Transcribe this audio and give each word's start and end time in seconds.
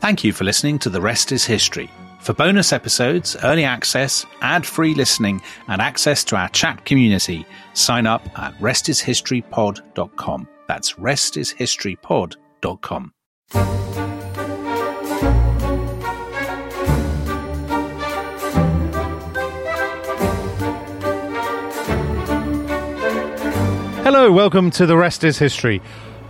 Thank 0.00 0.24
you 0.24 0.32
for 0.32 0.44
listening 0.44 0.78
to 0.78 0.88
The 0.88 1.02
Rest 1.02 1.30
is 1.30 1.44
History. 1.44 1.90
For 2.20 2.32
bonus 2.32 2.72
episodes, 2.72 3.36
early 3.44 3.64
access, 3.64 4.24
ad 4.40 4.64
free 4.64 4.94
listening, 4.94 5.42
and 5.68 5.82
access 5.82 6.24
to 6.24 6.36
our 6.36 6.48
chat 6.48 6.86
community, 6.86 7.44
sign 7.74 8.06
up 8.06 8.26
at 8.38 8.58
restishistorypod.com. 8.60 10.48
That's 10.66 10.94
restishistorypod.com. 10.94 13.12
Hello, 24.02 24.32
welcome 24.32 24.70
to 24.70 24.86
The 24.86 24.96
Rest 24.96 25.24
is 25.24 25.38
History. 25.38 25.82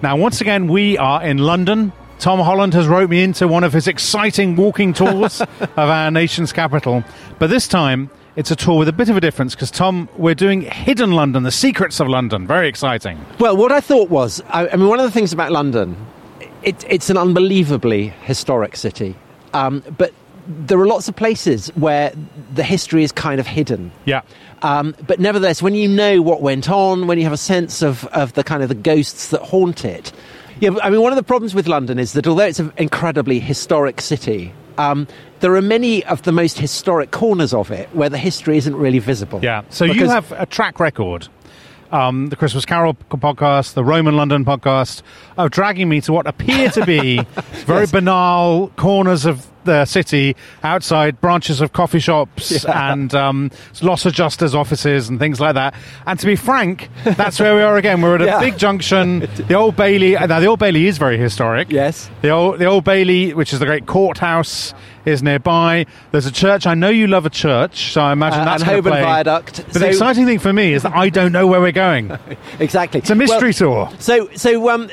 Now, 0.02 0.16
once 0.16 0.40
again, 0.40 0.66
we 0.66 0.98
are 0.98 1.22
in 1.22 1.38
London. 1.38 1.92
Tom 2.20 2.38
Holland 2.38 2.74
has 2.74 2.86
roped 2.86 3.10
me 3.10 3.22
into 3.22 3.48
one 3.48 3.64
of 3.64 3.72
his 3.72 3.88
exciting 3.88 4.54
walking 4.54 4.92
tours 4.92 5.40
of 5.60 5.78
our 5.78 6.10
nation's 6.10 6.52
capital. 6.52 7.02
But 7.38 7.48
this 7.48 7.66
time, 7.66 8.10
it's 8.36 8.50
a 8.50 8.56
tour 8.56 8.78
with 8.78 8.88
a 8.88 8.92
bit 8.92 9.08
of 9.08 9.16
a 9.16 9.22
difference 9.22 9.54
because, 9.54 9.70
Tom, 9.70 10.06
we're 10.18 10.34
doing 10.34 10.60
Hidden 10.60 11.12
London, 11.12 11.44
the 11.44 11.50
secrets 11.50 11.98
of 11.98 12.08
London. 12.08 12.46
Very 12.46 12.68
exciting. 12.68 13.18
Well, 13.38 13.56
what 13.56 13.72
I 13.72 13.80
thought 13.80 14.10
was, 14.10 14.42
I, 14.50 14.68
I 14.68 14.76
mean, 14.76 14.88
one 14.88 15.00
of 15.00 15.06
the 15.06 15.10
things 15.10 15.32
about 15.32 15.50
London, 15.50 15.96
it, 16.62 16.84
it's 16.90 17.08
an 17.08 17.16
unbelievably 17.16 18.08
historic 18.08 18.76
city. 18.76 19.16
Um, 19.54 19.82
but 19.96 20.12
there 20.46 20.78
are 20.78 20.86
lots 20.86 21.08
of 21.08 21.16
places 21.16 21.68
where 21.68 22.12
the 22.52 22.62
history 22.62 23.02
is 23.02 23.12
kind 23.12 23.40
of 23.40 23.46
hidden. 23.46 23.92
Yeah. 24.04 24.22
Um, 24.60 24.94
but 25.06 25.20
nevertheless, 25.20 25.62
when 25.62 25.74
you 25.74 25.88
know 25.88 26.20
what 26.20 26.42
went 26.42 26.68
on, 26.68 27.06
when 27.06 27.16
you 27.16 27.24
have 27.24 27.32
a 27.32 27.38
sense 27.38 27.80
of, 27.80 28.04
of 28.08 28.34
the 28.34 28.44
kind 28.44 28.62
of 28.62 28.68
the 28.68 28.74
ghosts 28.74 29.28
that 29.28 29.40
haunt 29.40 29.86
it, 29.86 30.12
yeah, 30.60 30.70
I 30.82 30.90
mean, 30.90 31.00
one 31.00 31.12
of 31.12 31.16
the 31.16 31.22
problems 31.22 31.54
with 31.54 31.66
London 31.66 31.98
is 31.98 32.12
that 32.12 32.26
although 32.26 32.44
it's 32.44 32.60
an 32.60 32.72
incredibly 32.76 33.40
historic 33.40 34.00
city, 34.00 34.52
um, 34.78 35.06
there 35.40 35.54
are 35.56 35.62
many 35.62 36.04
of 36.04 36.22
the 36.22 36.32
most 36.32 36.58
historic 36.58 37.10
corners 37.10 37.54
of 37.54 37.70
it 37.70 37.94
where 37.94 38.08
the 38.08 38.18
history 38.18 38.58
isn't 38.58 38.76
really 38.76 38.98
visible. 38.98 39.40
Yeah. 39.42 39.62
So 39.70 39.84
you 39.84 40.08
have 40.08 40.32
a 40.32 40.46
track 40.46 40.78
record. 40.80 41.28
Um, 41.92 42.28
the 42.28 42.36
Christmas 42.36 42.64
Carol 42.64 42.94
podcast, 42.94 43.74
the 43.74 43.82
Roman 43.82 44.16
London 44.16 44.44
podcast, 44.44 45.02
of 45.36 45.50
dragging 45.50 45.88
me 45.88 46.00
to 46.02 46.12
what 46.12 46.28
appear 46.28 46.70
to 46.70 46.86
be 46.86 47.18
very 47.66 47.86
banal 47.86 48.68
corners 48.76 49.26
of 49.26 49.50
the 49.64 49.84
city, 49.84 50.36
outside 50.62 51.20
branches 51.20 51.60
of 51.60 51.72
coffee 51.72 51.98
shops 51.98 52.64
and 52.66 53.14
um, 53.14 53.50
loss 53.82 54.06
adjusters' 54.06 54.54
offices 54.54 55.08
and 55.08 55.18
things 55.18 55.40
like 55.40 55.54
that. 55.54 55.74
And 56.06 56.18
to 56.18 56.26
be 56.26 56.36
frank, 56.36 56.88
that's 57.04 57.38
where 57.40 57.54
we 57.54 57.62
are 57.62 57.76
again. 57.76 58.00
We're 58.02 58.16
at 58.16 58.22
a 58.22 58.24
Yeah. 58.30 58.40
big 58.40 58.58
junction. 58.58 59.20
The 59.48 59.54
Old 59.54 59.76
Bailey. 59.76 60.12
Now, 60.14 60.40
the 60.40 60.46
Old 60.46 60.58
Bailey 60.60 60.86
is 60.86 60.98
very 60.98 61.18
historic. 61.18 61.70
Yes. 61.70 62.08
The 62.22 62.30
old, 62.30 62.58
the 62.58 62.66
old 62.66 62.84
Bailey, 62.84 63.34
which 63.34 63.52
is 63.52 63.58
the 63.58 63.66
great 63.66 63.86
courthouse, 63.86 64.72
is 65.04 65.22
nearby. 65.22 65.86
There's 66.12 66.26
a 66.26 66.32
church. 66.32 66.66
I 66.66 66.74
know 66.74 66.88
you 66.90 67.06
love 67.06 67.24
a 67.26 67.30
church, 67.30 67.92
so 67.92 68.02
I 68.02 68.12
imagine 68.12 68.40
Uh, 68.40 68.44
that's 68.44 68.62
and 68.62 68.70
gonna 68.70 68.82
play. 68.82 69.00
Viaduct. 69.02 69.62
But 69.66 69.72
So- 69.74 69.78
the 69.80 69.88
exciting 69.88 70.26
thing 70.26 70.38
for 70.38 70.52
me 70.52 70.74
is 70.74 70.82
that 70.82 70.94
I 70.94 71.08
don't 71.08 71.32
know 71.32 71.46
where 71.46 71.60
we're 71.60 71.72
going. 71.72 72.16
Exactly. 72.60 72.98
It's 72.98 73.10
a 73.10 73.14
mystery 73.14 73.54
Well, 73.60 73.86
tour. 73.86 73.90
So, 73.98 74.28
so 74.34 74.68
um, 74.70 74.90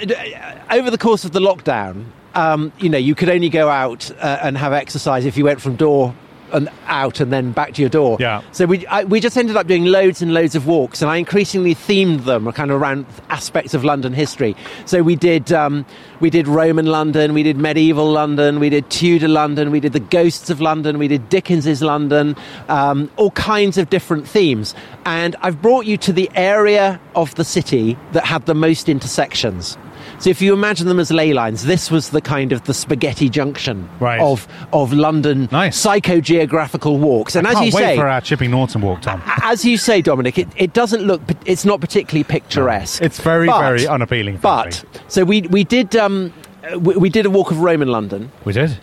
over 0.72 0.90
the 0.90 0.98
course 0.98 1.26
of 1.26 1.32
the 1.34 1.40
lockdown, 1.42 2.06
um, 2.38 2.72
you 2.78 2.88
know, 2.88 3.00
you 3.00 3.16
could 3.16 3.30
only 3.30 3.50
go 3.50 3.68
out 3.68 4.12
uh, 4.12 4.40
and 4.44 4.58
have 4.58 4.72
exercise 4.72 5.26
if 5.26 5.38
you 5.38 5.44
went 5.44 5.60
from 5.60 5.76
door 5.76 6.14
and 6.54 6.70
out 6.86 7.20
and 7.20 7.34
then 7.34 7.52
back 7.52 7.74
to 7.74 7.82
your 7.82 7.90
door. 7.90 8.18
Yeah. 8.20 8.42
So 8.52 8.66
we 8.66 8.86
I, 8.88 9.04
we 9.04 9.20
just 9.20 9.38
ended 9.38 9.58
up 9.58 9.68
doing 9.68 9.86
loads 9.86 10.22
and 10.22 10.34
loads 10.34 10.56
of 10.56 10.66
walks, 10.68 11.02
and 11.02 11.12
I 11.12 11.18
increasingly 11.18 11.76
themed 11.76 12.26
them 12.26 12.50
kind 12.54 12.72
of 12.72 12.80
around 12.80 13.06
aspects 13.30 13.74
of 13.74 13.84
London 13.84 14.14
history. 14.14 14.56
So 14.86 15.02
we 15.02 15.16
did 15.16 15.52
um, 15.52 15.86
we 16.20 16.30
did 16.30 16.48
Roman 16.48 16.86
London, 16.86 17.34
we 17.34 17.44
did 17.44 17.58
medieval 17.58 18.10
London, 18.10 18.60
we 18.60 18.70
did 18.70 18.90
Tudor 18.90 19.28
London, 19.28 19.72
we 19.72 19.80
did 19.80 19.94
the 19.94 20.00
ghosts 20.00 20.50
of 20.50 20.62
London, 20.62 21.00
we 21.00 21.08
did 21.08 21.28
Dickens's 21.30 21.82
London, 21.82 22.36
um, 22.70 23.10
all 23.18 23.32
kinds 23.32 23.78
of 23.78 23.90
different 23.90 24.28
themes. 24.28 24.74
And 25.06 25.36
I've 25.42 25.62
brought 25.62 25.86
you 25.86 25.98
to 25.98 26.14
the 26.14 26.30
area 26.36 27.02
of 27.16 27.36
the 27.36 27.44
city 27.44 27.98
that 28.14 28.26
had 28.26 28.46
the 28.46 28.56
most 28.56 28.90
intersections. 28.90 29.78
So 30.20 30.30
if 30.32 30.42
you 30.42 30.52
imagine 30.54 30.88
them 30.88 31.00
as 31.00 31.12
ley 31.12 31.34
lines, 31.34 31.66
this 31.66 31.92
was 31.92 32.10
the 32.10 32.22
kind 32.22 32.52
of 32.52 32.64
the 32.64 32.74
spaghetti 32.74 33.30
junction 33.30 33.88
Right. 34.00 34.20
of 34.20 34.48
of 34.74 34.92
London 34.94 35.48
Nice. 35.52 35.80
psychogeographical 35.86 37.00
walks. 37.00 37.36
And 37.36 37.48
as 37.48 37.54
Can't 37.54 37.66
you 37.68 37.72
wait 37.76 37.82
say, 37.84 37.96
for 37.98 38.08
our 38.08 38.22
Chipping 38.22 38.52
Norton 38.52 38.82
walk, 38.82 39.02
Tom. 39.02 39.22
as 39.44 39.64
you 39.64 39.78
say, 39.78 40.02
Dominic, 40.02 40.38
it, 40.38 40.48
it 40.56 40.74
doesn't 40.74 41.02
look. 41.04 41.22
It's 41.46 41.66
not 41.66 41.82
particularly 41.82 42.24
picturesque. 42.24 43.02
It's 43.02 43.20
very, 43.20 43.48
But- 43.48 43.60
very 43.62 43.88
unappealing. 43.88 44.38
But 44.38 44.74
frankly. 44.76 45.02
so 45.08 45.24
we 45.24 45.42
we 45.44 45.64
did 45.64 45.96
um, 45.96 46.34
we, 46.80 46.96
we 46.96 47.10
did 47.10 47.26
a 47.26 47.30
walk 47.30 47.52
of 47.52 47.62
Roman 47.62 47.88
London 47.88 48.32
we 48.44 48.54
did. 48.54 48.78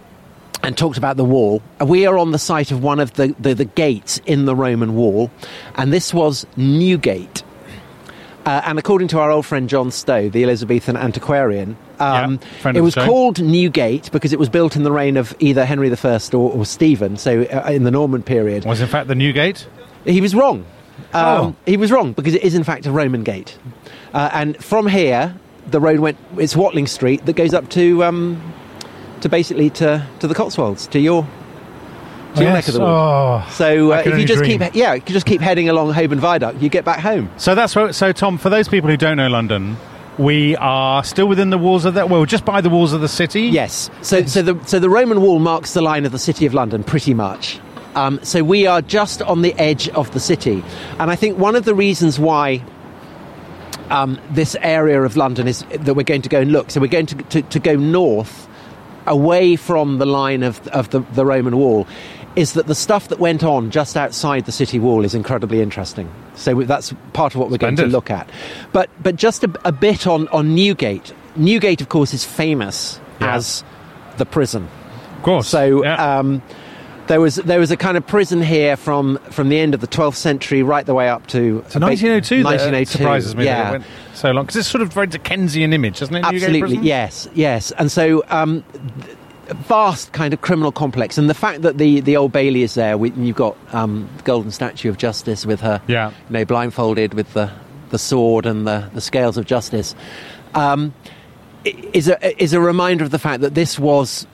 and 0.63 0.77
talked 0.79 0.97
about 0.99 1.17
the 1.17 1.25
wall. 1.25 1.61
We 1.85 2.07
are 2.07 2.17
on 2.19 2.31
the 2.33 2.39
site 2.39 2.71
of 2.71 2.83
one 2.83 2.99
of 3.01 3.13
the, 3.15 3.35
the, 3.39 3.55
the 3.55 3.65
gates 3.67 4.19
in 4.25 4.47
the 4.47 4.57
Roman 4.57 4.95
wall, 4.97 5.31
and 5.75 5.93
this 5.93 6.15
was 6.15 6.47
Newgate. 6.57 7.43
Uh, 8.47 8.61
and 8.67 8.79
according 8.79 9.09
to 9.09 9.19
our 9.19 9.31
old 9.31 9.47
friend 9.47 9.69
John 9.71 9.91
Stow, 9.91 10.29
the 10.29 10.43
Elizabethan 10.45 10.97
antiquarian, 10.97 11.77
um, 11.99 12.39
Yeah, 12.63 12.73
it 12.75 12.81
was 12.83 12.95
called 12.95 13.41
Newgate 13.43 14.11
because 14.13 14.33
it 14.35 14.39
was 14.39 14.49
built 14.51 14.77
in 14.77 14.83
the 14.83 14.93
reign 14.93 15.17
of 15.17 15.35
either 15.39 15.65
Henry 15.65 15.91
I 15.91 16.21
or, 16.33 16.53
or 16.53 16.67
Stephen, 16.67 17.17
so 17.17 17.43
uh, 17.45 17.71
in 17.71 17.85
the 17.85 17.91
Norman 17.91 18.23
period. 18.23 18.65
Was 18.67 18.81
in 18.83 18.89
fact 18.89 19.09
the 19.09 19.15
Newgate. 19.15 19.67
He 20.05 20.21
was 20.21 20.35
wrong. 20.35 20.67
Um, 21.13 21.25
Oh. 21.25 21.55
He 21.65 21.77
was 21.77 21.91
wrong 21.91 22.13
because 22.13 22.35
it 22.35 22.43
is 22.43 22.55
in 22.55 22.65
fact 22.65 22.87
a 22.87 22.93
Roman 22.93 23.23
gate, 23.25 23.57
uh, 24.13 24.29
and 24.33 24.63
from 24.63 24.87
here 24.87 25.35
the 25.67 25.81
road 25.81 26.01
went. 26.01 26.19
It's 26.37 26.55
Watling 26.55 26.87
Street 26.87 27.25
that 27.27 27.37
goes 27.37 27.55
up 27.55 27.71
to 27.71 28.05
um, 28.05 28.53
to 29.23 29.29
basically 29.29 29.71
to, 29.71 30.07
to 30.21 30.27
the 30.27 30.35
Cotswolds 30.35 30.87
to 30.89 31.01
your 31.01 31.27
to 32.35 32.43
your 32.43 32.53
neck 32.53 32.69
of 32.69 32.75
the 32.75 32.81
woods. 32.81 32.91
Oh. 32.91 33.49
So 33.53 33.93
uh, 33.93 34.03
if 34.05 34.19
you 34.19 34.27
just 34.27 34.43
dream. 34.43 34.61
keep 34.61 34.75
yeah, 34.75 34.95
you 34.95 35.01
just 35.01 35.27
keep 35.27 35.41
heading 35.41 35.69
along 35.69 35.93
Holborn 35.93 36.21
Viaduct, 36.21 36.61
you 36.61 36.69
get 36.69 36.85
back 36.85 37.01
home. 37.01 37.31
So 37.37 37.55
that's 37.55 37.75
what. 37.75 37.95
So 37.95 38.13
Tom, 38.13 38.39
for 38.39 38.51
those 38.51 38.69
people 38.69 38.91
who 38.91 38.97
don't 38.97 39.17
know 39.17 39.29
London, 39.29 39.77
we 40.19 40.57
are 40.57 41.03
still 41.05 41.27
within 41.27 41.51
the 41.51 41.59
walls 41.59 41.85
of 41.85 41.95
that. 41.95 42.09
Well, 42.09 42.25
just 42.25 42.45
by 42.45 42.61
the 42.61 42.71
walls 42.71 42.93
of 42.93 43.01
the 43.01 43.09
city. 43.09 43.43
Yes. 43.43 43.91
So, 44.03 44.25
so 44.25 44.43
the 44.43 44.65
so 44.65 44.79
the 44.79 44.91
Roman 44.91 45.21
Wall 45.21 45.39
marks 45.39 45.75
the 45.75 45.83
line 45.83 46.05
of 46.05 46.13
the 46.13 46.19
city 46.19 46.47
of 46.47 46.55
London, 46.55 46.85
pretty 46.85 47.15
much. 47.15 47.61
Um, 47.95 48.19
so 48.23 48.43
we 48.43 48.67
are 48.67 48.83
just 48.83 49.23
on 49.23 49.43
the 49.43 49.55
edge 49.55 49.89
of 49.91 50.13
the 50.13 50.21
city, 50.21 50.65
and 50.99 51.11
I 51.11 51.17
think 51.17 51.39
one 51.39 51.55
of 51.55 51.65
the 51.65 51.75
reasons 51.75 52.19
why 52.19 52.63
um, 53.91 54.21
this 54.31 54.57
area 54.61 55.03
of 55.03 55.17
London 55.17 55.47
is 55.47 55.65
that 55.71 55.95
we're 55.95 56.03
going 56.03 56.23
to 56.23 56.29
go 56.29 56.41
and 56.41 56.51
look. 56.51 56.71
So 56.71 56.81
we're 56.81 56.89
going 56.89 57.07
to 57.07 57.17
to, 57.17 57.43
to 57.43 57.59
go 57.61 57.77
north, 57.77 58.49
away 59.07 59.57
from 59.57 59.99
the 59.99 60.07
line 60.07 60.43
of 60.43 60.67
of 60.69 60.91
the, 60.91 61.01
the 61.01 61.25
Roman 61.25 61.57
Wall. 61.57 61.87
Is 62.37 62.55
that 62.55 62.67
the 62.67 62.75
stuff 62.75 63.09
that 63.09 63.21
went 63.21 63.45
on 63.45 63.71
just 63.71 63.97
outside 63.97 64.45
the 64.47 64.53
city 64.53 64.79
wall 64.81 65.05
is 65.05 65.15
incredibly 65.15 65.61
interesting. 65.61 66.11
So 66.35 66.63
that's 66.63 66.93
part 67.13 67.35
of 67.35 67.41
what 67.41 67.49
we're 67.51 67.59
going 67.59 67.77
to 67.77 67.87
look 67.87 68.11
at. 68.11 68.29
But 68.73 68.91
but 69.03 69.15
just 69.17 69.45
a, 69.45 69.51
a 69.65 69.71
bit 69.73 70.07
on, 70.07 70.27
on 70.29 70.55
Newgate. 70.55 71.13
Newgate, 71.37 71.81
of 71.81 71.89
course, 71.89 72.13
is 72.13 72.25
famous 72.25 72.99
Yeah. 73.21 73.37
as 73.37 73.63
the 74.17 74.27
prison. 74.27 74.69
of 75.17 75.23
course. 75.23 75.49
So 75.49 75.85
Yeah. 75.85 76.19
um, 76.19 76.43
there 77.07 77.21
was 77.21 77.37
there 77.37 77.61
was 77.61 77.71
a 77.71 77.77
kind 77.77 77.97
of 77.97 78.07
prison 78.07 78.43
here 78.43 78.77
from, 78.77 79.19
from 79.31 79.49
the 79.49 79.59
end 79.61 79.75
of 79.75 79.81
the 79.81 79.87
12th 79.87 80.17
century 80.17 80.63
right 80.63 80.87
the 80.87 80.95
way 80.95 81.09
up 81.09 81.27
to 81.29 81.63
So 81.69 81.79
1902, 81.79 82.37
that 82.39 82.45
1902 82.45 82.85
surprises 82.99 83.37
me 83.37 83.45
Yeah, 83.45 83.69
it 83.69 83.73
went 83.73 83.85
so 84.15 84.31
long 84.33 84.45
because 84.47 84.57
it's 84.57 84.69
sort 84.69 84.81
of 84.83 84.93
very 84.93 85.07
Dickensian 85.07 85.73
image, 85.73 86.01
isn't 86.03 86.15
it? 86.17 86.23
Newgate 86.23 86.43
absolutely. 86.43 86.79
Yes, 86.79 87.29
yes. 87.35 87.71
And 87.73 87.93
so 87.93 88.25
um, 88.29 88.65
th- 89.05 89.17
vast 89.49 90.13
kind 90.13 90.33
of 90.35 90.41
criminal 90.41 90.73
complex, 90.73 91.19
and 91.19 91.29
the 91.29 91.35
fact 91.35 91.63
that 91.63 91.79
the, 91.79 92.01
the 92.01 92.17
old 92.17 92.33
Bailey 92.33 92.63
is 92.63 92.75
there, 92.75 92.97
we, 92.97 93.11
you've 93.13 93.37
got 93.37 93.57
um, 93.75 94.09
the 94.17 94.23
golden 94.23 94.51
statue 94.51 94.89
of 94.89 94.97
Justice 94.97 95.45
with 95.47 95.61
her, 95.61 95.81
Yeah. 95.87 96.11
you 96.11 96.15
know, 96.31 96.45
blindfolded 96.45 97.15
with 97.15 97.33
the 97.35 97.51
the 97.91 97.99
sword 97.99 98.45
and 98.47 98.67
the, 98.67 98.91
the 98.95 99.01
scales 99.01 99.37
of 99.37 99.45
justice. 99.47 99.95
Um, 100.55 100.95
is 101.65 102.09
a 102.09 102.43
is 102.43 102.53
a 102.53 102.61
reminder 102.61 103.05
of 103.05 103.11
the 103.11 103.19
fact 103.19 103.43
that 103.43 103.55
this 103.55 103.79
was 103.79 104.27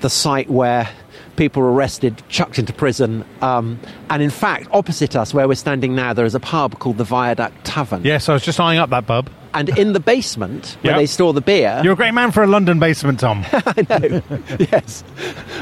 the 0.00 0.08
site 0.08 0.48
where 0.48 0.88
people 1.36 1.62
were 1.62 1.72
arrested, 1.72 2.22
chucked 2.28 2.58
into 2.58 2.72
prison, 2.72 3.24
um, 3.42 3.78
and 4.10 4.22
in 4.22 4.30
fact, 4.30 4.68
opposite 4.72 5.14
us, 5.16 5.32
where 5.34 5.46
we're 5.46 5.54
standing 5.54 5.94
now, 5.94 6.12
there 6.12 6.24
is 6.26 6.34
a 6.34 6.40
pub 6.40 6.78
called 6.78 6.96
the 6.98 7.04
Viaduct 7.04 7.64
Tavern. 7.64 8.02
Yes, 8.04 8.28
I 8.28 8.32
was 8.32 8.42
just 8.44 8.58
eyeing 8.58 8.78
up 8.78 8.90
that 8.90 9.06
pub. 9.06 9.30
And 9.54 9.70
in 9.78 9.92
the 9.94 10.00
basement, 10.00 10.76
where 10.82 10.92
Yeah. 10.92 10.98
they 10.98 11.06
store 11.06 11.32
the 11.32 11.40
beer, 11.40 11.80
You're 11.84 11.94
a 11.94 11.96
great 11.96 12.12
man 12.14 12.30
for 12.32 12.42
a 12.42 12.46
London 12.46 12.78
basement, 12.78 13.20
Tom. 13.20 13.44
I 13.52 13.86
know. 13.88 14.22
yes. 14.72 15.04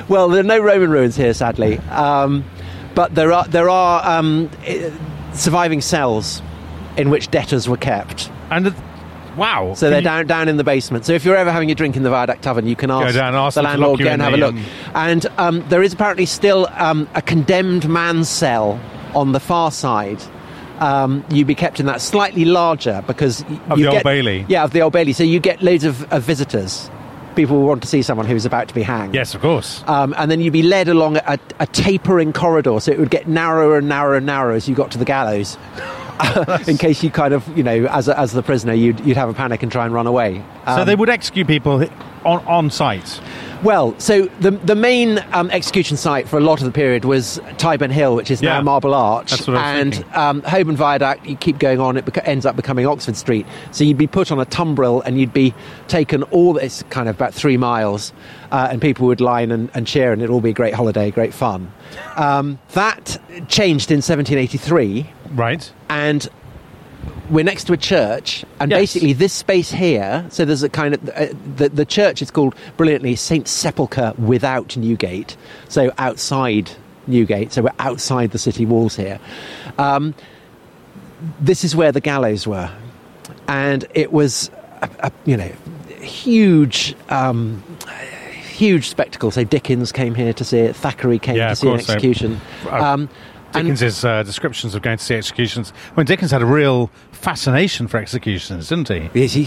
Well, 0.08 0.28
there 0.28 0.40
are 0.40 0.44
no 0.44 0.58
Roman 0.58 0.90
ruins 0.90 1.16
here, 1.16 1.34
sadly, 1.34 1.78
um, 1.90 2.44
but 2.94 3.14
there 3.14 3.32
are 3.32 3.44
there 3.46 3.68
are 3.70 4.18
um, 4.18 4.50
eh, 4.64 4.90
surviving 5.32 5.80
cells 5.80 6.42
in 6.96 7.10
which 7.10 7.30
debtors 7.30 7.68
were 7.68 7.76
kept. 7.76 8.30
and 8.50 8.74
wow, 9.36 9.74
So 9.74 9.90
they're 9.90 10.00
down 10.00 10.26
down 10.26 10.48
in 10.48 10.56
the 10.56 10.64
basement. 10.64 11.04
So 11.04 11.12
if 11.12 11.24
you're 11.24 11.36
ever 11.36 11.50
having 11.50 11.70
a 11.70 11.74
drink 11.74 11.96
in 11.96 12.02
the 12.02 12.10
Viaduct 12.10 12.42
Tavern, 12.42 12.66
you 12.66 12.76
can 12.76 12.90
ask, 12.90 13.14
down 13.14 13.34
ask 13.34 13.54
the 13.54 13.62
landlord 13.62 14.00
go 14.00 14.08
and 14.08 14.22
have 14.22 14.34
a 14.34 14.36
look. 14.36 14.54
And 14.94 15.26
um, 15.38 15.64
there 15.68 15.82
is 15.82 15.92
apparently 15.92 16.26
still 16.26 16.68
um, 16.72 17.08
a 17.14 17.22
condemned 17.22 17.88
man's 17.88 18.28
cell 18.28 18.80
on 19.14 19.32
the 19.32 19.40
far 19.40 19.70
side. 19.70 20.22
Um, 20.80 21.24
you'd 21.30 21.46
be 21.46 21.54
kept 21.54 21.78
in 21.78 21.86
that 21.86 22.00
slightly 22.00 22.44
larger 22.44 23.02
because 23.06 23.42
Of 23.42 23.78
you 23.78 23.84
the 23.84 23.86
Old 23.86 23.92
get, 23.92 24.04
Bailey. 24.04 24.44
Yeah, 24.48 24.64
of 24.64 24.72
the 24.72 24.82
Old 24.82 24.92
Bailey. 24.92 25.12
So 25.12 25.22
you 25.22 25.38
get 25.38 25.62
loads 25.62 25.84
of, 25.84 26.12
of 26.12 26.24
visitors 26.24 26.90
people 27.34 27.62
want 27.62 27.82
to 27.82 27.88
see 27.88 28.02
someone 28.02 28.26
who's 28.26 28.46
about 28.46 28.68
to 28.68 28.74
be 28.74 28.82
hanged. 28.82 29.14
Yes, 29.14 29.34
of 29.34 29.40
course. 29.40 29.82
Um, 29.86 30.14
and 30.16 30.30
then 30.30 30.40
you'd 30.40 30.52
be 30.52 30.62
led 30.62 30.88
along 30.88 31.16
a, 31.18 31.38
a 31.58 31.66
tapering 31.66 32.32
corridor, 32.32 32.78
so 32.80 32.92
it 32.92 32.98
would 32.98 33.10
get 33.10 33.28
narrower 33.28 33.78
and 33.78 33.88
narrower 33.88 34.16
and 34.16 34.26
narrower 34.26 34.52
as 34.52 34.68
you 34.68 34.74
got 34.74 34.90
to 34.92 34.98
the 34.98 35.04
gallows. 35.04 35.56
in 36.68 36.78
case 36.78 37.02
you 37.02 37.10
kind 37.10 37.34
of, 37.34 37.46
you 37.56 37.62
know, 37.62 37.86
as, 37.86 38.08
a, 38.08 38.18
as 38.18 38.32
the 38.32 38.42
prisoner, 38.42 38.72
you'd, 38.72 39.00
you'd 39.00 39.16
have 39.16 39.28
a 39.28 39.34
panic 39.34 39.62
and 39.62 39.70
try 39.72 39.84
and 39.84 39.94
run 39.94 40.06
away. 40.06 40.42
so 40.66 40.72
Um, 40.72 40.86
they 40.86 40.94
would 40.94 41.08
execute 41.10 41.46
people 41.46 41.84
on, 42.24 42.44
on 42.46 42.70
site. 42.70 43.20
Well, 43.64 43.98
so 43.98 44.26
the 44.40 44.50
the 44.50 44.74
main 44.74 45.24
um, 45.32 45.50
execution 45.50 45.96
site 45.96 46.28
for 46.28 46.36
a 46.36 46.40
lot 46.40 46.60
of 46.60 46.66
the 46.66 46.70
period 46.70 47.06
was 47.06 47.40
Tyburn 47.56 47.90
Hill, 47.90 48.14
which 48.14 48.30
is 48.30 48.42
Yeah. 48.42 48.56
now 48.58 48.60
Marble 48.62 48.92
Arch, 48.92 49.48
and 49.48 50.04
um, 50.14 50.42
Holborn 50.42 50.76
Viaduct. 50.76 51.24
You 51.24 51.34
keep 51.34 51.58
going 51.58 51.80
on; 51.80 51.96
it 51.96 52.04
beca- 52.04 52.28
ends 52.28 52.44
up 52.44 52.56
becoming 52.56 52.86
Oxford 52.86 53.16
Street. 53.16 53.46
So 53.72 53.82
you'd 53.84 53.96
be 53.96 54.06
put 54.06 54.30
on 54.30 54.38
a 54.38 54.44
tumbril, 54.44 55.02
and 55.06 55.18
you'd 55.18 55.32
be 55.32 55.54
taken 55.88 56.24
all. 56.24 56.58
It's 56.58 56.82
kind 56.90 57.08
of 57.08 57.16
about 57.16 57.32
three 57.32 57.56
miles, 57.56 58.12
uh, 58.52 58.68
and 58.70 58.82
people 58.82 59.06
would 59.06 59.22
line 59.22 59.50
and, 59.50 59.70
and 59.72 59.86
cheer, 59.86 60.12
and 60.12 60.20
it'd 60.20 60.30
all 60.30 60.42
be 60.42 60.50
a 60.50 60.54
great 60.54 60.74
holiday, 60.74 61.10
great 61.10 61.32
fun. 61.32 61.72
Um, 62.16 62.58
that 62.74 63.18
changed 63.48 63.90
in 63.90 64.02
1783 64.02 65.10
Right. 65.32 65.72
and 65.88 66.28
we're 67.30 67.44
next 67.44 67.64
to 67.64 67.72
a 67.72 67.76
church, 67.76 68.44
and 68.60 68.70
Yes. 68.70 68.80
basically 68.80 69.12
this 69.12 69.32
space 69.32 69.70
here. 69.70 70.24
So 70.30 70.44
there's 70.44 70.62
a 70.62 70.68
kind 70.68 70.94
of 70.94 71.08
uh, 71.10 71.26
the 71.56 71.68
the 71.68 71.84
church 71.84 72.22
is 72.22 72.30
called 72.30 72.54
brilliantly 72.76 73.16
Saint 73.16 73.48
Sepulchre 73.48 74.12
without 74.18 74.76
Newgate, 74.76 75.36
so 75.68 75.92
outside 75.98 76.70
Newgate. 77.06 77.52
So 77.52 77.62
we're 77.62 77.70
outside 77.78 78.30
the 78.32 78.38
city 78.38 78.66
walls 78.66 78.96
here. 78.96 79.18
Um, 79.78 80.14
this 81.40 81.64
is 81.64 81.74
where 81.74 81.92
the 81.92 82.00
gallows 82.00 82.46
were, 82.46 82.70
and 83.48 83.84
it 83.94 84.12
was 84.12 84.50
a, 84.82 84.88
a, 85.00 85.12
you 85.24 85.36
know 85.36 85.50
huge. 86.00 86.94
Um, 87.08 87.62
Huge 88.54 88.88
spectacle. 88.88 89.32
So 89.32 89.42
Dickens 89.42 89.90
came 89.90 90.14
here 90.14 90.32
to 90.32 90.44
see 90.44 90.58
it. 90.58 90.76
Thackeray 90.76 91.18
came 91.18 91.34
Yeah, 91.34 91.48
to 91.48 91.56
see 91.56 91.68
an 91.68 91.80
so- 91.80 91.92
execution. 91.92 92.40
Uh, 92.70 92.76
Um, 92.76 93.08
Dickens's 93.62 94.04
uh, 94.04 94.22
descriptions 94.22 94.74
of 94.74 94.82
going 94.82 94.98
to 94.98 95.04
see 95.04 95.14
executions. 95.14 95.70
When 95.94 96.06
Dickens 96.06 96.30
had 96.30 96.42
a 96.42 96.46
real 96.46 96.90
fascination 97.12 97.88
for 97.88 97.96
executions, 97.98 98.68
didn't 98.68 98.88
he? 98.88 99.10
Yes, 99.14 99.32
he, 99.32 99.44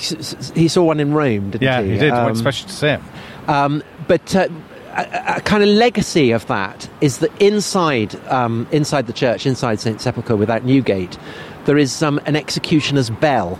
he 0.61 0.67
saw 0.67 0.83
one 0.83 0.99
in 0.99 1.13
Rome, 1.13 1.51
didn't 1.51 1.61
Yeah, 1.63 1.81
he? 1.81 1.91
he 1.93 1.97
did. 1.97 2.11
Um, 2.11 2.25
went 2.25 2.35
especially 2.37 2.67
to 2.69 2.73
see 2.73 2.87
it. 2.87 2.99
um, 3.47 3.83
but 4.07 4.35
uh, 4.35 4.47
a, 4.93 5.35
a 5.37 5.41
kind 5.41 5.61
of 5.63 5.69
legacy 5.69 6.31
of 6.31 6.45
that 6.47 6.89
is 7.01 7.19
that 7.19 7.31
inside, 7.41 8.15
um, 8.27 8.67
inside 8.71 9.05
the 9.07 9.13
church, 9.13 9.45
inside 9.45 9.79
St 9.79 10.01
Sepulchre, 10.01 10.35
without 10.35 10.63
Newgate, 10.63 11.17
there 11.65 11.77
is 11.77 12.01
um, 12.01 12.19
an 12.25 12.35
executioner's 12.35 13.09
bell, 13.09 13.55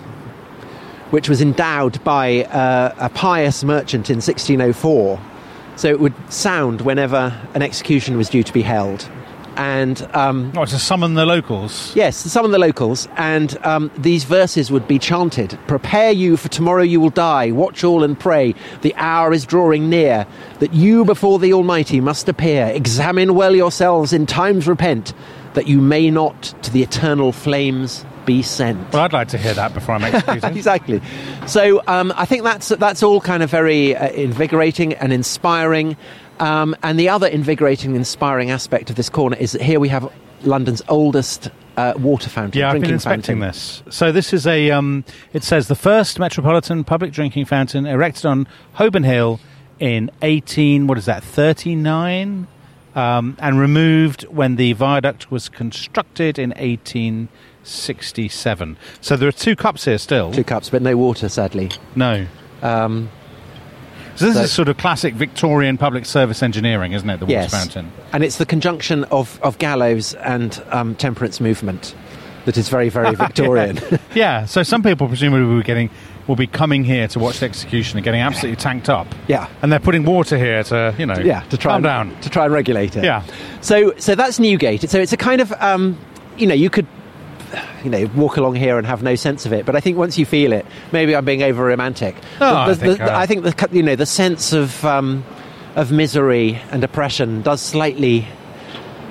which 1.12 1.30
was 1.30 1.42
endowed 1.42 2.04
by 2.04 2.44
uh, 2.46 2.94
a 2.98 3.10
pious 3.10 3.64
merchant 3.64 4.10
in 4.10 4.16
1604. 4.18 5.20
So 5.76 5.90
it 5.90 6.00
would 6.00 6.14
sound 6.34 6.82
whenever 6.82 7.40
an 7.54 7.62
execution 7.62 8.18
was 8.18 8.30
due 8.30 8.42
to 8.44 8.52
be 8.54 8.64
held. 8.64 9.08
And 9.58 10.02
um, 10.14 10.54
Oh, 10.56 10.66
to 10.66 10.80
summon 10.80 11.16
the 11.16 11.26
locals. 11.26 11.96
Yes, 11.96 12.16
some 12.16 12.46
of 12.46 12.52
the 12.52 12.60
locals, 12.60 13.08
and 13.18 13.58
um, 13.66 13.92
these 13.98 14.24
verses 14.24 14.72
would 14.72 14.88
be 14.88 15.00
chanted 15.00 15.58
Prepare 15.68 16.12
you, 16.12 16.38
for 16.38 16.48
tomorrow 16.48 16.84
you 16.84 17.00
will 17.02 17.10
die. 17.10 17.52
Watch 17.52 17.84
all 17.84 18.04
and 18.04 18.18
pray. 18.20 18.54
The 18.82 18.94
hour 18.96 19.34
is 19.34 19.46
drawing 19.46 19.90
near, 19.90 20.26
that 20.60 20.74
you 20.74 21.04
before 21.06 21.40
the 21.40 21.54
Almighty 21.54 22.00
must 22.02 22.30
appear. 22.30 22.68
Examine 22.68 23.34
well 23.34 23.56
yourselves, 23.56 24.14
in 24.14 24.26
times 24.28 24.68
repent, 24.68 25.14
that 25.56 25.68
you 25.68 25.82
may 25.82 26.12
not 26.12 26.54
to 26.62 26.72
the 26.72 26.84
eternal 26.84 27.32
flames 27.32 28.06
be 28.28 28.42
sent. 28.44 28.92
Well, 28.94 29.04
I'd 29.04 29.14
like 29.14 29.30
to 29.30 29.38
hear 29.38 29.54
that 29.56 29.74
before 29.74 29.96
I'm 29.96 30.04
executed. 30.14 30.56
exactly. 30.56 31.02
So 31.48 31.82
um, 31.88 32.14
I 32.16 32.26
think 32.26 32.44
that's 32.44 32.68
that's 32.70 33.02
all 33.02 33.22
kind 33.22 33.42
of 33.42 33.50
very 33.50 33.96
uh, 33.96 34.10
invigorating 34.10 34.94
and 34.94 35.12
inspiring. 35.14 35.98
Um, 36.40 36.76
and 36.84 37.00
the 37.00 37.10
other 37.10 37.28
invigorating, 37.28 37.96
inspiring 37.96 38.52
aspect 38.52 38.90
of 38.90 38.96
this 38.96 39.10
corner 39.10 39.38
is 39.38 39.54
that 39.54 39.62
here 39.62 39.80
we 39.80 39.90
have 39.90 40.12
London's 40.44 40.82
oldest 40.88 41.50
uh, 41.78 41.94
water 41.98 42.30
fountain. 42.30 42.60
Yeah, 42.60 42.72
I've 42.72 42.82
been 42.82 42.92
inspecting 42.92 43.40
fountain. 43.40 43.40
this. 43.40 43.84
So 43.90 44.12
this 44.12 44.34
is 44.34 44.46
a. 44.48 44.72
Um, 44.72 45.04
it 45.34 45.44
says 45.44 45.68
the 45.68 45.76
first 45.76 46.20
metropolitan 46.20 46.84
public 46.84 47.12
drinking 47.12 47.46
fountain 47.46 47.86
erected 47.86 48.26
on 48.26 48.48
Holborn 48.74 49.04
Hill 49.04 49.40
in 49.80 50.12
eighteen. 50.22 50.88
What 50.88 50.98
is 50.98 51.06
that? 51.06 51.24
Thirty 51.24 51.76
nine, 51.76 52.48
um, 52.96 53.36
and 53.40 53.60
removed 53.60 54.24
when 54.24 54.56
the 54.56 54.74
viaduct 54.74 55.32
was 55.32 55.50
constructed 55.50 56.40
in 56.40 56.54
eighteen 56.58 57.30
sixty 57.64 58.28
seven. 58.28 58.78
So 59.02 59.16
there 59.16 59.30
are 59.30 59.32
two 59.34 59.56
cups 59.56 59.86
here 59.86 59.98
still. 59.98 60.32
Two 60.32 60.44
cups, 60.44 60.70
but 60.70 60.82
no 60.82 60.98
water, 60.98 61.30
sadly. 61.30 61.70
No. 61.96 62.26
Um, 62.62 63.10
So 64.18 64.26
this 64.26 64.36
So- 64.36 64.42
is 64.42 64.52
sort 64.52 64.68
of 64.68 64.78
classic 64.78 65.14
Victorian 65.14 65.78
public 65.78 66.06
service 66.06 66.44
engineering, 66.44 66.92
isn't 66.94 67.10
it? 67.10 67.20
The 67.20 67.26
water 67.26 67.34
yes, 67.34 67.52
fountain. 67.52 67.92
and 68.12 68.24
it's 68.24 68.38
the 68.38 68.46
conjunction 68.46 69.04
of, 69.06 69.40
of 69.44 69.58
gallows 69.60 70.14
and 70.16 70.62
um, 70.72 70.96
temperance 70.96 71.40
movement 71.40 71.96
that 72.46 72.58
is 72.58 72.68
very, 72.70 72.90
very 72.90 73.14
Victorian. 73.26 73.80
Yeah. 74.16 74.46
So 74.46 74.64
some 74.64 74.82
people 74.82 75.08
presumably 75.08 75.46
will 75.46 75.58
be 75.58 75.64
getting 75.64 75.90
will 76.28 76.36
be 76.36 76.48
coming 76.48 76.84
here 76.84 77.08
to 77.08 77.20
watch 77.20 77.40
the 77.40 77.46
execution 77.46 77.98
and 77.98 78.04
getting 78.04 78.20
absolutely 78.20 78.58
tanked 78.58 78.90
up. 78.90 79.08
Yeah. 79.28 79.48
And 79.62 79.72
they're 79.72 79.80
putting 79.80 80.04
water 80.04 80.38
here 80.38 80.62
to 80.64 80.94
you 80.98 81.06
know 81.06 81.18
yeah, 81.20 81.42
to 81.52 81.58
try 81.58 81.74
calm 81.74 81.86
and, 81.86 82.12
down. 82.12 82.22
to 82.22 82.30
try 82.30 82.46
and 82.46 82.54
regulate 82.54 82.96
it. 82.98 83.04
Yeah. 83.04 83.24
So, 83.62 83.94
so 83.98 84.16
that's 84.16 84.40
Newgate. 84.40 84.90
So 84.90 85.00
it's 85.00 85.14
a 85.14 85.18
kind 85.18 85.40
of, 85.40 85.54
um, 85.62 85.98
you 86.38 86.48
know, 86.48 86.56
you 86.56 86.70
could, 86.70 86.88
you 87.84 87.90
know, 87.90 88.10
walk 88.16 88.38
along 88.38 88.56
here 88.56 88.78
and 88.78 88.86
have 88.88 89.04
no 89.04 89.16
sense 89.16 89.46
of 89.46 89.54
it. 89.54 89.66
But 89.66 89.76
I 89.76 89.80
think 89.80 89.98
once 89.98 90.18
you 90.18 90.26
feel 90.26 90.54
it, 90.54 90.66
maybe 90.92 91.16
I'm 91.16 91.26
being 91.26 91.44
over 91.44 91.66
romantic. 91.66 92.16
No, 92.40 92.56
I 92.56 92.74
think, 92.74 93.00
uh, 93.00 93.10
I 93.12 93.26
think 93.26 93.44
the 93.44 93.70
you 93.72 93.84
know 93.84 93.96
the 93.96 94.06
sense 94.06 94.54
of 94.54 94.84
um, 94.86 95.24
of 95.76 95.92
misery 95.92 96.60
and 96.72 96.84
oppression 96.84 97.42
does 97.42 97.62
slightly 97.62 98.28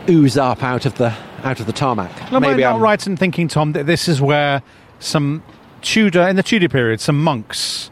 ooze 0.08 0.36
up 0.36 0.62
out 0.62 0.86
of 0.86 0.96
the 0.98 1.14
out 1.44 1.60
of 1.60 1.66
the 1.66 1.72
tarmac. 1.72 2.32
Maybe 2.32 2.62
not 2.62 2.74
I'm 2.76 2.80
right 2.80 3.06
in 3.06 3.16
thinking, 3.16 3.48
Tom, 3.48 3.72
that 3.72 3.86
this 3.86 4.08
is 4.08 4.20
where 4.20 4.62
some 4.98 5.42
Tudor 5.82 6.26
in 6.28 6.36
the 6.36 6.42
Tudor 6.42 6.68
period, 6.68 7.00
some 7.00 7.22
monks. 7.22 7.90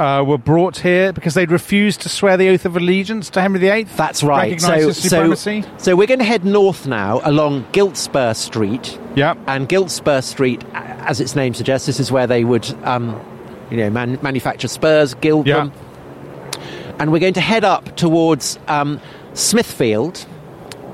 Uh, 0.00 0.22
were 0.22 0.38
brought 0.38 0.78
here 0.78 1.12
because 1.12 1.34
they'd 1.34 1.50
refused 1.50 2.00
to 2.00 2.08
swear 2.08 2.38
the 2.38 2.48
oath 2.48 2.64
of 2.64 2.74
allegiance 2.74 3.28
to 3.28 3.38
Henry 3.38 3.58
VIII. 3.60 3.82
That's 3.84 4.22
right. 4.22 4.58
So, 4.58 4.92
so, 4.92 5.34
so 5.76 5.94
we're 5.94 6.06
going 6.06 6.20
to 6.20 6.24
head 6.24 6.42
north 6.42 6.86
now 6.86 7.20
along 7.22 7.64
Giltspur 7.72 8.34
Street. 8.34 8.98
Yeah. 9.14 9.34
And 9.46 9.68
Giltspur 9.68 10.24
Street, 10.24 10.64
as 10.72 11.20
its 11.20 11.36
name 11.36 11.52
suggests, 11.52 11.86
this 11.86 12.00
is 12.00 12.10
where 12.10 12.26
they 12.26 12.44
would, 12.44 12.66
um, 12.82 13.20
you 13.70 13.76
know, 13.76 13.90
man- 13.90 14.18
manufacture 14.22 14.68
spurs, 14.68 15.12
gild 15.12 15.46
Yeah. 15.46 15.56
them. 15.68 15.72
And 16.98 17.12
we're 17.12 17.18
going 17.18 17.34
to 17.34 17.42
head 17.42 17.64
up 17.64 17.94
towards 17.96 18.58
um, 18.68 19.02
Smithfield, 19.34 20.24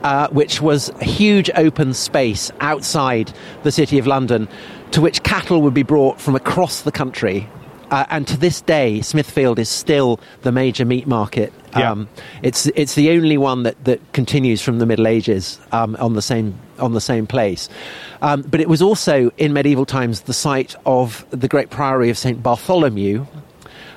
uh, 0.02 0.26
which 0.30 0.60
was 0.60 0.88
a 1.00 1.04
huge 1.04 1.48
open 1.54 1.94
space 1.94 2.50
outside 2.60 3.32
the 3.62 3.70
city 3.70 4.00
of 4.00 4.08
London, 4.08 4.48
to 4.90 5.00
which 5.00 5.22
cattle 5.22 5.62
would 5.62 5.74
be 5.74 5.84
brought 5.84 6.20
from 6.20 6.34
across 6.34 6.82
the 6.82 6.90
country. 6.90 7.48
Uh, 7.90 8.04
and 8.10 8.26
to 8.26 8.36
this 8.36 8.60
day, 8.60 9.00
Smithfield 9.00 9.58
is 9.58 9.68
still 9.68 10.18
the 10.42 10.50
major 10.50 10.84
meat 10.84 11.06
market. 11.06 11.52
Yeah. 11.76 11.92
Um, 11.92 12.08
it's 12.42 12.66
it's 12.66 12.94
the 12.94 13.10
only 13.10 13.36
one 13.36 13.62
that, 13.62 13.82
that 13.84 14.00
continues 14.12 14.62
from 14.62 14.78
the 14.78 14.86
Middle 14.86 15.06
Ages 15.06 15.60
um, 15.72 15.96
on 16.00 16.14
the 16.14 16.22
same 16.22 16.58
on 16.78 16.94
the 16.94 17.00
same 17.00 17.26
place. 17.26 17.68
Um, 18.22 18.42
but 18.42 18.60
it 18.60 18.68
was 18.68 18.82
also 18.82 19.30
in 19.36 19.52
medieval 19.52 19.86
times 19.86 20.22
the 20.22 20.32
site 20.32 20.74
of 20.84 21.24
the 21.30 21.48
great 21.48 21.70
priory 21.70 22.10
of 22.10 22.18
Saint 22.18 22.42
Bartholomew, 22.42 23.26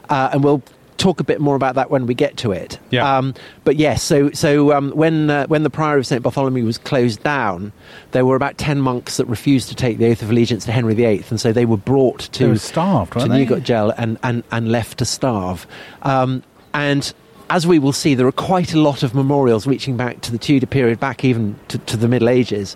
uh, 0.10 0.30
and 0.34 0.44
we'll 0.44 0.62
talk 1.00 1.20
a 1.20 1.24
bit 1.24 1.40
more 1.42 1.56
about 1.56 1.76
that 1.76 1.90
when 1.90 2.06
we 2.06 2.14
get 2.14 2.38
to 2.38 2.52
it. 2.52 2.78
Yeah. 2.92 3.18
Um, 3.18 3.34
but 3.64 3.78
yes, 3.78 4.04
so 4.04 4.30
so 4.32 4.74
um, 4.74 4.92
when 4.92 5.30
uh, 5.30 5.48
when 5.48 5.64
the 5.64 5.70
priory 5.70 6.00
of 6.00 6.06
Saint 6.06 6.22
Bartholomew 6.22 6.66
was 6.66 6.78
closed 6.78 7.24
down, 7.24 7.72
there 8.12 8.26
were 8.26 8.36
about 8.36 8.58
ten 8.58 8.80
monks 8.80 9.18
that 9.18 9.26
refused 9.26 9.70
to 9.70 9.76
take 9.76 9.98
the 9.98 10.08
oath 10.08 10.22
of 10.22 10.30
allegiance 10.30 10.66
to 10.66 10.72
Henry 10.72 10.94
VIII, 10.94 11.24
and 11.30 11.40
so 11.40 11.52
they 11.52 11.66
were 11.66 11.78
brought 11.78 12.20
to 12.34 12.44
They 12.44 12.50
were 12.50 12.58
starved, 12.58 13.14
to? 13.14 13.28
Newgate 13.28 13.64
Jail 13.64 13.92
and, 13.98 14.18
and, 14.24 14.44
and 14.52 14.72
left 14.72 15.00
to 15.00 15.06
starve. 15.06 15.66
Um, 16.04 16.44
and 16.74 17.12
as 17.50 17.66
we 17.66 17.80
will 17.80 17.94
see, 17.94 18.14
there 18.14 18.28
are 18.28 18.32
quite 18.32 18.74
a 18.74 18.80
lot 18.80 19.02
of 19.02 19.16
memorials 19.16 19.66
reaching 19.66 19.98
back 19.98 20.22
to 20.22 20.32
the 20.32 20.38
Tudor 20.38 20.68
period, 20.68 21.00
back 21.00 21.24
even 21.26 21.60
to, 21.70 21.78
to 21.80 21.98
the 21.98 22.08
Middle 22.08 22.30
Ages. 22.30 22.76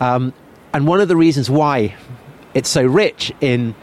Um, 0.00 0.32
and 0.72 0.86
one 0.86 1.00
of 1.00 1.08
the 1.08 1.16
reasons 1.16 1.50
why 1.50 1.94
it's 2.54 2.68
so 2.68 2.84
rich 2.84 3.32
in 3.40 3.74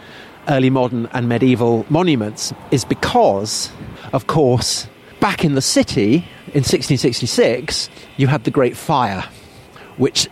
early 0.49 0.69
modern 0.69 1.07
and 1.13 1.29
medieval 1.29 1.85
monuments 1.89 2.53
is 2.71 2.83
because, 2.85 3.71
of 4.13 4.27
course, 4.27 4.87
back 5.19 5.45
in 5.45 5.55
the 5.55 5.61
city 5.61 6.15
in 6.53 6.63
1666, 6.65 7.89
you 8.17 8.27
had 8.27 8.43
the 8.43 8.51
Great 8.51 8.75
Fire, 8.75 9.23
which 9.97 10.27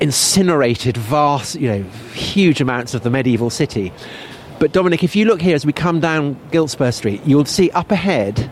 incinerated 0.00 0.96
vast, 0.96 1.54
you 1.56 1.68
know, 1.68 1.82
huge 2.12 2.60
amounts 2.60 2.94
of 2.94 3.02
the 3.02 3.10
medieval 3.10 3.50
city. 3.50 3.92
But 4.58 4.72
Dominic, 4.72 5.02
if 5.04 5.16
you 5.16 5.24
look 5.24 5.40
here 5.40 5.54
as 5.54 5.64
we 5.64 5.72
come 5.72 6.00
down 6.00 6.36
Giltspur 6.50 6.92
Street, 6.92 7.20
you'll 7.24 7.44
see 7.44 7.70
up 7.70 7.90
ahead 7.90 8.50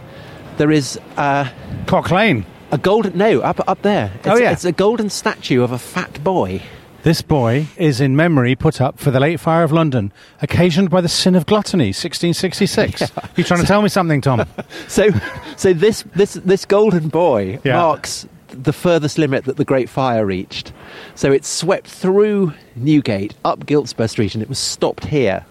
there 0.59 0.71
is 0.71 0.99
uh, 1.17 1.49
Cock 1.87 2.11
Lane. 2.11 2.45
a 2.71 2.79
golden 2.79 3.17
no 3.17 3.41
up 3.41 3.61
up 3.67 3.83
there. 3.83 4.13
It's, 4.17 4.27
Oh, 4.29 4.37
yeah. 4.37 4.53
it's 4.53 4.65
a 4.65 4.73
golden 4.73 5.11
statue 5.11 5.63
of 5.63 5.73
a 5.73 5.79
fat 5.79 6.23
boy. 6.23 6.63
This 7.03 7.21
boy 7.21 7.67
is 7.77 8.01
in 8.01 8.15
memory 8.15 8.55
put 8.55 8.81
up 8.81 8.99
for 8.99 9.11
the 9.11 9.19
late 9.19 9.41
fire 9.41 9.65
of 9.65 9.73
London, 9.73 10.13
occasioned 10.41 10.89
by 10.89 11.01
the 11.01 11.09
sin 11.09 11.35
of 11.35 11.47
gluttony, 11.47 11.87
1666. 11.89 13.11
You 13.37 13.43
trying 13.45 13.61
to 13.61 13.67
tell 13.67 13.83
me 13.83 13.89
something, 13.89 14.21
Tom? 14.21 14.47
So, 14.89 15.09
so 15.57 15.73
this 15.73 16.05
this 16.15 16.35
this 16.35 16.65
golden 16.65 17.09
boy 17.09 17.59
Yeah. 17.65 17.75
marks 17.77 18.27
the 18.49 18.73
furthest 18.73 19.17
limit 19.19 19.45
that 19.47 19.57
the 19.57 19.65
Great 19.65 19.89
Fire 19.89 20.25
reached. 20.27 20.73
So 21.15 21.33
it 21.33 21.45
swept 21.45 21.89
through 21.89 22.53
Newgate, 22.77 23.35
up 23.45 23.61
Giltspur 23.67 24.09
Street, 24.09 24.35
and 24.35 24.43
it 24.43 24.49
was 24.49 24.59
stopped 24.59 25.07
here. 25.07 25.45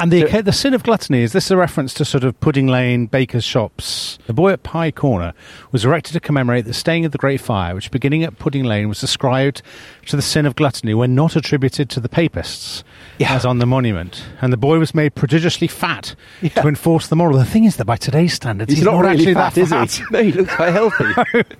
And 0.00 0.12
the, 0.12 0.30
So- 0.30 0.42
the 0.42 0.52
sin 0.52 0.74
of 0.74 0.82
gluttony, 0.82 1.22
is 1.22 1.32
this 1.32 1.50
a 1.50 1.56
reference 1.56 1.92
to 1.94 2.04
sort 2.04 2.24
of 2.24 2.38
Pudding 2.40 2.66
Lane, 2.68 3.06
baker's 3.06 3.44
shops? 3.44 4.18
The 4.26 4.32
boy 4.32 4.52
at 4.52 4.62
Pie 4.62 4.90
Corner 4.92 5.32
was 5.72 5.84
erected 5.84 6.12
to 6.14 6.20
commemorate 6.20 6.64
the 6.66 6.72
staying 6.74 7.04
of 7.04 7.12
the 7.12 7.18
Great 7.18 7.40
Fire, 7.40 7.74
which 7.74 7.90
beginning 7.90 8.22
at 8.22 8.38
Pudding 8.38 8.64
Lane 8.64 8.88
was 8.88 9.02
ascribed 9.02 9.62
to 10.06 10.16
the 10.16 10.22
sin 10.22 10.46
of 10.46 10.54
gluttony 10.56 10.94
when 10.94 11.14
not 11.14 11.36
attributed 11.36 11.90
to 11.90 12.00
the 12.00 12.08
papists, 12.08 12.84
Yeah. 13.18 13.34
as 13.34 13.44
on 13.44 13.58
the 13.58 13.66
monument. 13.66 14.24
And 14.40 14.52
the 14.52 14.56
boy 14.56 14.78
was 14.78 14.94
made 14.94 15.14
prodigiously 15.14 15.66
fat 15.68 16.14
Yeah. 16.40 16.50
to 16.50 16.68
enforce 16.68 17.08
the 17.08 17.16
moral. 17.16 17.36
The 17.38 17.44
thing 17.44 17.64
is 17.64 17.76
that 17.76 17.84
by 17.84 17.96
today's 17.96 18.34
standards, 18.34 18.70
he's, 18.70 18.78
He's, 18.78 18.84
not, 18.84 19.00
really 19.00 19.12
actually 19.14 19.34
fat, 19.34 19.54
that 19.54 19.60
is 19.60 19.68
fat. 19.70 19.90
he? 19.90 20.04
No, 20.12 20.22
he 20.22 20.32
looks 20.32 20.54
quite 20.54 20.72
healthy. 20.72 21.04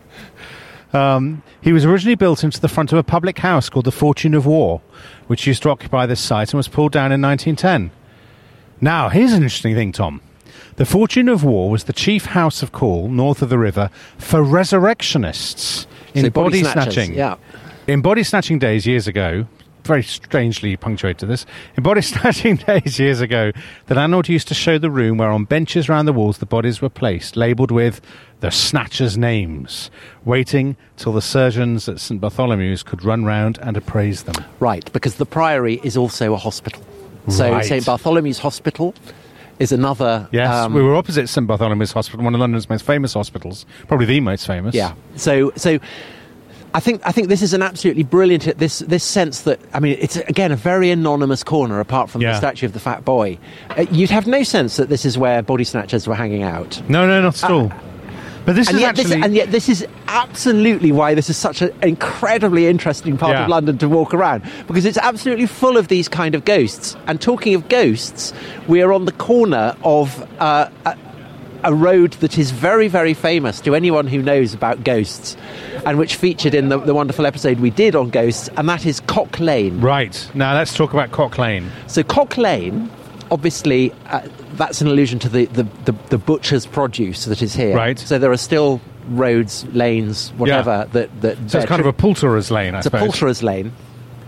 Um, 0.92 1.42
he 1.61 1.75
was 1.75 1.85
originally 1.85 2.14
built 2.14 2.42
into 2.42 2.61
the 2.62 2.68
front 2.68 2.92
of 2.92 2.99
a 2.99 3.02
public 3.02 3.38
house 3.40 3.68
called 3.68 3.85
the 3.85 3.92
Fortune 3.92 4.33
of 4.33 4.47
War, 4.47 4.80
which 5.26 5.47
used 5.47 5.62
to 5.64 5.68
occupy 5.71 6.07
this 6.07 6.18
site 6.18 6.49
and 6.54 6.57
was 6.57 6.66
pulled 6.66 6.92
down 6.92 7.12
in 7.12 7.21
1910. 7.21 7.90
Now, 8.80 9.08
here's 9.08 9.32
an 9.32 9.42
interesting 9.42 9.75
thing, 9.75 9.92
Tom. 9.92 10.20
The 10.76 10.87
Fortune 10.87 11.28
of 11.28 11.42
War 11.42 11.70
was 11.70 11.85
the 11.85 11.92
chief 11.92 12.26
house 12.26 12.62
of 12.62 12.70
call 12.70 13.08
north 13.08 13.42
of 13.42 13.49
the 13.49 13.58
river 13.58 13.90
for 14.16 14.42
resurrectionists 14.42 15.88
in 16.14 16.25
So 16.25 16.30
body, 16.30 16.61
snatchers, 16.61 16.94
snatching. 16.94 17.14
Yeah. 17.14 17.37
In 17.88 18.00
body 18.00 18.23
snatching 18.23 18.61
days 18.61 18.87
years 18.87 19.08
ago, 19.08 19.47
very 19.82 20.04
strangely 20.04 20.76
punctuated 20.76 21.28
this. 21.28 21.47
In 21.76 21.82
body 21.82 22.00
snatching 22.02 22.56
days 22.56 23.00
years 23.00 23.20
ago, 23.20 23.50
the 23.87 23.97
landlord 23.97 24.28
used 24.28 24.47
to 24.49 24.54
show 24.54 24.78
the 24.78 24.90
room 24.90 25.18
where 25.18 25.30
on 25.30 25.47
benches 25.47 25.88
round 25.88 26.06
the 26.06 26.12
walls 26.12 26.38
the 26.38 26.47
bodies 26.47 26.80
were 26.80 26.88
placed, 26.88 27.37
labelled 27.37 27.73
with 27.73 28.00
the 28.38 28.50
snatchers' 28.50 29.18
names, 29.18 29.90
waiting 30.25 30.76
till 30.97 31.12
the 31.12 31.23
surgeons 31.23 31.88
at 31.88 31.99
St 31.99 32.20
Bartholomew's 32.20 32.85
could 32.85 33.02
run 33.02 33.25
round 33.25 33.58
and 33.62 33.76
appraise 33.76 34.23
them. 34.23 34.44
Right, 34.61 34.92
because 34.92 35.16
the 35.16 35.26
Priory 35.26 35.80
is 35.82 35.97
also 35.97 36.35
a 36.35 36.37
hospital. 36.37 36.85
So 37.28 37.50
Right. 37.50 37.64
St 37.64 37.85
Bartholomew's 37.85 38.38
Hospital 38.38 38.94
is 39.58 39.73
another. 39.73 40.28
Yes, 40.32 40.52
um, 40.54 40.73
we 40.75 40.82
were 40.82 40.94
opposite 40.94 41.28
St 41.28 41.47
Bartholomew's 41.47 41.92
Hospital, 41.92 42.25
one 42.25 42.35
of 42.35 42.40
London's 42.40 42.68
most 42.68 42.85
famous 42.85 43.14
hospitals, 43.14 43.66
probably 43.87 44.06
the 44.06 44.20
most 44.20 44.47
famous. 44.47 44.75
Yeah. 44.75 44.94
So 45.16 45.52
so 45.56 45.78
I 46.75 46.80
think 46.80 47.00
I 47.04 47.12
think 47.12 47.28
this 47.28 47.42
is 47.42 47.54
an 47.54 47.62
absolutely 47.62 48.02
brilliant 48.04 48.58
this 48.58 48.80
this 48.80 49.02
sense 49.04 49.42
that 49.42 49.58
I 49.73 49.80
mean 49.80 49.97
it's 50.00 50.16
again 50.16 50.52
a 50.52 50.56
very 50.56 50.90
anonymous 50.90 51.42
corner 51.42 51.80
apart 51.80 52.11
from 52.11 52.20
Yeah. 52.23 52.32
the 52.32 52.38
statue 52.38 52.66
of 52.66 52.73
the 52.73 52.80
fat 52.80 53.04
boy. 53.04 53.38
Uh, 53.76 53.87
you'd 53.90 54.11
have 54.11 54.26
no 54.26 54.42
sense 54.42 54.76
that 54.76 54.88
this 54.88 55.04
is 55.04 55.16
where 55.18 55.42
body 55.42 55.64
snatchers 55.64 56.06
were 56.06 56.14
hanging 56.14 56.42
out. 56.42 56.80
No, 56.88 57.06
no, 57.06 57.20
not 57.23 57.42
at 57.42 57.50
all. 57.50 57.73
But 58.49 58.57
this 58.57 58.69
And 58.69 58.76
is 58.76 58.81
yet, 58.81 58.88
actually. 58.99 59.17
this, 59.17 59.25
and 59.26 59.35
yet 59.35 59.50
this 59.50 59.69
is 59.69 59.87
absolutely 60.07 60.90
why 60.90 61.12
this 61.12 61.28
is 61.28 61.37
such 61.37 61.61
an 61.61 61.71
incredibly 61.83 62.67
interesting 62.67 63.19
part 63.19 63.33
Yeah. 63.35 63.43
of 63.43 63.50
London 63.50 63.76
to 63.76 63.90
walk 63.90 64.14
around 64.14 64.43
because 64.67 64.87
it's 64.87 64.97
absolutely 64.97 65.45
full 65.45 65.76
of 65.76 65.88
these 65.88 66.09
kind 66.09 66.35
of 66.35 66.47
ghosts. 66.47 66.97
And 67.07 67.21
talking 67.21 67.55
of 67.55 67.69
ghosts, 67.69 68.33
we 68.67 68.81
are 68.81 68.90
on 68.95 69.05
the 69.05 69.12
corner 69.12 69.76
of 69.85 70.26
uh, 70.40 70.71
a, 70.87 70.97
a 71.64 71.75
road 71.75 72.12
that 72.23 72.38
is 72.38 72.50
very, 72.50 72.88
very 72.88 73.12
famous 73.12 73.61
to 73.61 73.75
anyone 73.75 74.07
who 74.07 74.23
knows 74.23 74.55
about 74.55 74.83
ghosts, 74.83 75.37
and 75.85 75.99
which 75.99 76.14
featured 76.17 76.55
in 76.55 76.71
the, 76.71 76.78
the 76.78 76.95
wonderful 76.95 77.26
episode 77.26 77.61
we 77.61 77.69
did 77.69 77.95
on 77.95 78.09
ghosts, 78.09 78.49
and 78.57 78.67
that 78.67 78.87
is 78.87 79.00
Cock 79.00 79.38
Lane. 79.40 79.78
right, 79.83 80.31
now 80.35 80.55
let's 80.55 80.75
talk 80.75 80.95
about 80.95 81.12
Cock 81.12 81.37
Lane. 81.37 81.71
So 81.87 82.02
Cock 82.02 82.38
Lane, 82.38 82.90
obviously, 83.31 83.93
uh, 84.07 84.23
that's 84.59 84.81
an 84.81 84.88
allusion 84.88 85.19
to 85.21 85.29
the, 85.29 85.47
the, 85.47 85.62
the, 85.85 85.93
the 86.11 86.19
butcher's 86.19 86.67
produce 86.67 87.25
that 87.25 87.41
is 87.41 87.55
here. 87.55 87.75
Right. 87.75 87.99
So 87.99 88.19
there 88.19 88.33
are 88.33 88.37
still 88.37 88.81
roads, 89.07 89.65
lanes, 89.67 90.31
whatever 90.31 90.87
that 90.93 91.21
that. 91.23 91.50
So 91.50 91.59
it's 91.59 91.69
kind 91.69 91.81
of 91.81 91.87
a 91.87 91.93
poulterer's 91.93 92.50
lane, 92.50 92.75
I 92.75 92.79
it's 92.79 92.87
a 92.87 92.91
poulterer's 92.91 93.43
lane. 93.43 93.73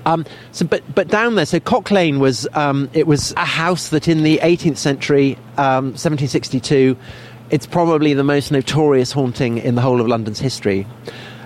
Um, 0.06 0.24
so, 0.52 0.64
but 0.64 0.82
but 0.94 1.08
down 1.08 1.34
there, 1.34 1.44
so 1.44 1.60
Cock 1.60 1.90
Lane 1.90 2.20
was 2.20 2.48
um, 2.54 2.88
it 2.94 3.06
was 3.06 3.32
a 3.32 3.44
house 3.44 3.90
that 3.90 4.08
in 4.08 4.22
the 4.22 4.38
18th 4.42 4.78
century, 4.78 5.34
um, 5.58 5.92
1762, 5.92 6.96
it's 7.50 7.66
probably 7.66 8.14
the 8.14 8.24
most 8.24 8.50
notorious 8.50 9.12
haunting 9.12 9.58
in 9.58 9.74
the 9.74 9.82
whole 9.82 10.00
of 10.00 10.06
London's 10.06 10.40
history. 10.40 10.86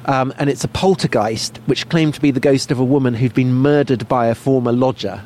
Um, 0.07 0.35
and 0.37 0.51
it's 0.51 0.63
a 0.63 0.69
poltergeist 0.69 1.57
which 1.67 1.89
claimed 1.89 2.15
to 2.15 2.21
be 2.21 2.31
the 2.31 2.41
ghost 2.41 2.71
of 2.71 2.79
a 2.79 2.85
woman 2.85 3.15
who'd 3.15 3.35
been 3.35 3.55
murdered 3.55 4.07
by 4.07 4.27
a 4.27 4.35
former 4.35 4.71
lodger. 4.71 5.23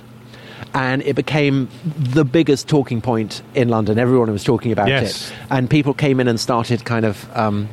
And 0.74 1.02
it 1.02 1.16
became 1.16 1.68
the 1.84 2.24
biggest 2.24 2.68
talking 2.68 3.00
point 3.00 3.42
in 3.54 3.68
London. 3.68 3.98
Everyone 3.98 4.30
was 4.30 4.44
talking 4.44 4.72
about 4.72 4.88
Yes. 4.88 5.30
it. 5.30 5.36
And 5.50 5.68
people 5.68 5.94
came 5.94 6.20
in 6.20 6.28
and 6.28 6.38
started 6.38 6.84
kind 6.84 7.04
of 7.04 7.28
um, 7.36 7.68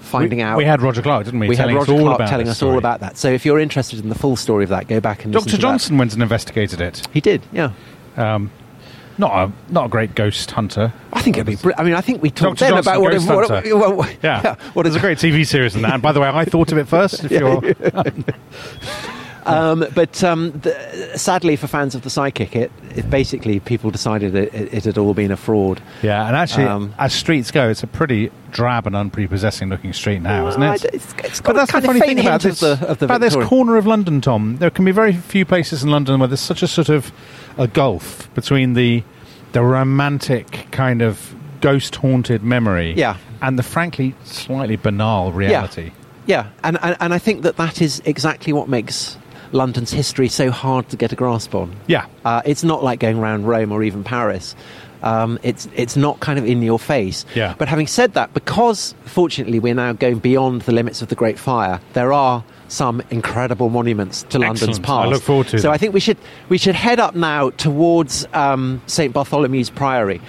finding 0.00 0.38
we, 0.38 0.42
out. 0.42 0.56
We 0.58 0.64
had 0.64 0.82
Roger 0.82 1.02
Clarke, 1.02 1.24
didn't 1.24 1.40
we? 1.40 1.48
We 1.48 1.56
had 1.56 1.72
Roger 1.72 1.96
Clarke 1.96 2.28
telling 2.28 2.48
us 2.48 2.62
all 2.62 2.78
about 2.78 3.00
that. 3.00 3.16
So 3.16 3.28
if 3.30 3.44
you're 3.44 3.58
interested 3.58 4.00
in 4.00 4.08
the 4.08 4.14
full 4.14 4.36
story 4.36 4.64
of 4.64 4.70
that, 4.70 4.88
go 4.88 5.00
back 5.00 5.24
and 5.24 5.32
Dr. 5.32 5.56
Johnson 5.56 5.98
went 5.98 6.12
and 6.12 6.22
investigated 6.22 6.80
it. 6.80 7.06
He 7.12 7.20
did, 7.20 7.42
yeah. 7.52 7.72
Um, 8.16 8.50
not 9.16 9.32
a 9.32 9.52
not 9.72 9.86
a 9.86 9.88
great 9.88 10.16
ghost 10.16 10.50
hunter. 10.50 10.92
I 11.12 11.22
think 11.22 11.36
it'd 11.36 11.46
be. 11.46 11.54
Br- 11.54 11.70
I 11.78 11.84
mean, 11.84 11.94
I 11.94 12.00
think 12.00 12.20
we 12.20 12.30
talked 12.30 12.58
Dr. 12.58 12.64
then 12.72 12.82
Johnson, 12.84 12.92
about 12.92 13.00
what, 13.00 13.14
if, 13.14 13.26
what, 13.28 13.48
Hunter. 13.48 13.76
what, 13.76 13.96
what- 13.96 14.16
Yeah, 14.24 14.56
what 14.74 14.82
there's 14.82 14.96
a 14.96 15.00
great 15.00 15.18
TV 15.18 15.46
series 15.46 15.76
in 15.76 15.82
that. 15.82 15.94
And 15.94 16.02
by 16.02 16.10
the 16.12 16.20
way, 16.20 16.28
I 16.28 16.44
thought 16.44 16.72
of 16.72 16.78
it 16.78 16.88
first. 16.88 17.22
If 17.24 17.30
you're, 17.32 17.62
Um, 19.46 19.84
but 19.94 20.24
um, 20.24 20.52
the, 20.60 21.12
sadly, 21.16 21.56
for 21.56 21.66
fans 21.66 21.94
of 21.94 22.02
the 22.02 22.10
psychic, 22.10 22.56
it, 22.56 22.72
it 22.94 23.10
basically 23.10 23.60
people 23.60 23.90
decided 23.90 24.34
it, 24.34 24.54
it, 24.54 24.72
it 24.74 24.84
had 24.84 24.96
all 24.98 25.12
been 25.14 25.30
a 25.30 25.36
fraud. 25.36 25.82
yeah, 26.02 26.26
and 26.26 26.34
actually, 26.36 26.64
Um, 26.64 26.94
as 26.98 27.12
streets 27.12 27.50
go, 27.50 27.68
it's 27.68 27.82
a 27.82 27.86
pretty 27.86 28.30
drab 28.52 28.86
and 28.86 28.96
unprepossessing 28.96 29.68
looking 29.68 29.92
street 29.92 30.22
now, 30.22 30.46
isn't 30.48 30.62
Uh, 30.62 30.72
it? 30.72 30.84
It's, 30.94 31.40
But 31.40 31.56
that's 31.56 31.72
the 31.72 31.82
funny 31.82 32.00
thing 32.00 32.20
about 32.20 32.40
this, 32.42 32.62
of 32.62 32.80
the, 32.80 32.86
of 32.88 32.98
the 32.98 33.04
about 33.04 33.20
this 33.20 33.36
corner 33.36 33.76
of 33.76 33.86
London, 33.86 34.20
Tom. 34.20 34.56
There 34.56 34.70
can 34.70 34.84
be 34.84 34.92
very 34.92 35.12
few 35.12 35.44
places 35.44 35.82
in 35.82 35.90
London 35.90 36.18
where 36.20 36.28
there's 36.28 36.40
such 36.40 36.62
a 36.62 36.66
sort 36.68 36.88
of 36.88 37.12
a 37.58 37.66
gulf 37.66 38.32
between 38.34 38.72
the 38.74 39.02
the 39.52 39.62
romantic 39.62 40.66
kind 40.72 41.00
of 41.02 41.34
ghost 41.60 41.96
haunted 41.96 42.42
memory, 42.42 42.92
Yeah. 42.96 43.16
and 43.40 43.58
the 43.58 43.62
frankly 43.62 44.14
slightly 44.24 44.76
banal 44.76 45.30
reality. 45.32 45.92
Yeah, 46.26 46.46
and, 46.62 46.78
and 46.82 46.96
and 47.00 47.12
I 47.14 47.18
think 47.18 47.42
that 47.42 47.56
that 47.58 47.80
is 47.82 48.00
exactly 48.04 48.52
what 48.52 48.68
makes 48.68 49.16
London's 49.54 49.92
history 49.92 50.28
so 50.28 50.50
hard 50.50 50.88
to 50.90 50.96
get 50.96 51.12
a 51.12 51.16
grasp 51.16 51.54
on. 51.54 51.74
Yeah. 51.86 52.06
Uh, 52.24 52.42
it's 52.44 52.64
not 52.64 52.82
like 52.82 52.98
going 53.00 53.18
around 53.18 53.46
Rome 53.46 53.72
or 53.72 53.82
even 53.82 54.04
Paris. 54.04 54.54
Um, 55.02 55.38
it's 55.42 55.68
it's 55.74 55.96
not 55.96 56.20
kind 56.20 56.38
of 56.38 56.46
in 56.46 56.62
your 56.62 56.78
face. 56.78 57.24
Yeah. 57.34 57.54
But 57.58 57.68
having 57.68 57.86
said 57.86 58.14
that, 58.14 58.32
because 58.34 58.94
fortunately 59.04 59.58
we're 59.60 59.74
now 59.74 59.92
going 59.92 60.18
beyond 60.18 60.62
the 60.62 60.72
limits 60.72 61.02
of 61.02 61.08
the 61.08 61.14
Great 61.14 61.38
Fire, 61.38 61.78
there 61.92 62.12
are 62.12 62.42
some 62.68 63.02
incredible 63.10 63.68
monuments 63.68 64.22
to 64.30 64.38
London's 64.38 64.78
past. 64.78 65.06
I 65.06 65.06
look 65.06 65.22
forward 65.22 65.48
to 65.48 65.58
So 65.58 65.64
them. 65.68 65.72
I 65.72 65.78
think 65.78 65.94
we 65.94 66.00
should 66.00 66.16
we 66.48 66.58
should 66.58 66.74
head 66.74 66.98
up 67.00 67.14
now 67.14 67.50
towards 67.50 68.26
um, 68.32 68.80
St 68.86 69.12
Bartholomew's 69.14 69.68
Priory, 69.70 70.20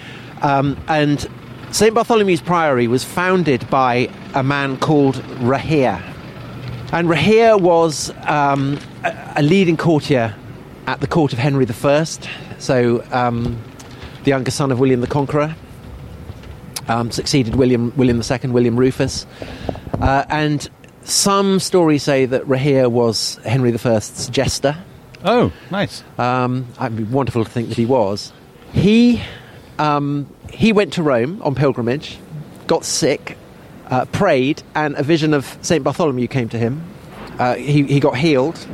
um, 0.42 0.78
and 0.90 1.26
St 1.72 1.96
Bartholomew's 1.96 2.42
Priory 2.42 2.88
was 2.88 3.04
founded 3.04 3.68
by 3.70 4.10
a 4.34 4.44
man 4.44 4.78
called 4.78 5.16
Rahere. 5.40 6.04
And 6.92 7.10
Rahere 7.10 7.58
was 7.60 8.12
um, 8.28 8.80
a, 9.04 9.34
a 9.38 9.42
leading 9.44 9.78
courtier 9.78 10.36
at 10.88 11.00
the 11.02 11.08
court 11.08 11.34
of 11.34 11.40
Henry 11.40 11.66
I, 11.68 12.04
so 12.58 13.04
um, 13.12 13.62
the 14.24 14.30
younger 14.30 14.52
son 14.52 14.72
of 14.72 14.80
William 14.80 15.02
the 15.02 15.08
Conqueror. 15.08 15.56
Um, 16.88 17.10
succeeded 17.10 17.56
William 17.56 17.92
William 17.98 18.22
II, 18.22 18.52
William 18.52 18.78
Rufus, 18.78 19.26
uh, 20.00 20.24
and 20.30 20.70
some 21.04 21.60
stories 21.60 22.04
say 22.04 22.28
that 22.28 22.48
Rahere 22.48 22.90
was 22.90 23.40
Henry 23.44 23.74
I's 23.74 24.30
jester. 24.30 24.78
Oh, 25.24 25.52
nice. 25.72 26.04
Um, 26.20 26.68
it'd 26.80 26.96
be 26.96 27.04
wonderful 27.04 27.44
to 27.44 27.50
think 27.50 27.70
that 27.70 27.78
he 27.78 27.88
was. 27.88 28.32
He 28.72 29.24
um, 29.80 30.28
he 30.52 30.72
went 30.74 30.94
to 30.94 31.04
Rome 31.04 31.42
on 31.42 31.56
pilgrimage, 31.56 32.20
got 32.68 32.86
sick, 32.86 33.36
uh, 33.90 34.06
prayed, 34.06 34.64
and 34.74 34.96
a 34.96 35.04
vision 35.04 35.34
of 35.34 35.58
Saint 35.62 35.84
Bartholomew 35.84 36.28
came 36.28 36.50
to 36.50 36.58
him. 36.58 36.82
Uh, 37.40 37.56
he 37.56 37.84
he 37.84 38.00
got 38.00 38.18
healed, 38.18 38.66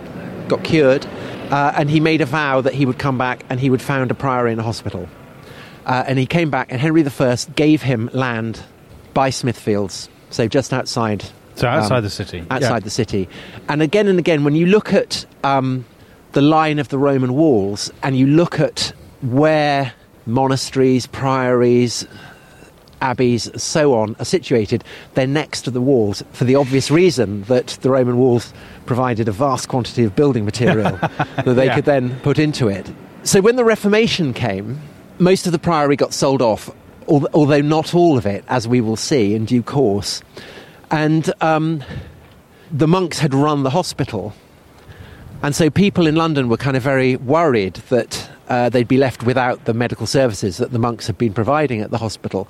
got 0.48 0.64
cured, 0.64 1.06
uh, 1.50 1.74
and 1.76 1.90
he 1.90 2.00
made 2.00 2.22
a 2.22 2.26
vow 2.26 2.62
that 2.62 2.74
he 2.74 2.86
would 2.86 2.98
come 3.00 3.18
back 3.18 3.44
and 3.50 3.60
he 3.60 3.70
would 3.70 3.82
found 3.82 4.12
a 4.12 4.14
priory 4.14 4.52
in 4.54 4.60
a 4.60 4.64
hospital. 4.64 5.08
Uh, 5.86 6.04
and 6.08 6.20
he 6.20 6.26
came 6.28 6.50
back, 6.52 6.72
and 6.72 6.80
Henry 6.80 7.04
I 7.06 7.36
gave 7.56 7.82
him 7.82 8.10
land 8.14 8.62
by 9.14 9.32
Smithfields, 9.32 10.10
so 10.30 10.48
just 10.48 10.72
outside 10.74 11.26
So 11.56 11.68
outside 11.68 11.98
um, 11.98 12.04
the 12.04 12.10
city. 12.10 12.46
outside 12.52 12.76
Yeah. 12.76 12.80
the 12.80 12.90
city. 12.92 13.28
And 13.68 13.82
again 13.82 14.08
and 14.08 14.20
again, 14.20 14.44
when 14.44 14.56
you 14.56 14.68
look 14.68 14.94
at 14.94 15.26
um, 15.44 15.86
the 16.34 16.42
line 16.42 16.78
of 16.80 16.90
the 16.90 17.00
Roman 17.00 17.34
walls, 17.34 17.92
and 18.04 18.16
you 18.16 18.28
look 18.28 18.60
at 18.60 18.94
where 19.22 19.94
monasteries, 20.28 21.08
priories, 21.08 22.08
abbeys, 23.02 23.50
so 23.62 23.94
on, 23.96 24.16
are 24.20 24.26
situated, 24.26 24.84
they're 25.16 25.28
next 25.28 25.62
to 25.64 25.72
the 25.72 25.82
walls 25.82 26.24
for 26.32 26.44
the 26.46 26.56
obvious 26.56 26.90
reason 26.92 27.44
that 27.44 27.78
the 27.82 27.90
Roman 27.90 28.18
walls 28.18 28.54
provided 28.86 29.28
a 29.28 29.32
vast 29.32 29.68
quantity 29.68 30.04
of 30.04 30.16
building 30.16 30.46
material 30.46 30.98
that 31.46 31.54
they 31.56 31.66
Yeah. 31.66 31.76
could 31.76 31.86
then 31.86 32.20
put 32.22 32.38
into 32.40 32.68
it. 32.68 32.90
So 33.24 33.42
when 33.42 33.56
the 33.56 33.64
Reformation 33.66 34.34
came, 34.34 34.80
most 35.20 35.46
of 35.46 35.52
the 35.52 35.60
priory 35.60 35.96
got 35.96 36.14
sold 36.14 36.42
off, 36.42 36.70
although 37.08 37.62
not 37.62 37.94
all 37.94 38.18
of 38.18 38.26
it, 38.26 38.44
as 38.48 38.68
we 38.68 38.82
will 38.82 38.96
see 38.96 39.36
in 39.36 39.46
due 39.46 39.62
course. 39.64 40.22
And 40.90 41.32
um, 41.42 41.84
the 42.72 42.88
monks 42.88 43.20
had 43.20 43.34
run 43.34 43.64
the 43.64 43.70
hospital. 43.70 44.34
And 45.44 45.56
so 45.56 45.70
people 45.70 46.06
in 46.08 46.16
London 46.16 46.50
were 46.50 46.58
kind 46.58 46.78
of 46.78 46.84
very 46.84 47.16
worried 47.16 47.76
that 47.90 48.30
uh, 48.50 48.70
they'd 48.70 48.88
be 48.88 48.98
left 48.98 49.24
without 49.24 49.66
the 49.66 49.74
medical 49.74 50.06
services 50.06 50.58
that 50.58 50.72
the 50.72 50.80
monks 50.80 51.08
had 51.08 51.18
been 51.18 51.34
providing 51.34 51.82
at 51.82 51.90
the 51.92 51.98
hospital. 51.98 52.48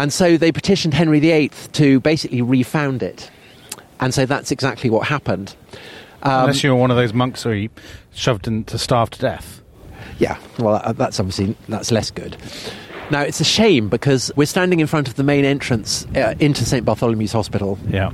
And 0.00 0.10
so 0.10 0.38
they 0.38 0.50
petitioned 0.50 0.94
Henry 0.94 1.20
VIII 1.20 1.50
to 1.72 2.00
basically 2.00 2.40
refound 2.40 3.02
it. 3.02 3.30
And 4.00 4.14
so 4.14 4.24
that's 4.24 4.50
exactly 4.50 4.88
what 4.88 5.06
happened. 5.06 5.54
Um, 6.22 6.40
Unless 6.44 6.64
you 6.64 6.70
were 6.70 6.76
one 6.80 6.90
of 6.90 6.96
those 6.96 7.12
monks 7.12 7.42
who 7.42 7.68
shoved 8.14 8.46
in 8.46 8.64
to 8.64 8.78
starve 8.78 9.10
to 9.10 9.18
death. 9.18 9.60
Yeah, 10.18 10.38
well, 10.58 10.94
that's 10.94 11.20
obviously 11.20 11.54
that's 11.68 11.90
less 11.90 12.10
good. 12.10 12.34
Now 13.10 13.20
it's 13.20 13.40
a 13.40 13.44
shame 13.44 13.90
because 13.90 14.32
we're 14.36 14.46
standing 14.46 14.80
in 14.80 14.86
front 14.86 15.06
of 15.06 15.16
the 15.16 15.22
main 15.22 15.44
entrance 15.44 16.06
uh, 16.16 16.34
into 16.40 16.64
St 16.64 16.86
Bartholomew's 16.86 17.32
Hospital, 17.32 17.78
Yeah. 17.88 18.10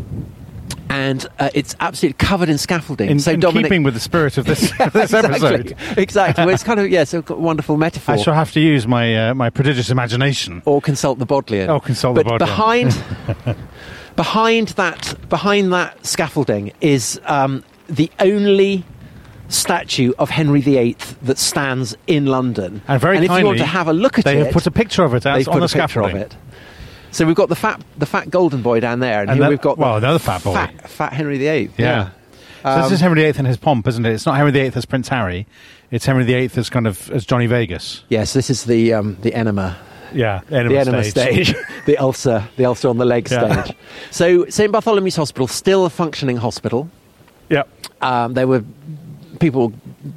And 0.97 1.27
uh, 1.39 1.51
it's 1.53 1.77
absolutely 1.81 2.17
covered 2.17 2.49
in 2.49 2.57
scaffolding. 2.57 3.11
In, 3.11 3.21
so 3.21 3.33
in 3.33 3.41
Dominic, 3.41 3.67
keeping 3.67 3.83
with 3.83 3.95
the 3.95 4.01
spirit 4.01 4.39
of 4.39 4.47
this, 4.47 4.61
this 4.93 5.13
exactly, 5.13 5.19
episode, 5.19 5.99
exactly. 5.99 6.45
Well, 6.45 6.55
it's 6.55 6.63
kind 6.63 6.81
of 6.81 6.89
yes, 6.89 7.13
a 7.13 7.21
wonderful 7.21 7.77
metaphor. 7.77 8.15
I 8.15 8.19
shall 8.19 8.35
have 8.35 8.53
to 8.53 8.61
use 8.61 8.87
my 8.87 9.29
uh, 9.29 9.35
my 9.35 9.51
prodigious 9.51 9.91
imagination. 9.91 10.63
or 10.65 10.81
consult 10.81 11.19
the 11.19 11.27
Bodleian. 11.27 11.69
Oh, 11.69 11.81
consult 11.81 12.17
the 12.17 12.25
Bodleian. 12.25 12.89
behind 12.89 13.57
behind 14.17 14.69
that 14.69 15.15
behind 15.29 15.73
that 15.73 16.07
scaffolding 16.07 16.73
is 16.81 17.21
um, 17.25 17.63
the 17.89 18.11
only 18.19 18.85
statue 19.49 20.13
of 20.19 20.31
Henry 20.31 20.61
VIII 20.61 20.97
that 21.23 21.39
stands 21.39 21.95
in 22.07 22.27
London. 22.27 22.83
And 22.89 23.01
very 23.01 23.19
kindly, 23.19 23.35
if 23.35 23.41
you 23.41 23.47
want 23.47 23.59
to 23.59 23.67
have 23.67 23.87
a 23.87 23.93
look 23.93 24.19
at 24.19 24.25
They 24.25 24.33
it, 24.33 24.35
they 24.39 24.45
have 24.45 24.53
put 24.53 24.67
a 24.67 24.71
picture 24.71 25.05
of 25.05 25.15
it 25.15 25.27
out 25.27 25.37
they've 25.37 25.49
on 25.49 25.61
the 25.61 25.69
scaffolding. 25.69 26.17
of 26.17 26.23
it. 26.23 26.37
So 27.17 27.25
we've 27.25 27.35
got 27.35 27.49
the 27.49 27.57
fat 27.57 27.81
the 27.97 28.05
fat 28.05 28.29
golden 28.29 28.61
boy 28.61 28.81
down 28.81 29.01
there, 29.01 29.23
and, 29.23 29.31
And 29.31 29.49
we've 29.49 29.61
got 29.61 29.79
well, 29.79 29.97
another 29.97 30.19
fat 30.19 30.45
boy. 30.45 30.53
fat, 30.53 30.89
fat 30.91 31.13
Henry 31.15 31.39
VIII. 31.39 31.71
Yeah. 31.79 32.11
So 32.63 32.83
this 32.83 32.93
is 32.93 33.01
Henry 33.01 33.23
VIII 33.23 33.39
and 33.39 33.47
his 33.47 33.57
pomp, 33.57 33.87
isn't 33.87 34.05
it? 34.05 34.13
It's 34.13 34.27
not 34.27 34.37
Henry 34.37 34.51
VIII 34.51 34.73
as 34.75 34.85
Prince 34.85 35.09
Harry. 35.09 35.47
It's 35.91 36.05
Henry 36.05 36.25
VIII 36.25 36.51
as 36.57 36.69
kind 36.69 36.87
of 36.87 37.11
as 37.13 37.25
Johnny 37.25 37.47
Vegas. 37.47 38.03
Yes, 38.11 38.35
this 38.35 38.51
is 38.51 38.65
the 38.65 38.93
um, 38.93 39.17
the 39.23 39.33
enema 39.35 39.79
Yeah, 40.13 40.43
the 40.49 40.79
enema 40.79 41.05
stage, 41.05 41.55
the 41.87 41.97
ulcer, 41.97 42.47
the 42.57 42.67
ulcer 42.67 42.89
on 42.89 42.99
the 42.99 43.07
leg 43.07 43.31
Yeah. 43.31 43.63
stage. 43.63 43.77
So 44.11 44.47
St 44.51 44.71
Bartholomew's 44.71 45.17
Hospital 45.17 45.47
still 45.47 45.87
a 45.87 45.91
functioning 45.91 46.37
hospital. 46.37 46.91
Yep. 47.49 47.69
Um, 48.03 48.35
there 48.35 48.47
were 48.47 48.63
people, 49.41 49.73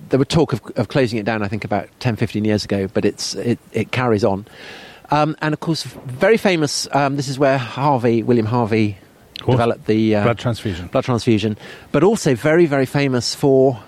there 0.09 0.19
were 0.19 0.25
talk 0.25 0.51
of, 0.51 0.61
of 0.75 0.89
closing 0.89 1.17
it 1.17 1.23
down. 1.25 1.43
I 1.43 1.47
think 1.47 1.63
about 1.63 1.87
10, 2.01 2.17
15 2.17 2.43
years 2.43 2.65
ago, 2.65 2.87
but 2.93 3.05
it's 3.05 3.35
it, 3.35 3.59
it 3.71 3.91
carries 3.91 4.25
on. 4.25 4.45
Um, 5.11 5.35
and 5.41 5.53
of 5.53 5.59
course, 5.59 5.83
very 5.83 6.37
famous. 6.37 6.87
Um, 6.91 7.15
this 7.15 7.27
is 7.27 7.39
where 7.39 7.57
Harvey, 7.57 8.21
William 8.23 8.45
Harvey, 8.45 8.97
developed 9.45 9.85
the 9.87 10.15
uh, 10.15 10.23
Blood 10.23 10.37
transfusion. 10.39 10.87
blood 10.87 11.03
transfusion, 11.05 11.57
but 11.91 12.03
also 12.03 12.35
very, 12.35 12.65
very 12.65 12.85
famous 12.85 13.33
for 13.33 13.79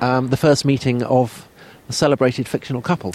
um, 0.00 0.28
the 0.28 0.36
first 0.36 0.64
meeting 0.64 1.02
of 1.04 1.46
the 1.86 1.92
celebrated 1.92 2.48
fictional 2.48 2.82
couple. 2.82 3.12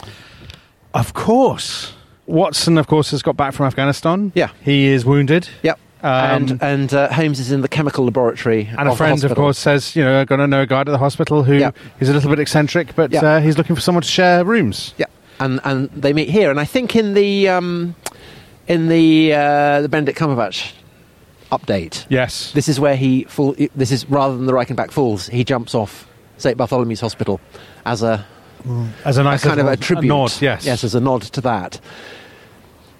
Of 0.94 1.14
course. 1.14 1.94
Watson, 2.26 2.78
of 2.78 2.88
course, 2.88 3.12
has 3.12 3.22
got 3.22 3.36
back 3.36 3.54
from 3.54 3.66
Afghanistan. 3.66 4.32
Yeah. 4.36 4.52
He 4.62 4.86
is 4.86 5.04
wounded. 5.04 5.50
Yep. 5.64 5.80
Um, 6.04 6.12
and 6.12 6.62
and 6.64 6.94
uh, 6.94 7.12
Holmes 7.12 7.40
is 7.40 7.52
in 7.52 7.62
the 7.62 7.68
chemical 7.70 8.04
laboratory. 8.06 8.70
And 8.78 8.88
a 8.90 8.96
friend, 8.96 9.22
of 9.24 9.36
course, 9.36 9.58
says, 9.58 9.96
you 9.96 10.04
know, 10.04 10.20
I'm 10.20 10.26
going 10.26 10.40
to 10.40 10.48
know 10.48 10.62
a 10.62 10.66
guy 10.66 10.82
at 10.82 10.86
the 10.86 10.98
hospital 10.98 11.44
who 11.44 11.56
Yeah. 11.56 11.72
is 12.00 12.10
a 12.10 12.14
little 12.14 12.30
bit 12.30 12.40
eccentric, 12.40 12.94
but 12.96 13.12
Yeah. 13.12 13.22
uh, 13.24 13.40
he's 13.42 13.58
looking 13.58 13.76
for 13.76 13.82
someone 13.82 14.02
to 14.04 14.08
share 14.08 14.44
rooms. 14.46 14.94
And 15.44 15.60
and 15.64 15.90
they 15.92 16.14
meet 16.14 16.30
here, 16.30 16.50
and 16.52 16.60
I 16.60 16.66
think 16.66 16.96
in 16.96 17.14
the 17.14 17.50
um, 17.50 17.96
in 18.68 18.88
the 18.88 19.34
uh, 19.34 19.82
the 19.82 19.90
Benedict 19.90 20.18
Cumberbatch 20.18 20.74
update, 21.52 22.06
Yes. 22.10 22.52
this 22.54 22.68
is 22.68 22.80
where 22.80 22.96
he 22.96 23.26
fall, 23.26 23.56
This 23.76 23.92
is 23.92 24.10
rather 24.10 24.36
than 24.36 24.46
the 24.48 24.54
Reichenbach 24.54 24.92
Falls, 24.92 25.28
he 25.28 25.44
jumps 25.44 25.76
off 25.76 26.08
St 26.38 26.58
Bartholomew's 26.58 27.00
Hospital 27.02 27.40
as 27.86 28.02
a, 28.02 28.26
As 29.06 29.18
a 29.20 29.24
a 29.24 29.38
kind 29.38 29.60
of 29.60 29.68
a 29.68 29.78
tribute. 29.78 30.08
nod, 30.08 30.34
yes. 30.42 30.66
yes, 30.66 30.84
as 30.84 30.96
a 30.96 31.00
nod 31.00 31.22
to 31.34 31.42
that. 31.42 31.80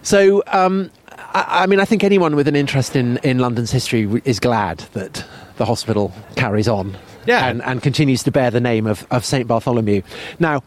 So, 0.04 0.44
um, 0.48 0.92
I, 1.18 1.64
I 1.64 1.66
mean, 1.66 1.80
I 1.80 1.86
think 1.86 2.04
anyone 2.04 2.36
with 2.36 2.48
an 2.48 2.56
interest 2.56 2.96
in, 2.96 3.18
in 3.24 3.40
London's 3.40 3.72
history 3.72 4.22
is 4.26 4.40
glad 4.40 4.80
that 4.94 5.26
the 5.58 5.66
hospital 5.66 6.12
carries 6.36 6.68
on 6.68 6.96
Yeah. 7.26 7.48
and, 7.48 7.62
and 7.64 7.82
continues 7.82 8.22
to 8.24 8.32
bear 8.32 8.52
the 8.52 8.62
name 8.62 8.86
of, 8.86 9.08
of 9.12 9.24
St. 9.26 9.48
Bartholomew. 9.48 10.02
Now, 10.40 10.62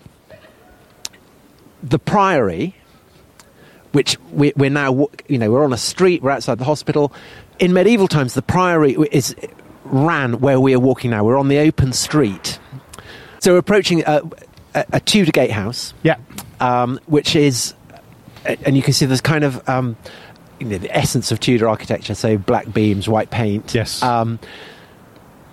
the 1.83 1.99
Priory, 1.99 2.75
which 3.93 4.19
we, 4.33 4.53
we're 4.57 4.71
now, 4.71 5.09
you 5.29 5.39
know, 5.39 5.51
we're 5.51 5.65
on 5.65 5.73
a 5.73 5.77
street, 5.79 6.23
we're 6.23 6.31
outside 6.31 6.59
the 6.59 6.65
hospital. 6.65 7.12
In 7.59 7.73
medieval 7.73 8.09
times, 8.09 8.35
the 8.35 8.43
Priory 8.43 8.97
is 9.12 9.35
ran 9.85 10.41
where 10.41 10.61
we 10.61 10.75
are 10.75 10.81
walking 10.81 11.11
now. 11.11 11.25
We're 11.25 11.39
on 11.39 11.49
the 11.49 11.59
open 11.59 11.93
street. 11.93 12.59
So 13.41 13.53
we're 13.53 13.59
approaching 13.59 14.03
a, 14.07 14.23
a, 14.75 14.85
a 14.95 15.01
Tudor 15.01 15.31
gatehouse 15.33 15.95
Yeah. 16.03 16.17
um, 16.61 16.99
which 17.07 17.37
is, 17.37 17.75
and 18.45 18.77
you 18.77 18.83
can 18.83 18.93
see 18.93 19.07
there's 19.07 19.21
kind 19.21 19.45
of 19.45 19.67
um, 19.69 19.97
you 20.59 20.67
know, 20.67 20.79
the 20.79 20.95
essence 20.95 21.31
of 21.31 21.39
Tudor 21.41 21.69
architecture, 21.69 22.15
so 22.15 22.37
black 22.39 22.73
beams, 22.73 23.09
white 23.09 23.31
paint. 23.31 23.75
Yes. 23.75 24.03
Um, 24.03 24.39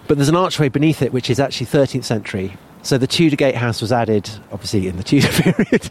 but 0.08 0.18
there's 0.18 0.30
an 0.30 0.36
archway 0.36 0.70
beneath 0.70 1.02
it, 1.02 1.14
which 1.14 1.30
is 1.30 1.40
actually 1.40 1.68
13th 1.68 2.04
century. 2.04 2.58
So 2.84 2.98
the 2.98 3.08
Tudor 3.08 3.36
gatehouse 3.38 3.82
was 3.82 3.92
added, 3.92 4.30
obviously, 4.52 4.88
in 4.88 4.98
the 4.98 5.04
Tudor 5.04 5.28
period, 5.32 5.86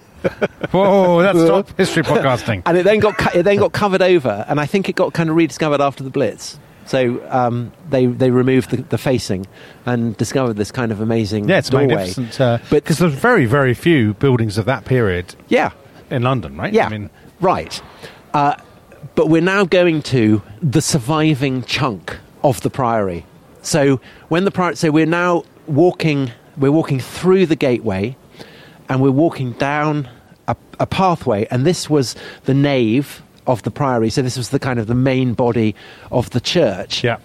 Whoa, 0.71 1.23
that's 1.23 1.39
top 1.49 1.77
history 1.77 2.03
podcasting. 2.03 2.63
and 2.67 2.77
it 2.77 2.85
then 2.85 2.99
got 3.01 3.17
co- 3.19 3.39
it 3.39 3.43
then 3.45 3.57
got 3.57 3.73
covered 3.73 4.03
over, 4.03 4.45
and 4.49 4.61
I 4.61 4.67
think 4.67 4.89
it 4.89 4.95
got 4.95 5.13
kind 5.15 5.31
of 5.31 5.37
rediscovered 5.37 5.81
after 5.81 6.05
the 6.05 6.11
Blitz. 6.11 6.59
So 6.85 7.25
um, 7.31 7.73
they 7.91 8.07
they 8.07 8.31
removed 8.31 8.71
the, 8.71 8.83
the 8.83 8.99
facing 8.99 9.47
and 9.87 10.17
discovered 10.17 10.55
this 10.55 10.71
kind 10.73 10.93
of 10.93 11.01
amazing 11.01 11.49
Yeah, 11.49 11.59
it's 11.59 11.71
doorway. 11.71 11.87
magnificent. 11.89 12.41
Uh, 12.41 12.59
But- 12.71 12.83
because 12.85 12.99
there's 12.99 13.15
very, 13.15 13.47
very 13.47 13.73
few 13.75 14.15
buildings 14.15 14.59
of 14.59 14.65
that 14.67 14.85
period 14.85 15.35
Yeah, 15.49 15.71
in 16.11 16.23
London, 16.23 16.57
right? 16.57 16.73
Yeah, 16.73 16.87
I 16.87 16.89
mean, 16.91 17.11
right. 17.41 17.81
Uh, 18.35 18.55
but 19.15 19.29
we're 19.29 19.43
now 19.43 19.65
going 19.65 20.03
to 20.03 20.43
the 20.63 20.81
surviving 20.83 21.63
chunk 21.65 22.19
of 22.45 22.61
the 22.63 22.71
priory. 22.71 23.25
So 23.63 24.01
when 24.29 24.45
the 24.45 24.51
priory, 24.51 24.77
so 24.77 24.91
we're 24.91 25.07
now 25.07 25.45
walking, 25.67 26.33
we're 26.57 26.73
walking 26.73 27.01
through 27.01 27.47
the 27.47 27.57
gateway, 27.57 28.17
and 28.89 29.01
we're 29.01 29.11
walking 29.11 29.53
down 29.53 30.09
a, 30.49 30.57
a 30.81 30.87
pathway, 30.87 31.47
and 31.51 31.65
this 31.67 31.89
was 31.91 32.15
the 32.45 32.55
nave 32.55 33.23
of 33.47 33.63
the 33.63 33.71
priory. 33.71 34.11
So 34.11 34.23
this 34.23 34.37
was 34.37 34.51
the 34.51 34.59
kind 34.59 34.79
of 34.79 34.87
the 34.87 34.95
main 34.95 35.35
body 35.35 35.75
of 36.11 36.31
the 36.31 36.41
church. 36.41 37.03
yeah. 37.05 37.19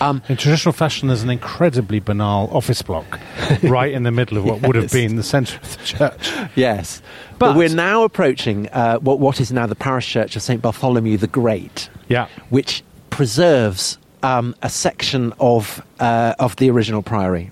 Um, 0.00 0.22
In 0.30 0.38
traditional 0.38 0.72
fashion, 0.72 1.08
there's 1.08 1.22
an 1.22 1.28
incredibly 1.28 2.00
banal 2.00 2.48
office 2.56 2.80
block 2.80 3.20
right 3.62 3.92
in 3.92 4.02
the 4.02 4.10
middle 4.10 4.38
of 4.38 4.44
what 4.46 4.62
would 4.62 4.76
have 4.76 4.90
been 4.90 5.16
the 5.16 5.22
centre 5.22 5.58
of 5.62 5.76
the 5.76 5.84
church. 5.84 6.30
Yes. 6.56 7.02
But, 7.38 7.48
But- 7.48 7.56
we're 7.56 7.68
now 7.68 8.02
approaching 8.04 8.68
uh, 8.70 8.98
what, 9.00 9.18
what 9.20 9.40
is 9.42 9.52
now 9.52 9.66
the 9.66 9.74
parish 9.74 10.08
church 10.08 10.36
of 10.36 10.42
St. 10.42 10.62
Bartholomew 10.62 11.18
the 11.18 11.26
Great. 11.26 11.90
Yeah. 12.08 12.28
which 12.48 12.82
preserves 13.10 13.98
um, 14.22 14.54
a 14.62 14.70
section 14.70 15.32
of 15.38 15.82
uh, 16.00 16.34
of 16.38 16.56
the 16.56 16.70
original 16.70 17.02
priory, 17.02 17.50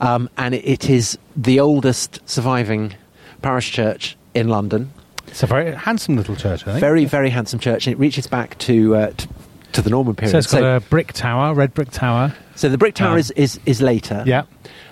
um, 0.00 0.28
and 0.36 0.54
it, 0.54 0.64
it 0.64 0.90
is 0.90 1.18
the 1.36 1.60
oldest 1.60 2.20
surviving 2.28 2.94
parish 3.42 3.70
church 3.70 4.16
in 4.34 4.48
London. 4.48 4.90
It's 5.26 5.42
a 5.42 5.46
very 5.46 5.72
handsome 5.72 6.16
little 6.16 6.36
church, 6.36 6.62
I 6.62 6.72
think. 6.72 6.80
Very 6.80 7.04
very 7.04 7.30
handsome 7.30 7.58
church, 7.58 7.86
and 7.86 7.94
it 7.94 7.98
reaches 7.98 8.26
back 8.26 8.56
to 8.58 8.96
uh, 8.96 9.10
to, 9.10 9.28
to 9.72 9.82
the 9.82 9.90
Norman 9.90 10.14
period. 10.14 10.32
so 10.32 10.38
it's 10.38 10.46
got 10.50 10.62
a 10.62 10.80
brick 10.88 11.12
tower, 11.12 11.54
red 11.54 11.74
brick 11.74 11.90
tower. 11.90 12.34
so 12.54 12.68
the 12.68 12.78
brick 12.78 12.94
tower 12.94 13.12
um, 13.12 13.18
is, 13.18 13.30
is 13.32 13.60
is 13.66 13.82
later. 13.82 14.22
Yeah. 14.26 14.44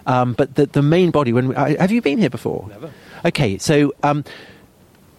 Um, 0.06 0.34
but 0.34 0.54
the, 0.54 0.66
the 0.66 0.82
main 0.82 1.10
body, 1.10 1.32
when 1.32 1.48
we, 1.48 1.54
uh, 1.56 1.80
have 1.80 1.90
you 1.90 2.00
been 2.00 2.18
here 2.18 2.30
before? 2.30 2.68
Never. 2.68 2.92
Okay, 3.24 3.58
so 3.58 3.92
um, 4.04 4.22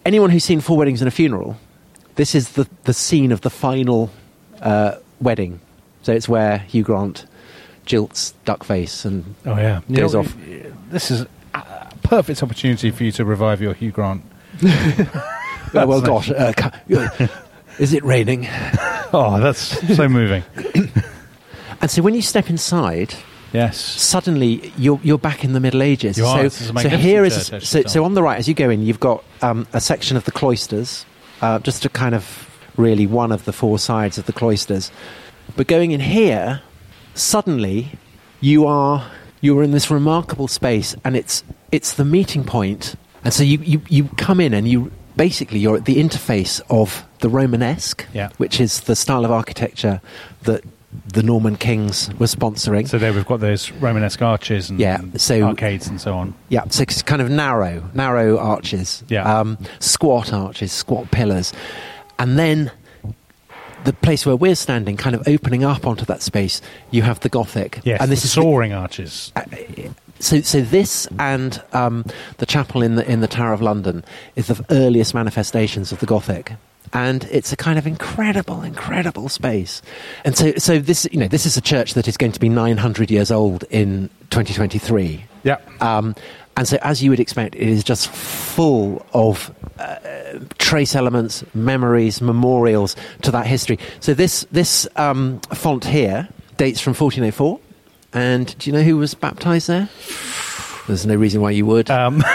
anyone 0.05 0.29
who's 0.29 0.45
seen 0.45 0.61
Four 0.61 0.77
Weddings 0.77 1.01
and 1.01 1.09
a 1.09 1.11
Funeral, 1.11 1.57
this 2.15 2.33
is 2.33 2.53
the, 2.53 2.69
the 2.83 2.93
scene 2.93 3.33
of 3.33 3.41
the 3.41 3.49
final 3.49 4.09
uh, 4.61 4.95
wedding. 5.19 5.59
So 6.03 6.13
it's 6.13 6.29
where 6.29 6.59
Hugh 6.59 6.83
Grant 6.83 7.25
jilts 7.87 8.33
Duckface 8.45 9.05
and 9.05 9.35
Oh, 9.45 9.55
yeah. 9.55 9.81
Know, 9.87 10.05
off. 10.19 10.35
This 10.89 11.09
is 11.09 11.25
a 11.53 11.87
perfect 12.03 12.43
opportunity 12.43 12.91
for 12.91 13.03
you 13.03 13.11
to 13.13 13.25
revive 13.25 13.61
your 13.61 13.73
Hugh 13.73 13.91
Grant. 13.91 14.23
oh, 14.63 15.07
well, 15.73 16.01
gosh, 16.01 16.29
uh, 16.29 16.51
is 17.79 17.93
it 17.93 18.03
raining? 18.03 18.47
Oh, 19.13 19.39
that's 19.39 19.95
so 19.95 20.09
moving. 20.09 20.43
And 21.79 21.89
so 21.89 22.01
when 22.01 22.13
you 22.13 22.21
step 22.21 22.49
inside, 22.49 23.13
Yes. 23.53 23.77
suddenly 23.77 24.73
you're 24.77 24.99
you're 25.01 25.17
back 25.17 25.45
in 25.45 25.53
the 25.53 25.61
Middle 25.61 25.81
Ages. 25.81 26.17
You 26.17 26.25
are. 26.25 26.37
So, 26.39 26.43
This 26.43 26.61
is 26.61 26.69
a 26.71 26.79
so 26.81 26.89
here 26.89 27.23
is 27.23 27.33
church, 27.35 27.53
I 27.53 27.57
a, 27.57 27.59
should 27.61 27.67
so, 27.67 27.93
so 27.93 28.03
on 28.03 28.15
the 28.15 28.21
right 28.23 28.37
as 28.37 28.47
you 28.49 28.53
go 28.53 28.69
in, 28.69 28.81
you've 28.81 28.99
got 28.99 29.23
um, 29.41 29.65
a 29.71 29.79
section 29.79 30.17
of 30.17 30.25
the 30.25 30.31
cloisters. 30.31 31.05
uh, 31.41 31.59
just 31.59 31.85
a 31.85 31.89
kind 31.89 32.15
of 32.15 32.49
really 32.75 33.07
one 33.07 33.31
of 33.31 33.45
the 33.45 33.53
four 33.53 33.79
sides 33.79 34.17
of 34.17 34.25
the 34.25 34.33
cloisters. 34.33 34.91
But 35.55 35.67
going 35.67 35.91
in 35.91 36.01
here, 36.01 36.61
suddenly 37.17 37.91
you 38.41 38.65
are 38.65 39.09
you 39.41 39.57
are 39.59 39.63
in 39.63 39.71
this 39.71 39.89
remarkable 39.91 40.47
space, 40.47 40.95
and 41.03 41.15
it's 41.15 41.43
it's 41.71 41.93
the 41.93 42.05
meeting 42.05 42.43
point. 42.43 42.95
And 43.23 43.33
so 43.33 43.43
you, 43.43 43.57
you, 43.59 43.81
you 43.89 44.05
come 44.17 44.39
in 44.39 44.53
and 44.53 44.67
you 44.67 44.91
basically 45.17 45.59
you're 45.59 45.75
at 45.75 45.85
the 45.85 45.97
interface 46.01 46.61
of 46.69 47.03
the 47.19 47.27
Romanesque, 47.29 48.05
Yeah. 48.13 48.29
which 48.37 48.59
is 48.61 48.81
the 48.81 48.95
style 48.95 49.25
of 49.25 49.31
architecture 49.31 49.99
that 50.43 50.63
the 51.13 51.21
Norman 51.23 51.57
kings 51.57 52.09
were 52.19 52.27
sponsoring. 52.27 52.87
So 52.87 52.97
there 52.97 53.11
we've 53.11 53.25
got 53.25 53.41
those 53.41 53.69
Romanesque 53.71 54.21
arches 54.21 54.69
and 54.69 54.79
Yeah, 54.79 55.01
so- 55.17 55.41
arcades 55.43 55.87
and 55.87 55.99
so 55.99 56.13
on. 56.13 56.33
Yeah, 56.49 56.63
so 56.69 56.83
it's 56.83 57.01
kind 57.01 57.21
of 57.21 57.29
narrow, 57.29 57.83
narrow 57.93 58.37
arches. 58.37 59.03
Yeah. 59.09 59.23
Um, 59.39 59.57
squat 59.79 60.31
arches, 60.31 60.71
squat 60.71 61.11
pillars. 61.11 61.51
And 62.19 62.39
then 62.39 62.71
the 63.87 63.93
place 63.93 64.25
where 64.25 64.35
we're 64.35 64.53
standing, 64.53 64.97
kind 64.97 65.15
of 65.15 65.25
opening 65.29 65.63
up 65.63 65.87
onto 65.87 66.03
that 66.03 66.21
space, 66.21 66.61
you 66.91 67.03
have 67.03 67.21
the 67.21 67.29
Gothic. 67.29 67.79
Yes, 67.85 68.01
and 68.01 68.11
this 68.11 68.21
the 68.21 68.25
is 68.25 68.35
the- 68.35 68.41
soaring 68.41 68.73
arches. 68.73 69.31
so, 70.19 70.41
so 70.41 70.59
this 70.61 71.07
and 71.17 71.61
um, 71.71 72.03
the 72.37 72.45
chapel 72.45 72.83
in 72.83 72.95
the 72.95 73.09
in 73.09 73.21
the 73.21 73.27
Tower 73.27 73.53
of 73.53 73.61
London 73.61 74.03
is 74.35 74.47
the 74.47 74.63
earliest 74.69 75.13
manifestations 75.13 75.93
of 75.93 75.99
the 76.01 76.05
Gothic, 76.05 76.53
and 76.91 77.23
it's 77.31 77.53
a 77.53 77.55
kind 77.55 77.79
of 77.79 77.87
incredible, 77.87 78.61
incredible 78.61 79.29
space. 79.29 79.81
And 80.25 80.35
so, 80.35 80.51
so 80.57 80.79
this 80.79 81.07
you 81.13 81.19
know 81.19 81.29
this 81.29 81.45
is 81.45 81.55
a 81.55 81.61
church 81.61 81.93
that 81.93 82.09
is 82.09 82.17
going 82.17 82.33
to 82.33 82.41
be 82.41 82.49
900 82.49 83.09
years 83.09 83.31
old 83.31 83.63
in 83.69 84.09
2023. 84.31 85.23
Yeah. 85.43 85.59
Um, 85.79 86.13
and 86.57 86.67
so, 86.67 86.77
as 86.81 87.01
you 87.01 87.09
would 87.11 87.21
expect, 87.21 87.55
it 87.55 87.61
is 87.69 87.85
just 87.85 88.09
full 88.09 89.05
of 89.13 89.53
uh, 89.79 90.39
trace 90.57 90.95
elements, 90.95 91.43
memories, 91.53 92.21
memorials 92.21 92.95
to 93.21 93.31
that 93.31 93.45
history. 93.47 93.79
So, 93.99 94.13
this 94.13 94.45
this 94.51 94.87
um, 94.95 95.39
font 95.53 95.85
here 95.85 96.27
dates 96.57 96.79
from 96.81 96.91
1404. 96.93 97.59
And 98.13 98.57
do 98.57 98.69
you 98.69 98.75
know 98.75 98.83
who 98.83 98.97
was 98.97 99.13
baptized 99.13 99.67
there? 99.67 99.89
There's 100.87 101.05
no 101.05 101.15
reason 101.15 101.41
why 101.41 101.51
you 101.51 101.65
would. 101.65 101.89
Um, 101.91 102.23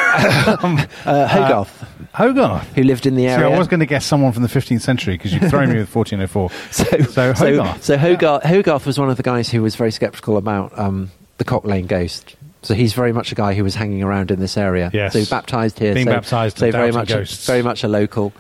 Uh, 1.05 1.27
Hogarth, 1.27 1.85
Hogarth. 2.13 2.67
who 2.75 2.83
lived 2.83 3.07
in 3.07 3.15
the 3.15 3.23
See, 3.23 3.29
area. 3.29 3.49
I 3.49 3.59
was 3.59 3.67
going 3.67 3.81
to 3.81 3.87
guess 3.87 4.05
someone 4.05 4.33
from 4.33 4.43
the 4.43 4.49
15th 4.49 4.83
century 4.83 5.17
because 5.17 5.33
you've 5.33 5.49
thrown 5.49 5.71
me 5.71 5.79
with 5.79 5.93
1404. 5.93 6.51
so, 6.71 7.03
So 7.05 7.33
Hogarth. 7.33 7.83
So, 7.83 7.97
Hogarth, 7.97 8.45
Hogarth 8.45 8.87
was 8.87 8.99
one 8.99 9.09
of 9.11 9.17
the 9.17 9.23
guys 9.23 9.49
who 9.49 9.63
was 9.63 9.75
very 9.75 9.91
sceptical 9.91 10.37
about 10.37 10.79
um, 10.79 11.11
the 11.39 11.45
Cock 11.45 11.65
Lane 11.65 11.87
ghost. 11.87 12.37
So 12.62 12.75
he's 12.75 12.92
very 12.92 13.12
much 13.12 13.33
a 13.33 13.35
guy 13.35 13.55
who 13.55 13.64
was 13.64 13.75
hanging 13.75 14.03
around 14.03 14.31
in 14.31 14.38
this 14.38 14.57
area. 14.57 14.90
Yes. 14.92 15.12
So 15.14 15.25
baptised 15.29 15.79
here. 15.79 15.94
Being 15.94 16.07
so, 16.07 16.12
baptised 16.12 16.59
So 16.59 16.70
very 16.70 16.92
much, 16.92 17.09
ghosts. 17.09 17.44
very 17.46 17.62
much 17.62 17.83
a 17.83 17.88
local. 17.88 18.33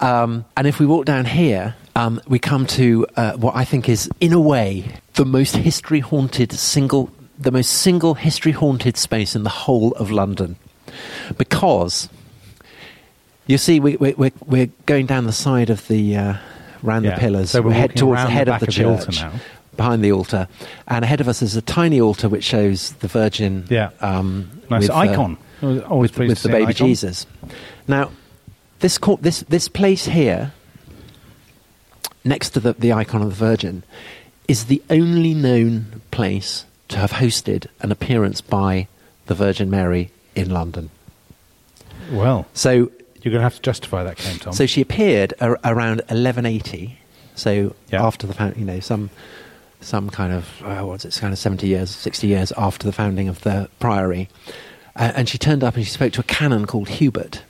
Um, 0.00 0.44
and 0.56 0.66
if 0.66 0.80
we 0.80 0.86
walk 0.86 1.04
down 1.04 1.24
here, 1.24 1.76
um, 1.94 2.20
we 2.26 2.38
come 2.38 2.66
to 2.66 3.06
uh, 3.16 3.32
what 3.34 3.54
I 3.56 3.64
think 3.64 3.88
is, 3.88 4.10
in 4.20 4.32
a 4.32 4.40
way, 4.40 4.84
the 5.14 5.24
most 5.24 5.56
history 5.56 6.00
haunted 6.00 6.52
single, 6.52 7.10
the 7.38 7.50
most 7.52 7.70
single 7.70 8.14
history 8.14 8.52
haunted 8.52 8.96
space 8.96 9.34
in 9.36 9.42
the 9.44 9.50
whole 9.50 9.92
of 9.92 10.10
London, 10.10 10.56
because 11.36 12.08
you 13.46 13.58
see, 13.58 13.80
we, 13.80 13.96
we, 13.96 14.12
we're, 14.14 14.32
we're 14.46 14.70
going 14.86 15.06
down 15.06 15.24
the 15.24 15.32
side 15.32 15.70
of 15.70 15.86
the 15.88 16.16
uh, 16.16 16.34
round 16.82 17.04
Yeah. 17.04 17.14
the 17.14 17.20
pillars. 17.20 17.50
So 17.50 17.62
we're 17.62 17.72
head 17.72 17.96
towards 17.96 18.22
the 18.22 18.30
head 18.30 18.46
the 18.48 18.54
of 18.54 18.60
the 18.60 18.66
back 18.66 18.68
of 18.68 18.74
the 18.74 18.84
altar 18.84 19.04
church, 19.06 19.20
now. 19.20 19.32
Behind 19.78 20.04
the 20.04 20.12
altar, 20.12 20.46
and 20.86 21.02
ahead 21.02 21.22
of 21.22 21.28
us 21.28 21.40
is 21.40 21.56
a 21.56 21.62
tiny 21.62 21.98
altar 21.98 22.28
which 22.28 22.44
shows 22.44 22.92
the 23.00 23.08
Virgin. 23.08 23.64
Yeah. 23.70 23.90
um, 24.00 24.50
Nice 24.68 24.82
with, 24.82 24.90
uh, 24.90 24.96
icon. 24.96 25.38
Always 25.62 26.10
pleased 26.10 26.28
with 26.30 26.42
the 26.42 26.50
baby. 26.50 26.74
Jesus. 26.74 27.24
Now, 27.88 28.10
this 28.80 28.98
co- 28.98 29.18
this 29.22 29.40
this 29.48 29.66
place 29.68 30.04
here, 30.04 30.52
next 32.24 32.50
to 32.50 32.60
the, 32.60 32.74
the 32.74 32.92
icon 32.92 33.22
of 33.22 33.28
the 33.30 33.34
Virgin, 33.34 33.82
is 34.46 34.66
the 34.66 34.82
only 34.90 35.32
known 35.34 36.02
place 36.10 36.64
to 36.88 36.96
have 36.98 37.12
hosted 37.12 37.66
an 37.80 37.90
appearance 37.92 38.40
by 38.40 38.88
the 39.26 39.34
Virgin 39.34 39.70
Mary 39.70 40.10
in 40.34 40.50
London. 40.50 40.90
Well, 42.10 42.46
So, 42.54 42.70
you're 43.22 43.32
going 43.32 43.34
to 43.34 43.40
have 43.42 43.56
to 43.56 43.62
justify 43.62 44.04
that 44.04 44.16
claim, 44.16 44.38
Tom. 44.38 44.52
so 44.52 44.64
she 44.66 44.80
appeared 44.80 45.34
ar- 45.40 45.58
around 45.64 45.98
1180. 46.08 46.98
So 47.34 47.74
Yeah. 47.92 48.04
after 48.04 48.26
the 48.26 48.54
you 48.56 48.64
know 48.64 48.80
some 48.80 49.10
some 49.80 50.10
kind 50.10 50.32
of 50.32 50.62
uh, 50.62 50.82
what's 50.82 51.04
it 51.04 51.16
kind 51.20 51.32
of 51.32 51.38
70 51.38 51.66
years, 51.66 51.90
60 51.90 52.26
years 52.26 52.52
after 52.56 52.86
the 52.86 52.92
founding 52.92 53.28
of 53.28 53.40
the 53.42 53.68
priory, 53.78 54.28
uh, 54.96 55.12
and 55.14 55.28
she 55.28 55.38
turned 55.38 55.62
up 55.62 55.76
and 55.76 55.84
she 55.84 55.90
spoke 55.90 56.12
to 56.14 56.20
a 56.20 56.24
canon 56.24 56.66
called 56.66 56.88
Hubert, 56.88 57.42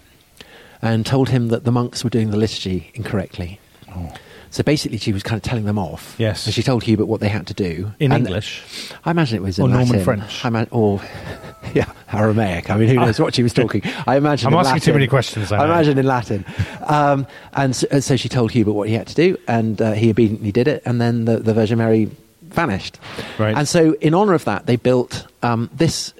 and 0.82 1.04
told 1.04 1.30
him 1.30 1.48
that 1.48 1.64
the 1.64 1.72
monks 1.72 2.04
were 2.04 2.10
doing 2.10 2.30
the 2.30 2.36
liturgy 2.36 2.90
incorrectly. 2.94 3.60
Oh. 3.90 4.12
So 4.50 4.62
basically, 4.62 4.98
she 4.98 5.12
was 5.12 5.22
kind 5.22 5.36
of 5.36 5.42
telling 5.42 5.64
them 5.64 5.78
off. 5.78 6.14
Yes. 6.18 6.46
And 6.46 6.54
she 6.54 6.62
told 6.62 6.82
Hubert 6.82 7.06
what 7.06 7.20
they 7.20 7.28
had 7.28 7.46
to 7.48 7.54
do 7.54 7.92
in 8.00 8.12
And 8.12 8.26
English. 8.26 8.62
I 9.04 9.10
imagine 9.10 9.36
it 9.36 9.42
was 9.42 9.58
in 9.58 9.66
Or 9.66 9.68
Norman 9.68 9.88
Latin. 9.88 10.04
French. 10.04 10.44
I 10.44 10.66
or 10.70 11.00
yeah, 11.74 11.90
Aramaic. 12.12 12.70
I 12.70 12.76
mean, 12.76 12.88
who 12.88 12.94
knows 12.94 13.20
what 13.20 13.34
she 13.34 13.42
was 13.42 13.52
talking? 13.52 13.82
I 14.06 14.16
imagine. 14.16 14.46
I'm 14.46 14.54
in 14.54 14.58
asking 14.60 14.80
too 14.80 14.90
Latin. 14.90 14.94
many 14.94 15.06
questions, 15.06 15.52
I 15.52 15.58
I, 15.58 15.64
imagine 15.66 15.98
in 15.98 16.06
Latin. 16.06 16.44
Um, 16.86 17.26
and 17.52 17.76
so, 17.76 17.86
and 17.90 18.02
so 18.02 18.16
she 18.16 18.28
told 18.28 18.50
Hubert 18.52 18.72
what 18.72 18.88
he 18.88 18.94
had 18.94 19.06
to 19.08 19.14
do, 19.14 19.36
and 19.46 19.80
uh, 19.82 19.92
he 19.92 20.10
obediently 20.10 20.52
did 20.52 20.66
it. 20.68 20.82
And 20.86 21.00
then 21.00 21.26
the, 21.26 21.38
the 21.38 21.52
Virgin 21.52 21.78
Mary 21.78 22.10
vanished. 22.42 22.98
Right. 23.38 23.54
And 23.56 23.68
so, 23.68 23.92
in 24.00 24.14
honour 24.14 24.32
of 24.34 24.44
that, 24.46 24.64
they 24.66 24.76
built 24.76 25.26
um, 25.42 25.68
this 25.74 26.14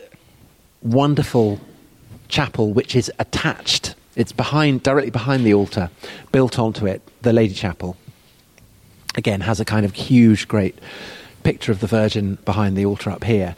wonderful 0.83 1.61
chapel, 2.29 2.73
which 2.73 2.95
is 2.95 3.11
attached. 3.19 3.95
It's 4.17 4.33
behind, 4.33 4.83
directly 4.83 5.11
behind 5.11 5.45
the 5.47 5.55
altar, 5.55 5.91
built 6.33 6.59
onto 6.59 6.87
it. 6.87 7.03
The 7.23 7.33
Lady 7.33 7.55
Chapel 7.55 7.97
again 9.19 9.43
has 9.43 9.61
a 9.61 9.65
kind 9.65 9.85
of 9.85 9.95
huge, 9.95 10.49
great 10.49 10.79
picture 11.43 11.73
of 11.73 11.81
the 11.81 11.87
Virgin 11.87 12.39
behind 12.45 12.77
the 12.77 12.87
altar 12.87 13.11
up 13.11 13.25
here. 13.25 13.55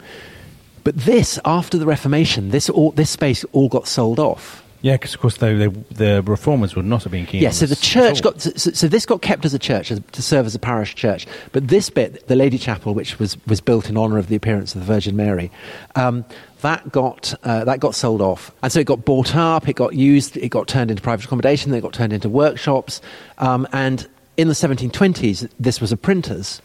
But 0.83 0.97
this, 0.97 1.39
after 1.45 1.77
the 1.77 1.85
Reformation, 1.85 2.49
this 2.49 2.69
all, 2.69 2.91
this 2.91 3.09
space 3.09 3.45
all 3.51 3.69
got 3.69 3.87
sold 3.87 4.19
off. 4.19 4.63
Yeah, 4.81 4.95
because 4.95 5.13
of 5.13 5.19
course 5.19 5.37
the, 5.37 5.53
the, 5.53 5.93
the 5.93 6.23
reformers 6.23 6.75
would 6.75 6.85
not 6.85 7.03
have 7.03 7.11
been 7.11 7.27
keen. 7.27 7.43
Yeah, 7.43 7.51
so 7.51 7.67
the 7.67 7.75
church 7.75 8.23
got 8.23 8.41
so, 8.41 8.71
so 8.71 8.87
this 8.87 9.05
got 9.05 9.21
kept 9.21 9.45
as 9.45 9.53
a 9.53 9.59
church 9.59 9.91
as, 9.91 10.01
to 10.13 10.21
serve 10.23 10.47
as 10.47 10.55
a 10.55 10.59
parish 10.59 10.95
church, 10.95 11.27
but 11.51 11.67
this 11.67 11.91
bit, 11.91 12.27
the 12.27 12.35
Lady 12.35 12.57
Chapel, 12.57 12.95
which 12.95 13.19
was, 13.19 13.37
was 13.45 13.61
built 13.61 13.89
in 13.89 13.97
honour 13.97 14.17
of 14.17 14.27
the 14.27 14.35
appearance 14.35 14.73
of 14.73 14.81
the 14.81 14.87
Virgin 14.87 15.15
Mary, 15.15 15.51
um, 15.95 16.25
that 16.61 16.91
got 16.91 17.35
uh, 17.43 17.63
that 17.65 17.79
got 17.79 17.93
sold 17.93 18.21
off, 18.21 18.51
and 18.63 18.71
so 18.71 18.79
it 18.79 18.87
got 18.87 19.05
bought 19.05 19.35
up, 19.35 19.69
it 19.69 19.75
got 19.75 19.93
used, 19.93 20.35
it 20.37 20.49
got 20.49 20.67
turned 20.67 20.89
into 20.89 21.03
private 21.03 21.25
accommodation, 21.25 21.69
then 21.69 21.77
it 21.77 21.81
got 21.81 21.93
turned 21.93 22.13
into 22.13 22.27
workshops, 22.27 23.01
um, 23.37 23.67
and 23.73 24.07
in 24.41 24.47
the 24.47 24.53
1720s, 24.53 25.49
this 25.59 25.79
was 25.79 25.91
a 25.91 25.97
printer's, 25.97 26.61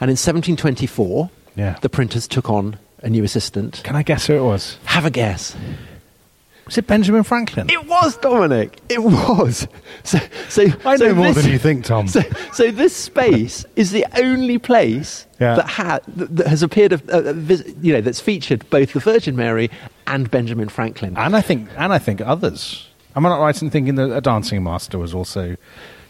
and 0.00 0.10
in 0.10 0.16
1724, 0.16 1.30
Yeah. 1.56 1.76
the 1.80 1.88
printers 1.88 2.28
took 2.28 2.48
on 2.50 2.78
a 3.02 3.08
new 3.08 3.24
assistant. 3.24 3.80
Can 3.84 3.96
I 3.96 4.02
guess 4.02 4.26
who 4.26 4.34
it 4.34 4.42
was? 4.42 4.78
Have 4.84 5.04
a 5.04 5.10
guess. 5.10 5.56
Was 6.66 6.76
it 6.76 6.86
Benjamin 6.86 7.22
Franklin? 7.22 7.70
It 7.70 7.86
was 7.86 8.18
Dominic. 8.18 8.78
It 8.90 9.02
was. 9.02 9.66
So, 10.04 10.18
so 10.50 10.66
I 10.84 10.96
so 10.96 11.06
know 11.06 11.14
more 11.14 11.32
this- 11.32 11.42
than 11.44 11.50
you 11.52 11.58
think, 11.58 11.84
Tom. 11.86 12.08
So, 12.08 12.20
so 12.52 12.70
this 12.70 12.94
space 12.94 13.64
is 13.76 13.90
the 13.90 14.04
only 14.22 14.58
place 14.58 15.26
Yeah. 15.40 15.54
that, 15.54 15.66
ha- 15.68 16.00
that, 16.08 16.46
has 16.46 16.62
appeared, 16.62 16.92
uh, 16.92 16.98
uh, 17.08 17.32
vis- 17.32 17.64
you 17.80 17.94
know, 17.94 18.02
that's 18.02 18.20
featured 18.20 18.68
both 18.68 18.92
the 18.92 19.00
Virgin 19.00 19.34
Mary 19.34 19.70
and 20.06 20.30
Benjamin 20.30 20.68
Franklin. 20.68 21.16
and 21.16 21.34
I 21.34 21.40
think, 21.40 21.70
and 21.78 21.90
I 21.92 21.98
think 21.98 22.20
others. 22.20 22.86
Am 23.16 23.24
I 23.24 23.30
not 23.30 23.40
right 23.40 23.62
in 23.62 23.70
thinking 23.70 23.94
that 23.94 24.14
a 24.14 24.20
dancing 24.20 24.62
master 24.62 24.98
was 24.98 25.14
also 25.14 25.56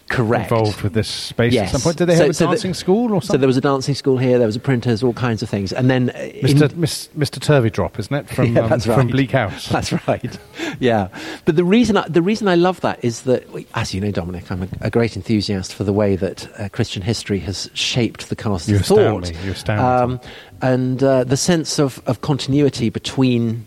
Correct. 0.09 0.51
involved 0.51 0.81
with 0.83 0.95
this 0.95 1.09
space 1.09 1.53
Yes. 1.53 1.69
at 1.69 1.73
some 1.73 1.81
point? 1.83 1.97
Did 1.99 2.07
they 2.07 2.17
So- 2.17 2.23
have 2.23 2.31
a 2.31 2.35
so 2.35 2.45
the- 2.47 2.51
dancing 2.53 2.75
school 2.75 3.13
or 3.13 3.21
So 3.23 3.27
something? 3.27 3.41
there 3.41 3.47
was 3.47 3.57
a 3.57 3.61
dancing 3.61 3.95
school 3.95 4.19
here. 4.19 4.39
There 4.39 4.47
was 4.47 4.57
a 4.57 4.61
printers, 4.61 5.03
all 5.03 5.13
kinds 5.13 5.43
of 5.43 5.49
things, 5.49 5.73
and 5.73 5.91
then 5.91 6.11
uh, 6.11 6.19
in- 6.19 6.47
Mr. 6.57 6.75
Miss, 6.77 7.09
Mr. 7.17 7.39
Turveydrop, 7.39 7.99
isn't 7.99 8.15
it? 8.15 8.29
From, 8.29 8.53
Yeah, 8.57 8.63
um, 8.63 8.71
that's 8.71 8.87
from. 8.87 9.07
Bleak 9.09 9.31
House. 9.33 9.69
That's 9.71 9.93
right. 10.09 10.39
Yeah, 10.81 11.09
but 11.45 11.57
the 11.57 11.65
reason 11.65 11.97
I, 11.97 12.07
the 12.09 12.23
reason 12.23 12.49
I 12.49 12.55
love 12.55 12.81
that 12.83 12.99
is 13.05 13.23
that, 13.23 13.45
as 13.75 13.95
you 13.95 14.01
know, 14.01 14.11
Dominic, 14.11 14.51
I'm 14.51 14.63
a, 14.63 14.69
a 14.83 14.91
great 14.91 15.17
enthusiast 15.17 15.75
for 15.75 15.85
the 15.85 15.93
way 15.93 16.17
that 16.17 16.49
uh, 16.59 16.69
Christian 16.71 17.03
history 17.03 17.39
has 17.41 17.69
shaped 17.75 18.29
the 18.29 18.37
cast 18.37 18.69
You 18.69 18.77
of 18.77 18.87
thought, 18.87 19.23
me. 19.31 19.37
You 19.45 19.53
astound 19.53 19.81
um, 19.81 20.21
and 20.63 21.03
uh, 21.03 21.25
the 21.25 21.37
sense 21.37 21.79
of, 21.79 22.01
of 22.07 22.21
continuity 22.23 22.89
between. 22.91 23.67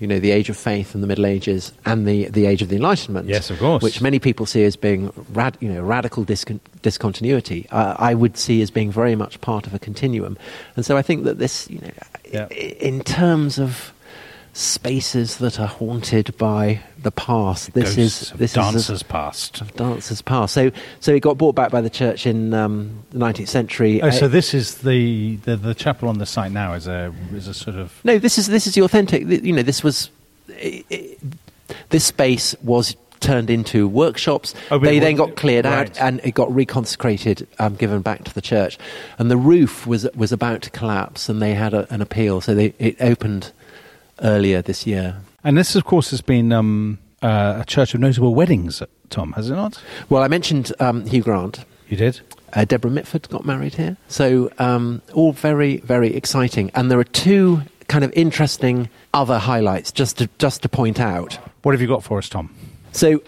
You 0.00 0.06
know, 0.06 0.18
the 0.18 0.30
age 0.32 0.48
of 0.48 0.56
faith 0.56 0.94
and 0.94 1.02
the 1.02 1.06
Middle 1.06 1.26
Ages 1.26 1.72
and 1.84 2.08
the, 2.08 2.24
the 2.28 2.46
age 2.46 2.62
of 2.62 2.68
the 2.70 2.76
Enlightenment. 2.76 3.28
Yes, 3.28 3.50
of 3.50 3.58
course. 3.58 3.82
Which 3.82 4.00
many 4.00 4.18
people 4.18 4.46
see 4.46 4.64
as 4.64 4.74
being 4.74 5.12
rad, 5.32 5.56
you 5.60 5.70
know, 5.72 5.82
radical 5.82 6.24
discon- 6.24 6.60
discontinuity. 6.80 7.66
Uh, 7.70 7.94
I 7.98 8.14
would 8.14 8.36
see 8.38 8.62
as 8.62 8.70
being 8.70 8.90
very 8.90 9.14
much 9.14 9.40
part 9.42 9.66
of 9.66 9.74
a 9.74 9.78
continuum. 9.78 10.38
And 10.74 10.84
so 10.86 10.96
I 10.96 11.02
think 11.02 11.24
that 11.24 11.38
this, 11.38 11.68
you 11.70 11.80
know, 11.80 11.90
Yeah. 12.32 12.48
i- 12.50 12.54
in 12.80 13.02
terms 13.02 13.58
of 13.58 13.92
spaces 14.52 15.36
that 15.38 15.60
are 15.60 15.66
haunted 15.66 16.36
by 16.36 16.80
the 17.02 17.10
past. 17.10 17.72
This 17.72 17.96
Ghosts 17.96 18.22
is 18.22 18.30
of 18.32 18.38
this 18.38 18.52
dancers 18.52 18.90
is 18.90 19.02
past. 19.02 19.60
a, 19.60 19.64
dancers 19.76 20.22
past. 20.22 20.54
So 20.54 20.70
so 21.00 21.12
it 21.12 21.20
got 21.20 21.38
bought 21.38 21.54
back 21.54 21.70
by 21.70 21.80
the 21.80 21.90
church 21.90 22.26
in 22.26 22.52
um, 22.52 23.02
the 23.10 23.18
19th 23.18 23.48
century. 23.48 24.02
Oh, 24.02 24.10
so 24.10 24.26
Uh, 24.26 24.28
this 24.28 24.52
is 24.54 24.76
the, 24.78 25.36
the 25.36 25.56
the 25.56 25.74
chapel 25.74 26.08
on 26.08 26.18
the 26.18 26.26
site 26.26 26.52
now 26.52 26.74
is 26.74 26.86
a 26.86 27.12
is 27.32 27.48
a 27.48 27.54
sort 27.54 27.76
of 27.76 27.92
no, 28.04 28.18
this 28.18 28.38
is 28.38 28.48
this 28.48 28.66
is 28.66 28.74
the 28.74 28.82
authentic. 28.82 29.26
You 29.26 29.52
know, 29.52 29.62
this 29.62 29.82
was 29.84 30.10
i- 30.50 30.84
i- 30.90 31.16
this 31.90 32.04
space 32.04 32.54
was 32.62 32.96
turned 33.20 33.50
into 33.50 33.86
workshops. 33.86 34.54
Oh, 34.70 34.78
they 34.78 34.98
then 34.98 35.14
got 35.14 35.36
cleared 35.36 35.66
right. 35.66 35.90
out 35.90 36.00
and 36.00 36.20
it 36.24 36.32
got 36.34 36.48
reconsecrated, 36.48 37.46
um, 37.58 37.76
given 37.76 38.00
back 38.00 38.24
to 38.24 38.34
the 38.34 38.40
church. 38.40 38.78
And 39.18 39.30
the 39.30 39.36
roof 39.36 39.86
was 39.86 40.08
was 40.14 40.32
about 40.32 40.62
to 40.62 40.70
collapse, 40.70 41.28
and 41.28 41.40
they 41.40 41.54
had 41.54 41.72
a, 41.74 41.86
an 41.92 42.00
appeal, 42.02 42.40
so 42.40 42.54
they, 42.54 42.72
it 42.78 42.96
opened 43.00 43.52
earlier 44.22 44.62
this 44.62 44.86
year. 44.86 45.16
And 45.42 45.56
this, 45.56 45.74
of 45.74 45.84
course, 45.84 46.10
has 46.10 46.20
been 46.20 46.52
um, 46.52 46.98
uh, 47.22 47.58
a 47.62 47.64
church 47.64 47.94
of 47.94 48.00
notable 48.00 48.34
weddings, 48.34 48.82
Tom, 49.08 49.32
has 49.32 49.50
it 49.50 49.54
not? 49.54 49.82
Well, 50.08 50.22
I 50.22 50.28
mentioned 50.28 50.72
um, 50.80 51.06
Hugh 51.06 51.22
Grant. 51.22 51.64
You 51.88 51.96
did? 51.96 52.20
Uh, 52.52 52.64
Deborah 52.64 52.90
Mitford 52.90 53.28
got 53.28 53.44
married 53.44 53.74
here. 53.74 53.96
So, 54.08 54.50
um, 54.58 55.02
all 55.14 55.32
very, 55.32 55.78
very 55.78 56.14
exciting. 56.14 56.70
And 56.74 56.90
there 56.90 56.98
are 56.98 57.04
two 57.04 57.62
kind 57.88 58.04
of 58.04 58.12
interesting 58.14 58.88
other 59.12 59.38
highlights 59.38 59.92
just 59.92 60.18
to, 60.18 60.28
just 60.38 60.62
to 60.62 60.68
point 60.68 61.00
out. 61.00 61.34
What 61.62 61.72
have 61.72 61.80
you 61.80 61.88
got 61.88 62.04
for 62.04 62.18
us, 62.18 62.28
Tom? 62.28 62.54
So, 62.92 63.22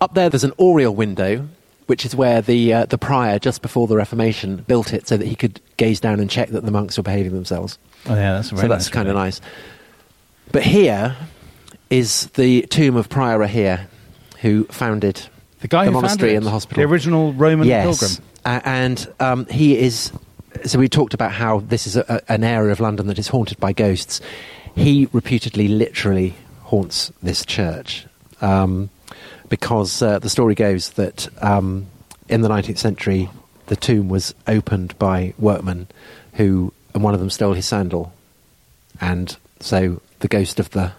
up 0.00 0.14
there, 0.14 0.28
there's 0.28 0.44
an 0.44 0.52
oriel 0.58 0.94
window, 0.94 1.48
which 1.86 2.04
is 2.04 2.14
where 2.14 2.40
the, 2.40 2.72
uh, 2.72 2.86
the 2.86 2.98
prior, 2.98 3.38
just 3.38 3.62
before 3.62 3.86
the 3.86 3.96
Reformation, 3.96 4.58
built 4.68 4.92
it 4.92 5.06
so 5.06 5.16
that 5.16 5.26
he 5.26 5.34
could 5.34 5.60
gaze 5.76 6.00
down 6.00 6.20
and 6.20 6.30
check 6.30 6.50
that 6.50 6.64
the 6.64 6.70
monks 6.70 6.96
were 6.96 7.02
behaving 7.02 7.32
themselves. 7.32 7.78
Oh, 8.06 8.14
yeah, 8.14 8.34
that's 8.34 8.50
very 8.50 8.62
so, 8.62 8.68
that's 8.68 8.86
nice, 8.86 8.92
kind 8.92 9.08
of 9.08 9.14
nice. 9.14 9.40
But 10.52 10.62
here 10.62 11.16
is 11.90 12.26
the 12.34 12.62
tomb 12.62 12.96
of 12.96 13.08
Prior 13.08 13.38
Rahere, 13.38 13.86
who 14.40 14.64
founded 14.64 15.22
The 15.60 15.68
guy 15.68 15.84
the 15.84 15.90
monastery 15.90 16.34
and 16.34 16.44
the 16.44 16.50
hospital. 16.50 16.82
The 16.82 16.88
original 16.90 17.32
Roman 17.32 17.66
yes. 17.68 17.84
pilgrim. 17.84 18.24
A- 18.44 18.68
and 18.68 19.12
um, 19.20 19.46
he 19.46 19.78
is. 19.78 20.12
So 20.64 20.78
we 20.78 20.88
talked 20.88 21.14
about 21.14 21.32
how 21.32 21.60
this 21.60 21.86
is 21.86 21.96
a, 21.96 22.04
a- 22.28 22.32
an 22.32 22.44
area 22.44 22.72
of 22.72 22.80
London 22.80 23.06
that 23.06 23.18
is 23.18 23.28
haunted 23.28 23.58
by 23.60 23.72
ghosts. 23.72 24.20
He 24.74 25.08
reputedly, 25.12 25.68
literally 25.68 26.34
haunts 26.64 27.12
this 27.22 27.44
church 27.44 28.06
um, 28.40 28.88
because 29.48 30.00
uh, 30.02 30.18
the 30.20 30.30
story 30.30 30.54
goes 30.54 30.90
that 30.90 31.28
um, 31.42 31.86
in 32.28 32.40
the 32.42 32.48
19th 32.48 32.78
century, 32.78 33.28
the 33.66 33.76
tomb 33.76 34.08
was 34.08 34.34
opened 34.46 34.96
by 34.98 35.34
workmen 35.38 35.88
who, 36.34 36.72
and 36.94 37.02
one 37.02 37.14
of 37.14 37.20
them 37.20 37.30
stole 37.30 37.54
his 37.54 37.66
sandal, 37.66 38.12
and 39.00 39.36
so 39.58 40.00
the 40.20 40.28
ghost 40.28 40.60
of 40.60 40.70
the 40.70 40.92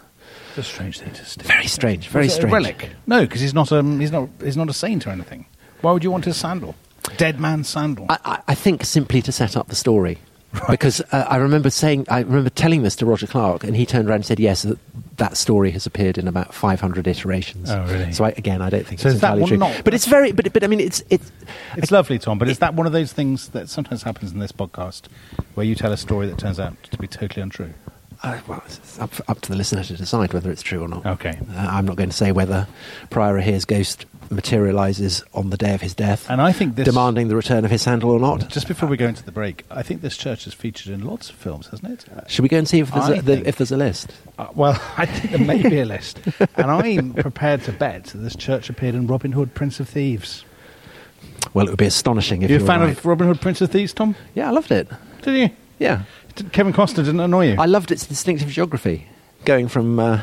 It's 0.50 0.58
a 0.60 0.64
strange 0.64 1.00
thing 1.00 1.14
to 1.14 1.44
very 1.44 1.68
strange, 1.68 2.08
very 2.10 2.26
it 2.26 2.30
a 2.30 2.32
strange 2.32 2.54
relic. 2.54 2.90
No, 3.08 3.22
because 3.22 3.42
he's 3.42 3.54
not. 3.54 3.72
Um, 3.72 4.00
he's 4.00 4.12
not. 4.12 4.30
He's 4.44 4.58
not 4.58 4.70
a 4.70 4.74
saint 4.74 5.08
or 5.08 5.12
anything. 5.12 5.46
Why 5.82 5.92
would 5.94 6.04
you 6.04 6.12
want 6.12 6.26
his 6.26 6.38
sandal? 6.38 6.76
Dead 7.18 7.40
man's 7.40 7.68
sandal. 7.70 8.06
I, 8.10 8.18
I- 8.26 8.42
I 8.50 8.56
think 8.56 8.84
simply 8.86 9.22
to 9.24 9.32
set 9.32 9.56
up 9.58 9.68
the 9.70 9.76
story. 9.76 10.18
Because 10.70 11.00
uh, 11.14 11.26
I 11.30 11.38
remember 11.38 11.70
saying, 11.70 12.08
I 12.10 12.20
remember 12.20 12.50
telling 12.50 12.84
this 12.84 12.98
to 12.98 13.06
Roger 13.06 13.26
Clarke, 13.26 13.64
and 13.64 13.74
he 13.74 13.86
turned 13.86 14.10
around 14.10 14.16
and 14.18 14.26
said, 14.26 14.38
"Yes, 14.38 14.64
that, 14.64 14.78
that 15.16 15.38
story 15.38 15.72
has 15.72 15.86
appeared 15.86 16.18
in 16.18 16.28
about 16.28 16.54
500 16.54 17.08
iterations." 17.08 17.72
Oh, 17.72 17.86
really? 17.86 18.12
So 18.12 18.26
I, 18.26 18.30
again, 18.32 18.62
I 18.62 18.70
don't 18.70 18.86
think 18.86 19.00
So 19.00 19.08
it's 19.08 19.16
entirely 19.16 19.44
one 19.44 19.48
true. 19.48 19.58
not- 19.58 19.82
But 19.86 19.94
it's 19.94 20.06
very, 20.08 20.34
but, 20.34 20.52
but 20.52 20.62
I 20.66 20.68
mean, 20.68 20.82
it's 20.82 21.02
it's. 21.10 21.32
It's 21.78 21.90
lovely, 21.90 22.20
Tom, 22.20 22.38
but 22.38 22.50
is 22.50 22.60
that 22.60 22.74
one 22.74 22.86
of 22.86 22.92
those 22.92 23.14
things 23.14 23.48
that 23.52 23.70
sometimes 23.70 24.04
happens 24.04 24.34
in 24.34 24.40
this 24.40 24.52
podcast 24.52 25.04
where 25.56 25.66
you 25.66 25.74
tell 25.74 25.94
a 25.94 25.98
story 25.98 26.28
that 26.28 26.38
turns 26.38 26.60
out 26.60 26.76
to 26.84 26.98
be 26.98 27.08
totally 27.08 27.42
untrue? 27.42 27.74
Uh, 28.24 28.40
well, 28.48 28.62
it's 28.68 29.00
up, 29.00 29.12
up 29.28 29.42
to 29.42 29.50
the 29.50 29.56
listener 29.56 29.84
to 29.84 29.98
decide 29.98 30.32
whether 30.34 30.52
it's 30.52 30.62
true 30.62 30.84
or 30.84 30.88
not. 30.88 31.06
Okay. 31.06 31.40
Uh, 31.56 31.68
I'm 31.72 31.86
not 31.86 31.96
going 31.96 32.10
to 32.10 32.16
say 32.16 32.32
whether 32.32 32.68
Prior 33.10 33.34
Rahere's 33.34 33.66
ghost 33.66 34.06
materialises 34.30 35.24
on 35.34 35.50
the 35.50 35.58
day 35.58 35.74
of 35.74 35.82
his 35.82 35.94
death, 35.94 36.30
And 36.30 36.40
I 36.40 36.52
think 36.52 36.76
this. 36.76 36.86
demanding 36.86 37.28
the 37.28 37.36
return 37.36 37.66
of 37.66 37.72
his 37.72 37.82
sandal 37.82 38.12
or 38.12 38.20
not. 38.20 38.48
Just 38.50 38.68
before 38.68 38.88
we 38.88 38.96
go 38.96 39.08
into 39.08 39.24
the 39.24 39.32
break, 39.32 39.66
I 39.70 39.82
think 39.84 40.02
this 40.02 40.16
church 40.18 40.48
is 40.48 40.54
featured 40.54 40.94
in 40.94 41.04
lots 41.04 41.30
of 41.30 41.36
films, 41.36 41.68
hasn't 41.68 41.92
it? 41.92 42.30
Should 42.30 42.44
we 42.44 42.50
go 42.50 42.58
and 42.58 42.68
see 42.68 42.80
if 42.80 42.92
there's, 42.92 43.10
a, 43.10 43.22
the, 43.22 43.48
if 43.48 43.58
there's 43.58 43.72
a 43.72 43.78
list? 43.78 44.14
Uh, 44.38 44.48
well, 44.56 44.82
I 44.98 45.06
think 45.06 45.32
there 45.32 45.46
may 45.46 45.62
be 45.68 45.80
a 45.80 45.86
list. 45.86 46.20
And 46.56 46.72
I'm 46.72 47.14
prepared 47.14 47.64
to 47.64 47.72
bet 47.72 48.06
that 48.06 48.18
this 48.20 48.36
church 48.36 48.70
appeared 48.70 48.96
in 48.96 49.08
Robin 49.08 49.32
Hood, 49.32 49.54
Prince 49.54 49.80
of 49.80 49.90
Thieves. 49.90 50.46
Well, 51.54 51.68
it 51.68 51.72
would 51.72 51.80
be 51.80 51.86
astonishing 51.86 52.44
if 52.44 52.50
you 52.50 52.58
you 52.58 52.64
a 52.64 52.68
fan 52.68 52.82
right. 52.82 52.98
of 52.98 53.06
Robin 53.06 53.28
Hood, 53.28 53.42
Prince 53.42 53.62
of 53.62 53.72
Thieves, 53.72 53.94
Tom? 53.94 54.16
Yeah, 54.36 54.48
I 54.48 54.52
loved 54.52 54.72
it. 54.72 54.88
Did 55.24 55.36
you? 55.36 55.58
Yeah. 55.80 56.04
Kevin 56.52 56.74
Costner 56.74 56.98
didn't 56.98 57.20
annoy 57.20 57.52
you? 57.52 57.56
I 57.60 57.66
loved 57.66 57.92
its 57.92 58.06
distinctive 58.06 58.50
geography, 58.50 59.08
going 59.46 59.68
from 59.68 60.00
uh, 60.00 60.22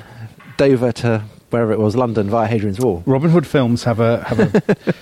Dover 0.56 0.92
to 0.92 1.24
wherever 1.50 1.72
it 1.72 1.78
was, 1.78 1.96
London, 1.96 2.28
via 2.28 2.46
Hadrian's 2.46 2.78
Wall. 2.80 3.02
Robin 3.06 3.30
Hood 3.30 3.46
films 3.46 3.84
have 3.84 4.00
a 4.00 4.22
have 4.24 4.40
a, 4.40 4.94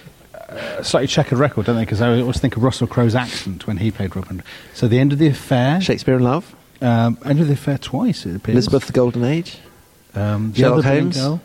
a 0.49 0.85
slightly 0.85 1.09
checkered 1.09 1.39
record, 1.39 1.67
don't 1.67 1.77
they? 1.77 1.83
Because 1.85 2.01
I 2.01 2.21
always 2.21 2.39
think 2.39 2.57
of 2.57 2.63
Russell 2.63 2.87
Crowe's 2.87 3.15
accent 3.15 3.67
when 3.67 3.79
he 3.79 3.91
played 3.91 4.15
Robin. 4.17 4.39
Hood. 4.39 4.47
So 4.75 4.89
the 4.89 4.99
end 4.99 5.13
of 5.13 5.19
the 5.19 5.29
affair, 5.29 5.81
Shakespeare 5.81 6.17
in 6.17 6.23
Love, 6.23 6.55
um, 6.81 7.19
end 7.25 7.41
of 7.41 7.47
the 7.49 7.55
affair 7.55 7.79
twice. 7.79 8.27
It 8.27 8.37
appears. 8.37 8.55
Elizabeth 8.55 8.87
the 8.87 8.93
Golden 8.93 9.25
Age, 9.25 9.59
um, 10.15 10.53
the 10.53 10.59
Sherlock 10.61 10.85
Holmes. 10.85 11.17
girl, 11.17 11.41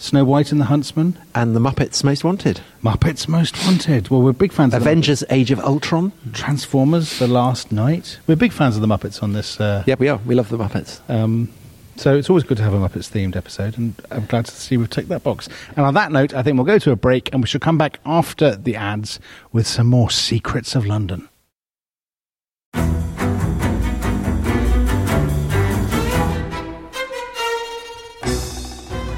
Snow 0.00 0.24
White 0.24 0.50
and 0.50 0.58
the 0.58 0.64
Huntsman, 0.64 1.18
and 1.34 1.54
The 1.54 1.60
Muppets 1.60 2.02
Most 2.02 2.24
Wanted. 2.24 2.62
Muppets 2.82 3.28
Most 3.28 3.54
Wanted. 3.66 4.08
Well, 4.08 4.22
we're 4.22 4.32
big 4.32 4.50
fans. 4.50 4.72
of 4.72 4.82
the 4.82 4.88
Avengers 4.88 5.22
Age 5.28 5.50
of 5.50 5.60
Ultron. 5.60 6.10
Transformers: 6.32 7.18
The 7.18 7.26
Last 7.28 7.70
Knight. 7.70 8.18
We're 8.26 8.36
big 8.36 8.52
fans 8.52 8.76
of 8.76 8.80
the 8.82 8.88
Muppets 8.88 9.22
on 9.22 9.34
this. 9.34 9.60
Uh, 9.60 9.84
Yeah, 9.86 9.96
we 9.98 10.08
are. 10.08 10.18
We 10.24 10.34
love 10.34 10.48
The 10.48 10.56
Muppets. 10.56 11.00
Um, 11.10 11.50
so 11.96 12.16
it's 12.16 12.30
always 12.30 12.44
good 12.44 12.56
to 12.56 12.62
have 12.62 12.72
a 12.72 12.78
Muppets 12.78 13.10
themed 13.10 13.36
episode, 13.36 13.76
and 13.76 13.94
I'm 14.10 14.24
glad 14.24 14.46
to 14.46 14.52
see 14.52 14.78
we've 14.78 14.88
ticked 14.88 15.10
that 15.10 15.22
box. 15.22 15.50
And 15.76 15.84
on 15.84 15.92
that 15.92 16.10
note, 16.10 16.32
I 16.32 16.42
think 16.42 16.56
we'll 16.56 16.64
go 16.64 16.78
to 16.78 16.92
a 16.92 16.96
break, 16.96 17.28
and 17.34 17.42
we 17.42 17.46
shall 17.46 17.60
come 17.60 17.76
back 17.76 18.00
after 18.06 18.56
the 18.56 18.76
ads 18.76 19.20
with 19.52 19.66
some 19.66 19.86
more 19.86 20.10
secrets 20.10 20.74
of 20.74 20.86
London. 20.86 21.28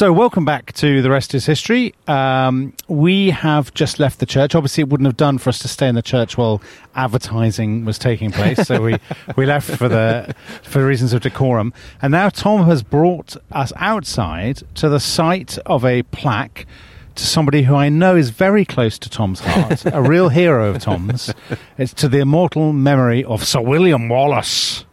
So, 0.00 0.14
welcome 0.14 0.46
back 0.46 0.72
to 0.76 1.02
The 1.02 1.10
Rest 1.10 1.34
is 1.34 1.44
History. 1.44 1.94
Um, 2.08 2.72
we 2.88 3.28
have 3.28 3.74
just 3.74 3.98
left 3.98 4.18
the 4.18 4.24
church. 4.24 4.54
Obviously, 4.54 4.80
it 4.80 4.88
wouldn't 4.88 5.04
have 5.04 5.18
done 5.18 5.36
for 5.36 5.50
us 5.50 5.58
to 5.58 5.68
stay 5.68 5.88
in 5.88 5.94
the 5.94 6.00
church 6.00 6.38
while 6.38 6.62
advertising 6.94 7.84
was 7.84 7.98
taking 7.98 8.30
place. 8.30 8.66
So, 8.66 8.80
we, 8.80 8.96
we 9.36 9.44
left 9.44 9.68
for, 9.76 9.90
the, 9.90 10.34
for 10.62 10.86
reasons 10.86 11.12
of 11.12 11.20
decorum. 11.20 11.74
And 12.00 12.12
now 12.12 12.30
Tom 12.30 12.64
has 12.64 12.82
brought 12.82 13.36
us 13.52 13.74
outside 13.76 14.62
to 14.76 14.88
the 14.88 15.00
site 15.00 15.58
of 15.66 15.84
a 15.84 16.02
plaque 16.04 16.66
to 17.16 17.26
somebody 17.26 17.64
who 17.64 17.74
I 17.74 17.90
know 17.90 18.16
is 18.16 18.30
very 18.30 18.64
close 18.64 18.98
to 19.00 19.10
Tom's 19.10 19.40
heart, 19.40 19.84
a 19.84 20.00
real 20.00 20.30
hero 20.30 20.70
of 20.70 20.80
Tom's. 20.80 21.34
It's 21.76 21.92
to 21.94 22.08
the 22.08 22.20
immortal 22.20 22.72
memory 22.72 23.22
of 23.22 23.44
Sir 23.44 23.60
William 23.60 24.08
Wallace. 24.08 24.86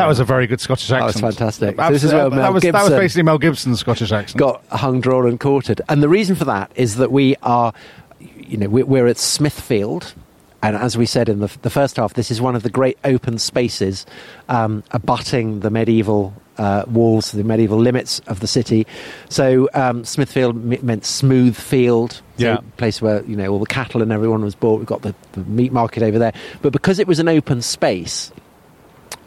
That 0.00 0.08
was 0.08 0.18
a 0.20 0.24
very 0.24 0.46
good 0.46 0.60
Scottish 0.60 0.88
That 0.88 1.02
accent. 1.02 1.24
was 1.24 1.36
fantastic. 1.36 1.76
So 1.76 1.90
this 1.92 2.04
is 2.04 2.12
where 2.12 2.30
Mel 2.30 2.38
that, 2.40 2.52
was, 2.52 2.62
that 2.62 2.72
was 2.74 2.90
basically 2.90 3.22
Mel 3.24 3.38
Gibson's 3.38 3.80
Scottish 3.80 4.10
accent. 4.12 4.38
got 4.38 4.64
hung, 4.70 5.00
drawn, 5.00 5.26
and 5.28 5.38
quartered. 5.38 5.80
And 5.88 6.02
the 6.02 6.08
reason 6.08 6.34
for 6.36 6.44
that 6.46 6.70
is 6.74 6.96
that 6.96 7.12
we 7.12 7.36
are, 7.42 7.72
you 8.18 8.56
know, 8.56 8.68
we're, 8.68 8.84
we're 8.86 9.06
at 9.06 9.18
Smithfield. 9.18 10.14
And 10.62 10.76
as 10.76 10.96
we 10.98 11.06
said 11.06 11.28
in 11.30 11.40
the, 11.40 11.50
the 11.62 11.70
first 11.70 11.96
half, 11.96 12.14
this 12.14 12.30
is 12.30 12.40
one 12.40 12.54
of 12.54 12.62
the 12.62 12.68
great 12.70 12.98
open 13.04 13.38
spaces 13.38 14.04
um, 14.50 14.82
abutting 14.90 15.60
the 15.60 15.70
medieval 15.70 16.34
uh, 16.58 16.84
walls, 16.88 17.32
the 17.32 17.42
medieval 17.42 17.78
limits 17.78 18.18
of 18.26 18.40
the 18.40 18.46
city. 18.46 18.86
So 19.30 19.70
um, 19.72 20.04
Smithfield 20.04 20.56
m- 20.70 20.84
meant 20.84 21.06
smooth 21.06 21.56
field, 21.56 22.12
so 22.12 22.20
Yeah. 22.36 22.58
place 22.76 23.00
where 23.00 23.22
you 23.24 23.36
know 23.36 23.46
all 23.48 23.58
the 23.58 23.64
cattle 23.64 24.02
and 24.02 24.12
everyone 24.12 24.42
was 24.44 24.54
bought. 24.54 24.76
We've 24.76 24.86
got 24.86 25.00
the, 25.00 25.14
the 25.32 25.40
meat 25.44 25.72
market 25.72 26.02
over 26.02 26.18
there, 26.18 26.34
but 26.60 26.74
because 26.74 26.98
it 26.98 27.06
was 27.08 27.18
an 27.20 27.28
open 27.28 27.62
space, 27.62 28.30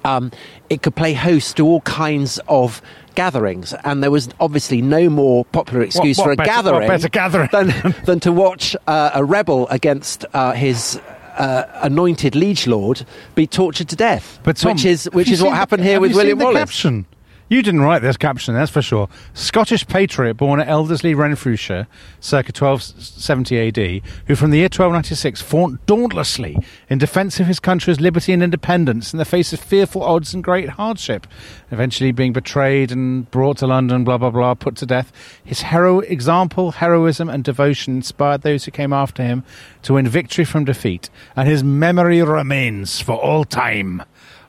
um, 0.05 0.31
it 0.73 0.81
could 0.81 0.95
play 0.95 1.13
host 1.13 1.57
to 1.57 1.65
all 1.65 1.81
kinds 1.81 2.39
of 2.47 2.81
gatherings, 3.15 3.73
and 3.83 4.01
there 4.03 4.11
was 4.11 4.27
obviously 4.39 4.81
no 4.81 5.09
more 5.09 5.45
popular 5.45 5.83
excuse 5.83 6.17
what 6.17 6.25
for 6.25 6.31
a 6.31 6.35
better- 6.35 6.49
gathering, 6.49 6.87
better 6.87 7.09
gathering? 7.09 7.49
than, 7.51 7.95
than 8.05 8.19
to 8.21 8.31
watch 8.31 8.75
uh, 8.87 9.11
a 9.13 9.23
rebel 9.23 9.67
against 9.69 10.25
uh, 10.33 10.51
his. 10.51 10.99
Uh, 11.35 11.65
anointed 11.81 12.35
liege 12.35 12.67
lord 12.67 13.03
be 13.33 13.47
tortured 13.47 13.89
to 13.89 13.95
death, 13.95 14.39
But 14.43 14.55
Tom, 14.55 14.73
which 14.73 14.85
is 14.85 15.09
which 15.13 15.31
is 15.31 15.41
what 15.41 15.55
happened 15.55 15.83
here 15.83 15.99
with 15.99 16.13
William 16.13 16.37
Wallace. 16.37 16.59
Caption? 16.59 17.07
You 17.53 17.61
didn't 17.61 17.81
write 17.81 18.01
this 18.01 18.17
caption, 18.17 18.55
that's 18.55 18.71
for 18.71 18.81
sure. 18.81 19.07
Scottish 19.35 19.85
patriot 19.85 20.33
born 20.33 20.59
at 20.59 20.67
Elderslie, 20.67 21.13
Renfrewshire, 21.13 21.85
circa 22.19 22.51
1270 22.51 23.67
AD, 23.67 24.01
who 24.25 24.35
from 24.35 24.49
the 24.49 24.57
year 24.57 24.65
1296 24.65 25.39
fought 25.39 25.85
dauntlessly 25.85 26.57
in 26.89 26.97
defence 26.97 27.39
of 27.39 27.45
his 27.45 27.59
country's 27.59 28.01
liberty 28.01 28.33
and 28.33 28.41
independence 28.41 29.13
in 29.13 29.19
the 29.19 29.23
face 29.23 29.53
of 29.53 29.59
fearful 29.59 30.01
odds 30.01 30.33
and 30.33 30.43
great 30.43 30.67
hardship, 30.67 31.27
eventually 31.69 32.11
being 32.11 32.33
betrayed 32.33 32.91
and 32.91 33.29
brought 33.29 33.57
to 33.57 33.67
London, 33.67 34.03
blah, 34.03 34.17
blah, 34.17 34.31
blah, 34.31 34.55
put 34.55 34.75
to 34.77 34.87
death. 34.87 35.11
His 35.43 35.61
hero 35.61 35.99
example, 35.99 36.71
heroism, 36.71 37.29
and 37.29 37.43
devotion 37.43 37.97
inspired 37.97 38.41
those 38.41 38.65
who 38.65 38.71
came 38.71 38.91
after 38.91 39.21
him 39.21 39.43
to 39.83 39.93
win 39.93 40.07
victory 40.07 40.43
from 40.43 40.65
defeat, 40.65 41.11
and 41.35 41.47
his 41.47 41.63
memory 41.63 42.23
remains 42.23 42.99
for 42.99 43.13
all 43.13 43.45
time 43.45 44.01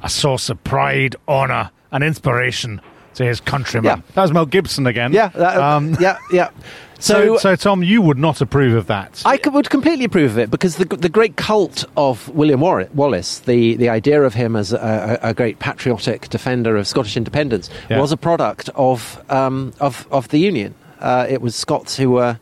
a 0.02 0.08
source 0.08 0.48
of 0.48 0.64
pride, 0.64 1.14
honour, 1.28 1.70
and 1.92 2.02
inspiration 2.02 2.80
to 3.14 3.24
his 3.24 3.40
countrymen. 3.40 3.98
Yeah. 3.98 4.14
That 4.14 4.22
was 4.22 4.32
Mel 4.32 4.46
Gibson 4.46 4.86
again. 4.86 5.12
Yeah, 5.12 5.28
that, 5.28 5.56
Um, 5.56 5.96
yeah, 6.00 6.18
yeah. 6.30 6.50
so, 6.98 7.36
So, 7.36 7.38
so, 7.38 7.56
Tom, 7.56 7.82
you 7.82 8.02
would 8.02 8.18
not 8.18 8.40
approve 8.40 8.74
of 8.74 8.86
that. 8.86 9.22
I 9.24 9.36
could, 9.36 9.54
would 9.54 9.70
completely 9.70 10.04
approve 10.04 10.32
of 10.32 10.38
it 10.38 10.50
because 10.50 10.76
the, 10.76 10.84
the 10.84 11.08
great 11.08 11.36
cult 11.36 11.84
of 11.96 12.28
William 12.30 12.60
Wallace, 12.60 13.40
the, 13.40 13.76
the 13.76 13.88
idea 13.88 14.22
of 14.22 14.34
him 14.34 14.56
as 14.56 14.72
a, 14.72 15.18
a, 15.22 15.34
great 15.34 15.58
patriotic 15.58 16.28
defender 16.28 16.76
of 16.76 16.86
Scottish 16.86 17.16
independence, 17.16 17.70
Yeah. 17.88 18.00
was 18.00 18.12
a 18.12 18.16
product 18.16 18.68
of, 18.74 19.22
um, 19.30 19.72
of, 19.80 20.06
of 20.10 20.28
the 20.28 20.38
Union. 20.38 20.74
Uh, 21.00 21.26
it 21.28 21.40
was 21.40 21.54
Scots 21.54 21.96
who 21.96 22.10
were 22.10 22.38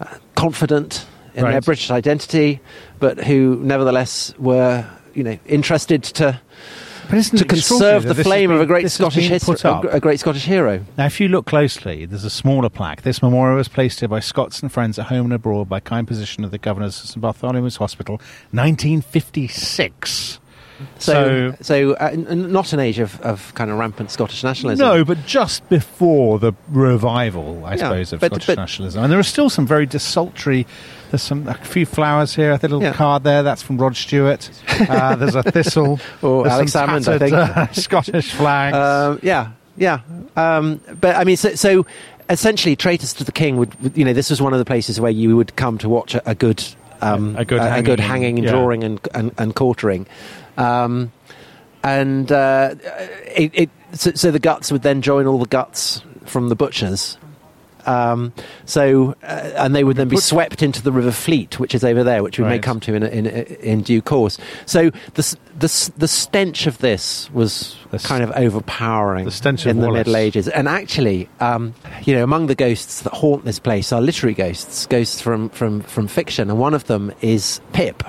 uh, 0.00 0.06
confident 0.34 1.06
in 1.34 1.44
their 1.44 1.60
British 1.60 1.90
identity, 1.90 2.60
but 3.00 3.24
who 3.24 3.60
nevertheless 3.62 4.34
were 4.38 4.86
you 5.14 5.22
know 5.22 5.38
interested 5.46 6.02
to 6.02 6.40
to 7.08 7.44
conserve 7.44 8.04
the 8.04 8.14
flame 8.14 8.50
of 8.50 8.60
a 8.60 8.66
great 8.66 8.90
Scottish 8.90 9.22
been 9.24 9.30
history, 9.30 9.54
put 9.54 9.64
up? 9.64 9.84
a 9.84 10.00
great 10.00 10.20
Scottish 10.20 10.44
hero. 10.44 10.84
Now, 10.98 11.06
if 11.06 11.20
you 11.20 11.28
look 11.28 11.46
closely, 11.46 12.06
there's 12.06 12.24
a 12.24 12.30
smaller 12.30 12.68
plaque. 12.68 13.02
This 13.02 13.22
memorial 13.22 13.56
was 13.56 13.68
placed 13.68 14.00
here 14.00 14.08
by 14.08 14.20
Scots 14.20 14.60
and 14.62 14.70
friends 14.72 14.98
at 14.98 15.06
home 15.06 15.26
and 15.26 15.32
abroad 15.34 15.68
by 15.68 15.80
kind 15.80 16.06
position 16.08 16.44
of 16.44 16.50
the 16.50 16.58
governors 16.58 17.00
of 17.02 17.08
St 17.10 17.20
Bartholomew's 17.22 17.76
Hospital, 17.76 18.20
1956. 18.52 20.40
So, 20.98 21.54
so, 21.60 21.92
uh, 21.94 22.10
n- 22.12 22.26
n- 22.28 22.52
not 22.52 22.72
an 22.72 22.80
age 22.80 22.98
of, 22.98 23.20
of 23.20 23.54
kind 23.54 23.70
of 23.70 23.78
rampant 23.78 24.10
Scottish 24.10 24.42
nationalism. 24.42 24.84
No, 24.84 25.04
but 25.04 25.24
just 25.24 25.66
before 25.68 26.40
the 26.40 26.52
revival, 26.68 27.64
I 27.64 27.72
Yeah, 27.74 27.76
suppose, 27.88 28.12
of 28.12 28.20
but- 28.20 28.26
Scottish 28.32 28.46
but- 28.48 28.56
nationalism. 28.56 29.04
And 29.04 29.12
there 29.12 29.18
are 29.20 29.22
still 29.22 29.48
some 29.48 29.66
very 29.68 29.86
desultory. 29.86 30.66
There's 31.14 31.22
some 31.22 31.46
a 31.46 31.54
few 31.54 31.86
flowers 31.86 32.34
here. 32.34 32.50
A 32.50 32.58
little 32.60 32.82
Yeah. 32.82 32.92
card 32.92 33.22
there. 33.22 33.44
That's 33.44 33.62
from 33.62 33.78
Rod 33.78 33.94
Stewart. 33.94 34.50
Uh, 34.68 35.14
there's 35.20 35.36
a 35.36 35.44
thistle. 35.44 36.00
Or 36.22 36.42
There's 36.42 36.54
Alex 36.54 36.72
some 36.72 36.88
Salmond, 36.88 37.06
I 37.06 37.18
think. 37.18 37.32
uh, 37.32 37.66
Scottish 37.72 38.32
flags. 38.32 38.76
Um, 38.76 39.20
yeah, 39.22 39.50
yeah. 39.76 40.00
Um, 40.34 40.80
but 41.00 41.14
I 41.14 41.22
mean, 41.22 41.36
so, 41.36 41.54
so 41.54 41.86
essentially, 42.28 42.74
traitors 42.74 43.12
to 43.14 43.22
the 43.22 43.30
king 43.30 43.58
would, 43.58 43.72
you 43.94 44.04
know, 44.04 44.12
this 44.12 44.28
was 44.28 44.42
one 44.42 44.52
of 44.52 44.58
the 44.58 44.64
places 44.64 44.98
where 45.00 45.12
you 45.12 45.36
would 45.36 45.54
come 45.54 45.78
to 45.78 45.88
watch 45.88 46.16
a, 46.16 46.30
a 46.30 46.34
good, 46.34 46.64
um, 47.00 47.36
A 47.36 47.44
good 47.44 47.60
a, 47.60 47.62
hanging 47.68 47.84
good 47.84 48.00
and- 48.00 48.08
hanging 48.08 48.38
and 48.40 48.44
yeah. 48.46 48.50
drawing 48.50 48.82
and, 48.82 49.00
and, 49.14 49.30
and 49.38 49.54
quartering. 49.54 50.08
Um, 50.56 51.12
and 51.84 52.32
uh, 52.32 52.74
it, 53.36 53.52
it, 53.54 53.70
so, 53.92 54.10
so 54.14 54.32
the 54.32 54.40
guts 54.40 54.72
would 54.72 54.82
then 54.82 55.00
join 55.00 55.26
all 55.28 55.38
the 55.38 55.46
guts 55.46 56.02
from 56.24 56.48
the 56.48 56.56
butchers. 56.56 57.18
Um, 57.86 58.32
so, 58.64 59.14
uh, 59.22 59.52
and 59.56 59.74
they 59.74 59.84
would 59.84 59.96
then 59.96 60.08
be 60.08 60.16
swept 60.16 60.62
into 60.62 60.82
the 60.82 60.92
River 60.92 61.12
Fleet, 61.12 61.58
which 61.60 61.74
is 61.74 61.84
over 61.84 62.02
there, 62.04 62.22
which 62.22 62.38
we 62.38 62.44
may 62.44 62.58
come 62.58 62.80
to 62.80 62.94
in, 62.94 63.02
in, 63.02 63.26
in 63.26 63.82
due 63.82 64.02
course. 64.02 64.38
So, 64.66 64.90
the, 65.14 65.36
the, 65.58 65.92
the 65.98 66.08
stench 66.08 66.66
of 66.66 66.78
this 66.78 67.30
was 67.32 67.76
The 67.90 67.98
kind 67.98 68.24
of 68.24 68.30
overpowering 68.32 69.24
the 69.24 69.30
stench 69.30 69.64
of 69.64 69.70
in 69.70 69.80
the 69.80 69.86
Wallace. 69.86 70.00
Middle 70.00 70.16
Ages. 70.16 70.48
And 70.48 70.68
actually, 70.68 71.28
um, 71.40 71.74
you 72.04 72.14
know, 72.14 72.24
among 72.24 72.46
the 72.46 72.54
ghosts 72.54 73.02
that 73.02 73.12
haunt 73.12 73.44
this 73.44 73.58
place 73.58 73.92
are 73.92 74.00
literary 74.00 74.34
ghosts, 74.34 74.86
ghosts 74.86 75.20
from, 75.20 75.48
from, 75.50 75.82
from 75.82 76.08
fiction, 76.08 76.50
and 76.50 76.58
one 76.58 76.74
of 76.74 76.84
them 76.86 77.12
is 77.20 77.60
Pip 77.72 78.02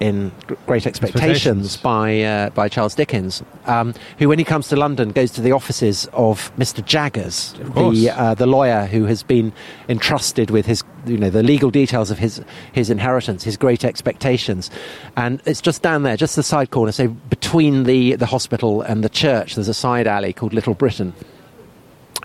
in 0.00 0.30
Great 0.66 0.86
Expectations, 0.86 1.66
Expectations. 1.66 1.76
by 1.78 2.22
uh, 2.22 2.50
by 2.50 2.68
Charles 2.68 2.94
Dickens, 2.94 3.42
um, 3.66 3.94
who, 4.18 4.28
when 4.28 4.38
he 4.38 4.44
comes 4.44 4.68
to 4.68 4.76
London, 4.76 5.10
goes 5.10 5.30
to 5.32 5.40
the 5.40 5.52
offices 5.52 6.08
of 6.12 6.54
Mr. 6.56 6.84
Jaggers, 6.84 7.54
course. 7.72 7.96
the 7.96 8.10
uh, 8.10 8.34
the 8.34 8.46
lawyer 8.46 8.86
who 8.86 9.04
has 9.04 9.22
been 9.22 9.52
entrusted 9.88 10.50
with 10.50 10.66
his 10.66 10.84
you 11.06 11.16
know 11.16 11.30
the 11.30 11.42
legal 11.42 11.70
details 11.70 12.10
of 12.10 12.18
his 12.18 12.42
his 12.72 12.90
inheritance, 12.90 13.42
his 13.42 13.56
Great 13.56 13.84
Expectations, 13.84 14.70
and 15.16 15.42
it's 15.46 15.60
just 15.60 15.82
down 15.82 16.02
there, 16.02 16.16
just 16.16 16.36
the 16.36 16.42
side 16.42 16.70
corner, 16.70 16.92
so 16.92 17.08
between 17.08 17.84
the 17.84 18.14
the 18.16 18.26
hospital 18.26 18.82
and 18.82 19.02
the 19.02 19.08
church, 19.08 19.56
there's 19.56 19.68
a 19.68 19.74
side 19.74 20.06
alley 20.06 20.32
called 20.32 20.52
Little 20.52 20.74
Britain 20.74 21.14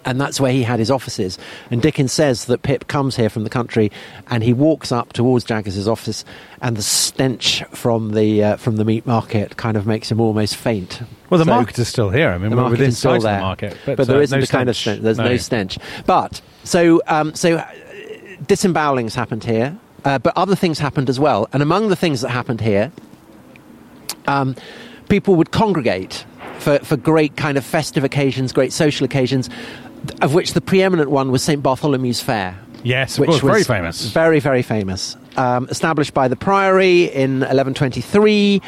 and 0.06 0.20
that's 0.20 0.40
where 0.40 0.52
he 0.52 0.64
had 0.64 0.80
his 0.80 0.92
offices. 0.92 1.38
And 1.72 1.82
Dickens 1.82 2.12
says 2.12 2.46
that 2.46 2.62
Pip 2.62 2.88
comes 2.88 3.16
here 3.16 3.30
from 3.30 3.44
the 3.44 3.50
country, 3.50 3.92
and 4.30 4.44
he 4.44 4.54
walks 4.54 4.92
up 4.92 5.14
towards 5.14 5.46
Jaggers's 5.46 5.88
office, 5.88 6.26
and 6.62 6.76
the 6.76 6.82
stench 6.82 7.64
from 7.72 8.12
the 8.14 8.44
uh, 8.44 8.56
from 8.58 8.78
the 8.78 8.86
meat 8.86 9.06
market 9.06 9.58
kind 9.58 9.78
of 9.78 9.86
makes 9.86 10.12
him 10.12 10.20
almost 10.20 10.56
faint. 10.56 11.02
well, 11.30 11.38
the 11.38 11.46
So- 11.46 11.52
market 11.52 11.80
is 11.80 11.88
still 11.88 12.10
here. 12.10 12.30
I 12.30 12.38
mean, 12.38 12.50
the 12.50 12.56
we're 12.56 12.64
market 12.64 12.72
within 12.72 12.90
is 12.90 12.98
still 12.98 13.20
there, 13.20 13.38
the 13.38 13.42
market, 13.42 13.78
but, 13.86 13.98
but, 13.98 14.08
there 14.08 14.18
uh, 14.18 14.22
isn't 14.22 14.38
no 14.38 14.46
the 14.46 14.52
kind 14.52 14.70
of 14.70 14.76
stench. 14.76 14.98
stench. 14.98 15.04
There's 15.04 15.18
no. 15.18 15.38
stench. 15.38 15.78
But 16.06 16.42
so 16.64 17.02
um, 17.08 17.34
so 17.36 17.58
uh, 17.58 17.68
disembowelings 18.48 19.16
happened 19.16 19.44
here, 19.44 19.78
uh, 20.06 20.20
but 20.20 20.34
other 20.36 20.56
things 20.56 20.80
happened 20.80 21.10
as 21.10 21.20
well. 21.20 21.48
And 21.54 21.62
among 21.64 21.90
the 21.90 21.96
things 21.96 22.22
that 22.22 22.30
happened 22.30 22.62
here, 22.62 22.92
um, 24.28 24.56
people 25.10 25.36
would 25.36 25.52
congregate 25.52 26.26
for, 26.60 26.80
for 26.80 26.98
great 26.98 27.36
kind 27.36 27.58
of 27.58 27.66
festive 27.66 28.04
occasions, 28.04 28.54
great 28.54 28.74
social 28.74 29.06
occasions, 29.06 29.50
of 30.22 30.34
which 30.34 30.54
the 30.54 30.62
preeminent 30.62 31.10
one 31.10 31.32
was 31.32 31.44
St 31.44 31.62
Bartholomew's 31.62 32.22
Fair. 32.22 32.58
Yes, 32.84 33.18
of 33.18 33.22
which 33.22 33.30
course, 33.30 33.42
very 33.42 33.64
famous. 33.64 34.12
Very, 34.12 34.40
very 34.40 34.62
famous. 34.62 35.16
Um, 35.38 35.68
established 35.70 36.14
by 36.14 36.28
the 36.28 36.36
Priory 36.36 37.06
in 37.06 37.40
1123. 37.40 38.62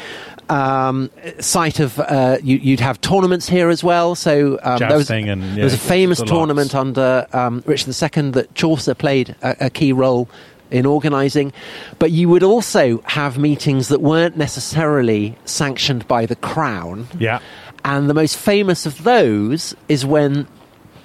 Um, 0.48 1.10
site 1.40 1.80
of 1.80 1.98
uh, 1.98 2.38
you, 2.42 2.56
you'd 2.56 2.80
have 2.80 3.00
tournaments 3.00 3.48
here 3.48 3.68
as 3.68 3.82
well. 3.82 4.14
So 4.14 4.58
um, 4.62 4.78
there 4.78 4.96
was, 4.96 5.10
and, 5.10 5.56
there 5.56 5.64
was 5.64 5.74
a 5.74 5.78
famous 5.78 6.22
tournament 6.22 6.74
under 6.74 7.26
um, 7.32 7.62
Richard 7.66 7.88
II 8.00 8.30
that 8.30 8.54
Chaucer 8.54 8.94
played 8.94 9.34
a, 9.42 9.66
a 9.66 9.70
key 9.70 9.92
role 9.92 10.28
in 10.70 10.86
organising. 10.86 11.52
But 11.98 12.12
you 12.12 12.28
would 12.28 12.42
also 12.42 13.00
have 13.02 13.38
meetings 13.38 13.88
that 13.88 14.00
weren't 14.00 14.36
necessarily 14.36 15.36
sanctioned 15.44 16.06
by 16.08 16.26
the 16.26 16.36
crown. 16.36 17.08
Yeah. 17.18 17.40
And 17.84 18.10
the 18.10 18.14
most 18.14 18.36
famous 18.36 18.86
of 18.86 19.04
those 19.04 19.74
is 19.88 20.04
when 20.04 20.46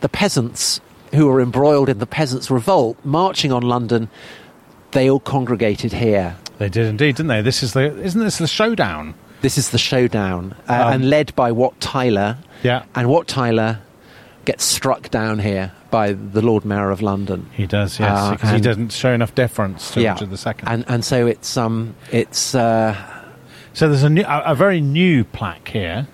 the 0.02 0.10
peasants 0.10 0.82
who 1.14 1.28
were 1.28 1.41
embroiled 1.41 1.89
in 1.89 1.99
the 1.99 2.06
Peasants' 2.06 2.49
Revolt 2.52 2.97
marching 3.04 3.52
on 3.52 3.64
London, 3.64 4.10
they 4.91 5.10
all 5.10 5.20
congregated 5.20 5.91
here. 5.93 6.36
They 6.58 6.70
did 6.70 6.86
indeed, 6.88 7.16
didn't 7.16 7.28
they? 7.30 7.41
This 7.41 7.64
is 7.64 7.74
the 7.74 7.97
isn't 8.02 8.22
this 8.22 8.38
the 8.38 8.47
showdown? 8.47 9.14
This 9.41 9.58
is 9.58 9.72
the 9.72 9.78
showdown, 9.80 10.56
uh, 10.70 10.74
Um, 10.74 10.93
and 10.93 11.10
led 11.10 11.36
by 11.36 11.52
Wat 11.52 11.80
Tyler. 11.82 12.38
Yeah. 12.62 12.84
And 12.93 13.10
Wat 13.10 13.28
Tyler 13.28 13.80
gets 14.45 14.64
struck 14.64 15.10
down 15.10 15.39
here 15.39 15.72
by 15.89 16.14
the 16.14 16.41
Lord 16.41 16.64
Mayor 16.64 16.91
of 16.91 17.02
London. 17.02 17.47
He 17.52 17.66
does, 17.66 17.99
yes, 17.99 18.10
Uh, 18.18 18.32
because 18.32 18.52
he 18.52 18.60
doesn't 18.62 18.91
show 18.93 19.12
enough 19.12 19.34
deference 19.36 19.91
to 19.91 20.02
Yeah. 20.02 20.14
Richard 20.14 20.32
II. 20.32 20.54
And 20.68 20.86
and 20.88 21.04
so 21.04 21.26
it's 21.28 21.58
um 21.58 21.95
it's 22.12 22.54
uh, 22.56 22.95
so 23.74 23.88
there's 23.88 24.04
a, 24.04 24.10
new, 24.10 24.24
a, 24.24 24.52
a 24.52 24.56
very 24.56 24.80
new 24.82 25.24
plaque 25.24 25.70
here. 25.70 26.08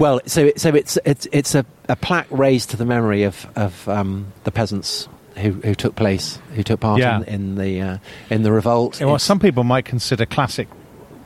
Well 0.00 0.20
so 0.26 0.50
so 0.56 0.74
it's 0.74 0.98
it's 1.04 1.28
it's 1.30 1.54
a, 1.54 1.64
a 1.88 1.94
plaque 1.94 2.26
raised 2.30 2.70
to 2.70 2.76
the 2.76 2.84
memory 2.84 3.22
of 3.22 3.46
of 3.54 3.88
um, 3.88 4.32
the 4.44 4.50
peasants 4.50 5.08
who, 5.36 5.52
who 5.52 5.74
took 5.76 5.94
place 5.94 6.38
who 6.56 6.62
took 6.64 6.80
part 6.80 6.98
Yeah. 6.98 7.18
in, 7.18 7.24
in 7.24 7.54
the 7.54 7.80
uh, 7.80 7.98
in 8.30 8.42
the 8.42 8.50
revolt. 8.52 8.94
What 9.00 9.02
It's- 9.06 9.22
some 9.22 9.38
people 9.38 9.62
might 9.64 9.84
consider 9.84 10.26
classic 10.26 10.66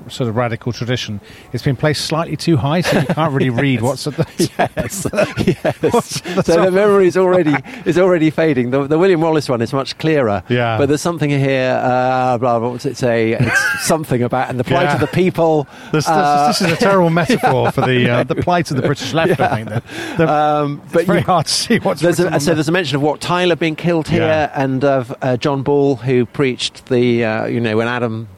sort 0.09 0.29
of 0.29 0.37
radical 0.37 0.73
tradition. 0.73 1.21
It's 1.53 1.63
been 1.63 1.77
placed 1.77 2.05
slightly 2.07 2.37
too 2.37 2.57
high, 2.57 2.81
so 2.83 2.99
you 3.01 3.07
can't 3.07 3.33
really 3.33 3.51
read 3.65 3.81
what's 3.83 4.07
at 4.07 4.15
the 4.17 4.27
yes, 4.59 5.07
yes. 5.65 5.83
What's 5.93 6.21
the 6.21 6.43
so 6.43 6.57
top? 6.57 6.65
the 6.67 6.71
memory 6.71 7.07
is 7.07 7.17
already 7.17 7.55
is 7.85 7.99
already 7.99 8.31
fading. 8.31 8.71
The, 8.71 8.87
the 8.87 8.99
William 8.99 9.21
Wallace 9.21 9.49
one 9.49 9.63
is 9.63 9.73
much 9.73 9.99
clearer. 9.99 10.43
Yeah. 10.49 10.79
But 10.79 10.87
there's 10.87 11.01
something 11.03 11.31
here. 11.31 11.81
Uh, 11.83 12.39
blah, 12.39 12.59
blah, 12.59 12.71
what's 12.71 12.87
it 12.87 12.97
say? 12.97 13.33
It's 13.33 13.87
something 13.87 14.23
about 14.23 14.51
and 14.51 14.59
the 14.59 14.65
plight 14.65 14.85
Yeah. 14.85 14.95
of 14.95 15.01
the 15.01 15.07
people. 15.09 15.67
This, 15.93 16.05
this, 16.05 16.09
uh, 16.09 16.47
this 16.49 16.61
is 16.61 16.73
a 16.73 16.77
terrible 16.77 17.11
metaphor 17.11 17.71
for 17.73 17.83
the 17.83 18.09
uh, 18.11 18.25
the 18.25 18.35
plight 18.37 18.71
of 18.71 18.77
the 18.77 18.83
British 18.83 19.13
left. 19.13 19.41
I 19.41 19.57
think. 19.65 19.69
The, 19.69 19.83
the, 20.19 20.33
um, 20.33 20.81
it's 20.85 20.93
but 20.93 21.07
very 21.07 21.19
you- 21.21 21.25
hard 21.25 21.47
to 21.47 21.53
see 21.53 21.79
what's 21.79 22.01
There's 22.01 22.21
a, 22.21 22.39
so 22.41 22.51
the- 22.51 22.55
there's 22.57 22.69
a 22.69 22.73
mention 22.73 22.97
of 22.97 23.03
Wat 23.03 23.21
Tyler 23.21 23.57
being 23.57 23.77
killed 23.77 24.09
here, 24.09 24.23
Yeah. 24.23 24.51
and 24.55 24.85
of 24.85 25.15
uh, 25.23 25.37
John 25.37 25.63
Ball 25.63 25.97
who 25.97 26.27
preached 26.27 26.87
the 26.87 27.25
uh, 27.25 27.47
you 27.47 27.61
know 27.61 27.77
when 27.77 27.89
Adam 27.89 28.29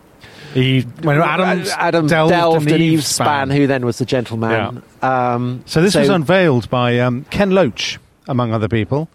He, 0.56 0.80
when 1.02 1.20
Adams 1.20 1.68
Adam 1.70 2.06
delved, 2.06 2.30
delved, 2.32 2.70
an 2.72 2.80
Eve 2.80 3.04
span, 3.04 3.50
who 3.50 3.66
then 3.66 3.84
was 3.84 3.98
the 3.98 4.06
gentleman. 4.06 4.82
Um, 5.02 5.62
So 5.66 5.82
this 5.82 5.94
was 5.94 6.08
unveiled 6.08 6.70
by 6.70 6.98
um, 7.00 7.24
Ken 7.30 7.50
Loach, 7.50 7.98
among 8.26 8.52
other 8.52 8.68
people. 8.68 9.08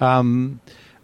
Um, 0.00 0.60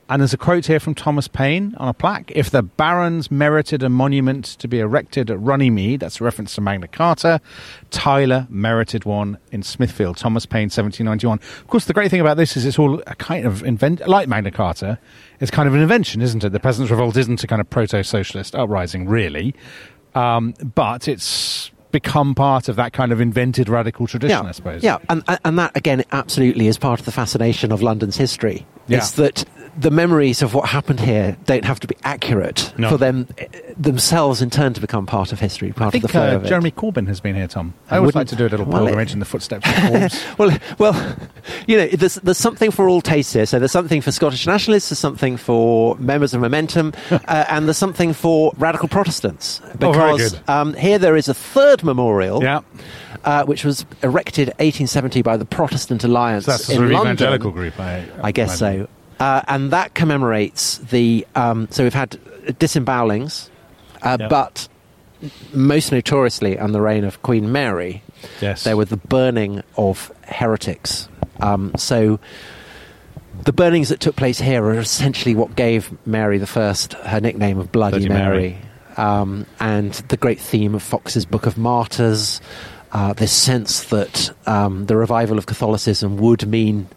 and 0.08 0.20
there's 0.20 0.32
a 0.32 0.38
quote 0.38 0.66
here 0.66 0.80
from 0.80 0.94
Thomas 0.94 1.28
Paine 1.28 1.74
on 1.76 1.88
a 1.88 1.94
plaque. 1.94 2.32
If 2.34 2.50
the 2.50 2.62
barons 2.62 3.30
merited 3.30 3.82
a 3.82 3.88
monument 3.88 4.44
to 4.58 4.68
be 4.68 4.80
erected 4.80 5.30
at 5.30 5.38
Runnymede, 5.38 6.00
that's 6.00 6.20
a 6.20 6.24
reference 6.24 6.54
to 6.54 6.60
Magna 6.60 6.88
Carta, 6.88 7.40
Tyler 7.90 8.46
merited 8.48 9.04
one 9.04 9.38
in 9.52 9.62
Smithfield. 9.62 10.16
Thomas 10.16 10.46
Paine, 10.46 10.64
1791. 10.64 11.38
Of 11.38 11.66
course, 11.66 11.84
the 11.84 11.92
great 11.92 12.10
thing 12.10 12.20
about 12.20 12.38
this 12.38 12.56
is 12.56 12.64
it's 12.64 12.78
all 12.78 13.02
a 13.06 13.14
kind 13.16 13.46
of 13.46 13.62
invent, 13.62 14.06
like 14.08 14.28
Magna 14.28 14.50
Carta, 14.50 14.98
it's 15.40 15.50
kind 15.50 15.68
of 15.68 15.74
an 15.74 15.80
invention, 15.80 16.22
isn't 16.22 16.42
it? 16.42 16.50
The 16.50 16.60
Peasants' 16.60 16.90
Revolt 16.90 17.16
isn't 17.16 17.44
a 17.44 17.46
kind 17.46 17.60
of 17.60 17.68
proto-socialist 17.68 18.54
uprising, 18.54 19.06
really, 19.06 19.54
um, 20.14 20.54
but 20.74 21.06
it's 21.06 21.70
become 21.90 22.34
part 22.34 22.68
of 22.68 22.76
that 22.76 22.92
kind 22.92 23.12
of 23.12 23.20
invented 23.20 23.68
radical 23.68 24.06
tradition, 24.06 24.42
yeah, 24.42 24.48
I 24.48 24.52
suppose. 24.52 24.82
Yeah, 24.82 24.98
and 25.08 25.22
and 25.44 25.58
that 25.58 25.76
again 25.76 26.04
absolutely 26.12 26.66
is 26.66 26.78
part 26.78 27.00
of 27.00 27.06
the 27.06 27.12
fascination 27.12 27.72
of 27.72 27.82
London's 27.82 28.16
history. 28.16 28.66
Yeah. 28.88 28.98
Is 28.98 29.12
that 29.12 29.44
the 29.78 29.90
memories 29.92 30.42
of 30.42 30.54
what 30.54 30.68
happened 30.68 30.98
here 30.98 31.36
don't 31.44 31.64
have 31.64 31.78
to 31.80 31.86
be 31.86 31.96
accurate 32.02 32.72
No. 32.76 32.88
for 32.90 32.96
them 32.96 33.28
eh, 33.38 33.46
themselves 33.76 34.42
in 34.42 34.50
turn 34.50 34.74
to 34.74 34.80
become 34.80 35.06
part 35.06 35.32
of 35.32 35.38
history, 35.38 35.72
part 35.72 35.88
I 35.88 35.90
think 35.92 36.04
of 36.04 36.08
the 36.08 36.12
flow 36.18 36.32
uh, 36.32 36.36
of. 36.36 36.44
Jeremy 36.44 36.72
Corbyn 36.72 37.06
has 37.06 37.20
been 37.20 37.36
here, 37.36 37.46
Tom. 37.46 37.74
I, 37.88 37.94
I 37.94 37.98
always 37.98 38.14
like 38.16 38.26
to 38.28 38.36
do 38.36 38.46
a 38.46 38.48
little 38.48 38.66
well, 38.66 38.82
it- 38.82 38.86
pilgrimage 38.86 39.12
in 39.12 39.20
the 39.20 39.24
footsteps 39.24 39.66
of 39.68 40.38
well, 40.38 40.58
well, 40.78 41.16
you 41.68 41.76
know, 41.76 41.86
there's, 41.86 42.16
there's 42.16 42.38
something 42.38 42.70
for 42.72 42.88
all 42.88 43.00
tastes 43.00 43.32
here. 43.32 43.46
So 43.46 43.58
there's 43.60 43.70
something 43.72 44.00
for 44.00 44.10
Scottish 44.10 44.46
nationalists, 44.46 44.88
there's 44.90 44.98
something 44.98 45.36
for 45.36 45.94
members 45.96 46.34
of 46.34 46.40
Momentum, 46.40 46.92
uh, 47.10 47.44
and 47.48 47.66
there's 47.66 47.78
something 47.78 48.12
for 48.12 48.52
radical 48.58 48.88
Protestants. 48.88 49.60
Oh, 49.64 49.92
Because 49.92 50.32
good. 50.32 50.48
um, 50.50 50.74
here 50.74 50.98
there 50.98 51.16
is 51.16 51.28
a 51.28 51.34
third 51.34 51.84
memorial, 51.84 52.42
yeah, 52.42 52.60
uh, 53.24 53.44
which 53.44 53.64
was 53.64 53.86
erected 54.02 54.48
1870 54.58 55.22
by 55.22 55.36
the 55.36 55.44
Protestant 55.44 56.02
Alliance 56.04 56.46
so 56.46 56.50
that's 56.52 56.68
in 56.68 56.74
sort 56.76 56.86
of 56.86 56.92
London. 56.92 57.12
evangelical 57.12 57.50
group. 57.52 57.78
I, 57.78 58.04
I 58.22 58.32
guess 58.32 58.60
imagine. 58.60 58.86
so. 58.86 58.90
Uh, 59.20 59.42
and 59.48 59.70
that 59.72 59.94
commemorates 59.94 60.78
the. 60.78 61.26
Um, 61.34 61.68
so 61.70 61.82
we've 61.84 61.94
had 61.94 62.18
disembowelings, 62.58 63.50
uh, 64.02 64.16
Yep. 64.20 64.30
but 64.30 64.68
most 65.52 65.90
notoriously 65.90 66.58
on 66.58 66.72
the 66.72 66.80
reign 66.80 67.04
of 67.04 67.20
Queen 67.22 67.50
Mary, 67.50 68.02
Yes, 68.40 68.64
there 68.64 68.76
were 68.76 68.84
the 68.84 68.96
burning 68.96 69.62
of 69.76 70.12
heretics. 70.24 71.08
Um, 71.40 71.72
so 71.76 72.20
the 73.44 73.52
burnings 73.52 73.88
that 73.88 74.00
took 74.00 74.16
place 74.16 74.40
here 74.40 74.62
are 74.64 74.78
essentially 74.78 75.34
what 75.34 75.56
gave 75.56 75.90
Mary 76.06 76.38
the 76.38 76.46
First 76.46 76.92
her 76.94 77.20
nickname 77.20 77.58
of 77.58 77.70
Bloody, 77.72 77.98
Bloody 78.06 78.08
Mary. 78.08 78.38
Mary. 78.50 78.58
Um, 78.96 79.46
and 79.60 79.92
the 80.08 80.16
great 80.16 80.40
theme 80.40 80.74
of 80.74 80.82
Foxe's 80.82 81.24
Book 81.24 81.46
of 81.46 81.56
Martyrs, 81.56 82.40
uh, 82.90 83.12
this 83.12 83.30
sense 83.32 83.84
that 83.84 84.30
um, 84.46 84.86
the 84.86 84.96
revival 84.96 85.38
of 85.38 85.46
Catholicism 85.46 86.16
would 86.16 86.48
mean 86.48 86.88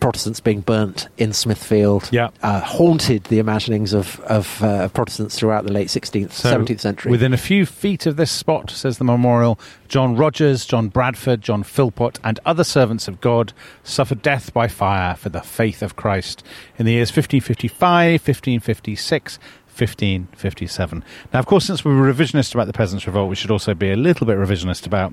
Protestants 0.00 0.40
being 0.40 0.60
burnt 0.62 1.08
in 1.18 1.32
Smithfield, 1.32 2.08
Yeah. 2.10 2.30
uh, 2.42 2.60
haunted 2.60 3.24
the 3.24 3.38
imaginings 3.38 3.92
of, 3.92 4.18
of 4.20 4.62
uh, 4.62 4.88
Protestants 4.88 5.38
throughout 5.38 5.64
the 5.66 5.72
late 5.72 5.88
16th, 5.88 6.32
So 6.32 6.58
17th 6.58 6.80
century. 6.80 7.10
Within 7.10 7.32
a 7.34 7.36
few 7.36 7.66
feet 7.66 8.06
of 8.06 8.16
this 8.16 8.30
spot, 8.30 8.70
says 8.70 8.98
the 8.98 9.04
memorial, 9.04 9.60
John 9.88 10.16
Rogers, 10.16 10.64
John 10.64 10.88
Bradford, 10.88 11.42
John 11.42 11.62
Philpot, 11.62 12.18
and 12.24 12.40
other 12.46 12.64
servants 12.64 13.08
of 13.08 13.20
God 13.20 13.52
suffered 13.84 14.22
death 14.22 14.52
by 14.54 14.68
fire 14.68 15.14
for 15.14 15.28
the 15.28 15.42
faith 15.42 15.82
of 15.82 15.96
Christ 15.96 16.42
in 16.78 16.86
the 16.86 16.92
years 16.92 17.10
1555, 17.10 18.12
1556, 18.26 19.38
1557. 19.68 21.04
Now, 21.32 21.38
of 21.38 21.46
course, 21.46 21.64
since 21.64 21.84
we 21.84 21.94
were 21.94 22.12
revisionist 22.12 22.54
about 22.54 22.66
the 22.66 22.72
Peasants' 22.72 23.06
Revolt, 23.06 23.28
we 23.30 23.36
should 23.36 23.50
also 23.50 23.74
be 23.74 23.90
a 23.90 23.96
little 23.96 24.26
bit 24.26 24.36
revisionist 24.36 24.86
about 24.86 25.12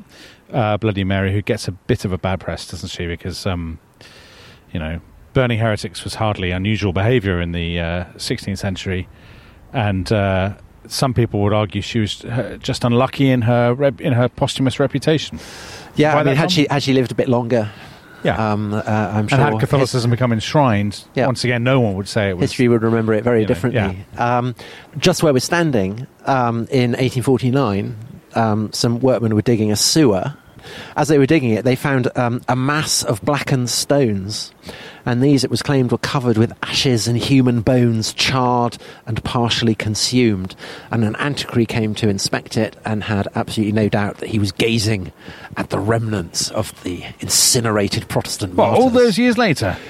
uh, 0.51 0.77
Bloody 0.77 1.03
Mary, 1.03 1.31
who 1.33 1.41
gets 1.41 1.67
a 1.67 1.71
bit 1.71 2.05
of 2.05 2.11
a 2.13 2.17
bad 2.17 2.39
press, 2.39 2.67
doesn't 2.69 2.89
she? 2.89 3.05
Because, 3.07 3.45
um, 3.45 3.79
you 4.77 4.83
know, 4.83 5.01
burning 5.33 5.57
heretics 5.57 6.03
was 6.03 6.13
hardly 6.13 6.51
unusual 6.51 6.93
behaviour 6.93 7.41
in 7.41 7.51
the 7.51 7.79
uh, 7.79 8.05
16th 8.17 8.59
century, 8.59 9.07
and 9.73 10.11
uh, 10.11 10.53
some 10.85 11.15
people 11.15 11.41
would 11.41 11.51
argue 11.53 11.81
she 11.81 11.97
was 11.99 12.23
uh, 12.25 12.57
just 12.61 12.83
unlucky 12.83 13.31
in 13.31 13.41
her 13.41 13.73
rep- 13.73 13.99
in 14.01 14.13
her 14.13 14.29
posthumous 14.29 14.79
reputation. 14.79 15.39
yeah, 15.95 16.13
By 16.13 16.19
I 16.19 16.23
mean, 16.25 16.35
had 16.35 16.51
she, 16.51 16.67
had 16.69 16.83
she 16.83 16.93
lived 16.93 17.11
a 17.11 17.15
bit 17.15 17.27
longer, 17.27 17.71
Yeah, 18.23 18.51
um, 18.51 18.71
uh, 18.75 18.81
I'm 18.85 19.27
sure. 19.27 19.39
and 19.39 19.53
had 19.53 19.59
Catholicism 19.59 20.11
become 20.11 20.31
enshrined, 20.31 21.05
Yeah. 21.15 21.25
once 21.25 21.43
again, 21.43 21.63
no 21.63 21.79
one 21.79 21.95
would 21.95 22.07
say 22.07 22.29
it 22.29 22.37
was. 22.37 22.51
history 22.51 22.67
would 22.67 22.83
remember 22.83 23.13
it 23.15 23.23
very 23.23 23.39
you 23.41 23.45
know, 23.45 23.47
differently. 23.47 24.05
Um, 24.19 24.53
just 24.99 25.23
where 25.23 25.33
we're 25.33 25.39
standing 25.39 26.05
um, 26.27 26.67
in 26.69 26.91
1849, 26.91 27.95
um, 28.35 28.71
some 28.73 28.99
workmen 28.99 29.33
were 29.33 29.41
digging 29.41 29.71
a 29.71 29.75
sewer. 29.75 30.35
As 30.95 31.07
they 31.07 31.17
were 31.17 31.25
digging 31.25 31.51
it, 31.51 31.63
they 31.63 31.75
found 31.75 32.09
um, 32.17 32.41
a 32.47 32.55
mass 32.55 33.03
of 33.03 33.21
blackened 33.21 33.69
stones, 33.69 34.51
and 35.05 35.21
these, 35.21 35.43
it 35.43 35.49
was 35.49 35.61
claimed, 35.61 35.91
were 35.91 35.97
covered 35.97 36.37
with 36.37 36.51
ashes 36.63 37.07
and 37.07 37.17
human 37.17 37.61
bones, 37.61 38.13
charred 38.13 38.77
and 39.05 39.23
partially 39.23 39.75
consumed. 39.75 40.55
And 40.91 41.03
an 41.03 41.15
antiquary 41.17 41.65
came 41.65 41.95
to 41.95 42.09
inspect 42.09 42.57
it 42.57 42.75
and 42.85 43.03
had 43.03 43.27
absolutely 43.35 43.73
no 43.73 43.89
doubt 43.89 44.17
that 44.17 44.29
he 44.29 44.39
was 44.39 44.51
gazing 44.51 45.11
at 45.55 45.69
the 45.69 45.79
remnants 45.79 46.49
of 46.51 46.81
the 46.83 47.03
incinerated 47.19 48.09
Protestant 48.09 48.55
What, 48.55 48.77
all 48.77 48.89
those 48.89 49.17
years 49.17 49.37
later? 49.37 49.77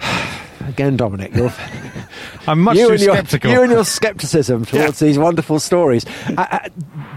Again, 0.68 0.98
Dominic, 0.98 1.34
you're 1.34 1.52
I'm 2.46 2.60
much 2.60 2.76
you 2.76 2.88
too 2.88 2.92
and 2.92 3.02
your, 3.02 3.14
sceptical. 3.16 3.50
You 3.50 3.62
and 3.62 3.72
your 3.72 3.84
scepticism 3.84 4.64
towards 4.66 4.98
these 4.98 5.18
wonderful 5.18 5.58
stories. 5.60 6.04
Uh, 6.26 6.46
uh, 6.50 6.68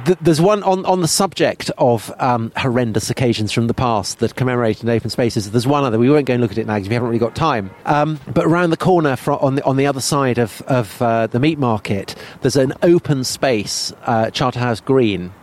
th- 0.06 0.18
there's 0.22 0.40
one 0.40 0.64
on, 0.64 0.86
on 0.86 1.02
the 1.02 1.08
subject 1.08 1.70
of 1.78 2.14
um, 2.20 2.54
horrendous 2.56 3.10
occasions 3.10 3.52
from 3.52 3.68
the 3.68 3.74
past 3.74 4.20
that 4.20 4.36
commemorate 4.36 4.82
in 4.82 4.90
open 4.90 5.10
spaces. 5.10 5.52
There's 5.52 5.68
one 5.68 5.84
other. 5.84 6.00
We 6.00 6.10
won't 6.10 6.28
go 6.28 6.34
and 6.34 6.42
look 6.42 6.52
at 6.52 6.58
it 6.58 6.66
now 6.66 6.76
because 6.76 6.88
we 6.88 6.94
haven't 6.94 7.10
really 7.10 7.20
got 7.20 7.36
time. 7.36 7.72
Um, 7.86 8.22
but 8.34 8.46
around 8.46 8.70
the 8.70 8.78
corner, 8.78 9.18
on 9.28 9.56
the 9.56 9.66
on 9.66 9.76
the 9.76 9.86
other 9.86 10.02
side 10.02 10.38
of 10.38 10.62
of 10.64 11.02
uh, 11.02 11.28
the 11.28 11.40
meat 11.40 11.60
market, 11.60 12.16
there's 12.42 12.56
an 12.56 12.74
open 12.84 13.26
space, 13.26 13.92
uh, 14.04 14.30
Charterhouse 14.32 14.80
Green, 14.80 15.34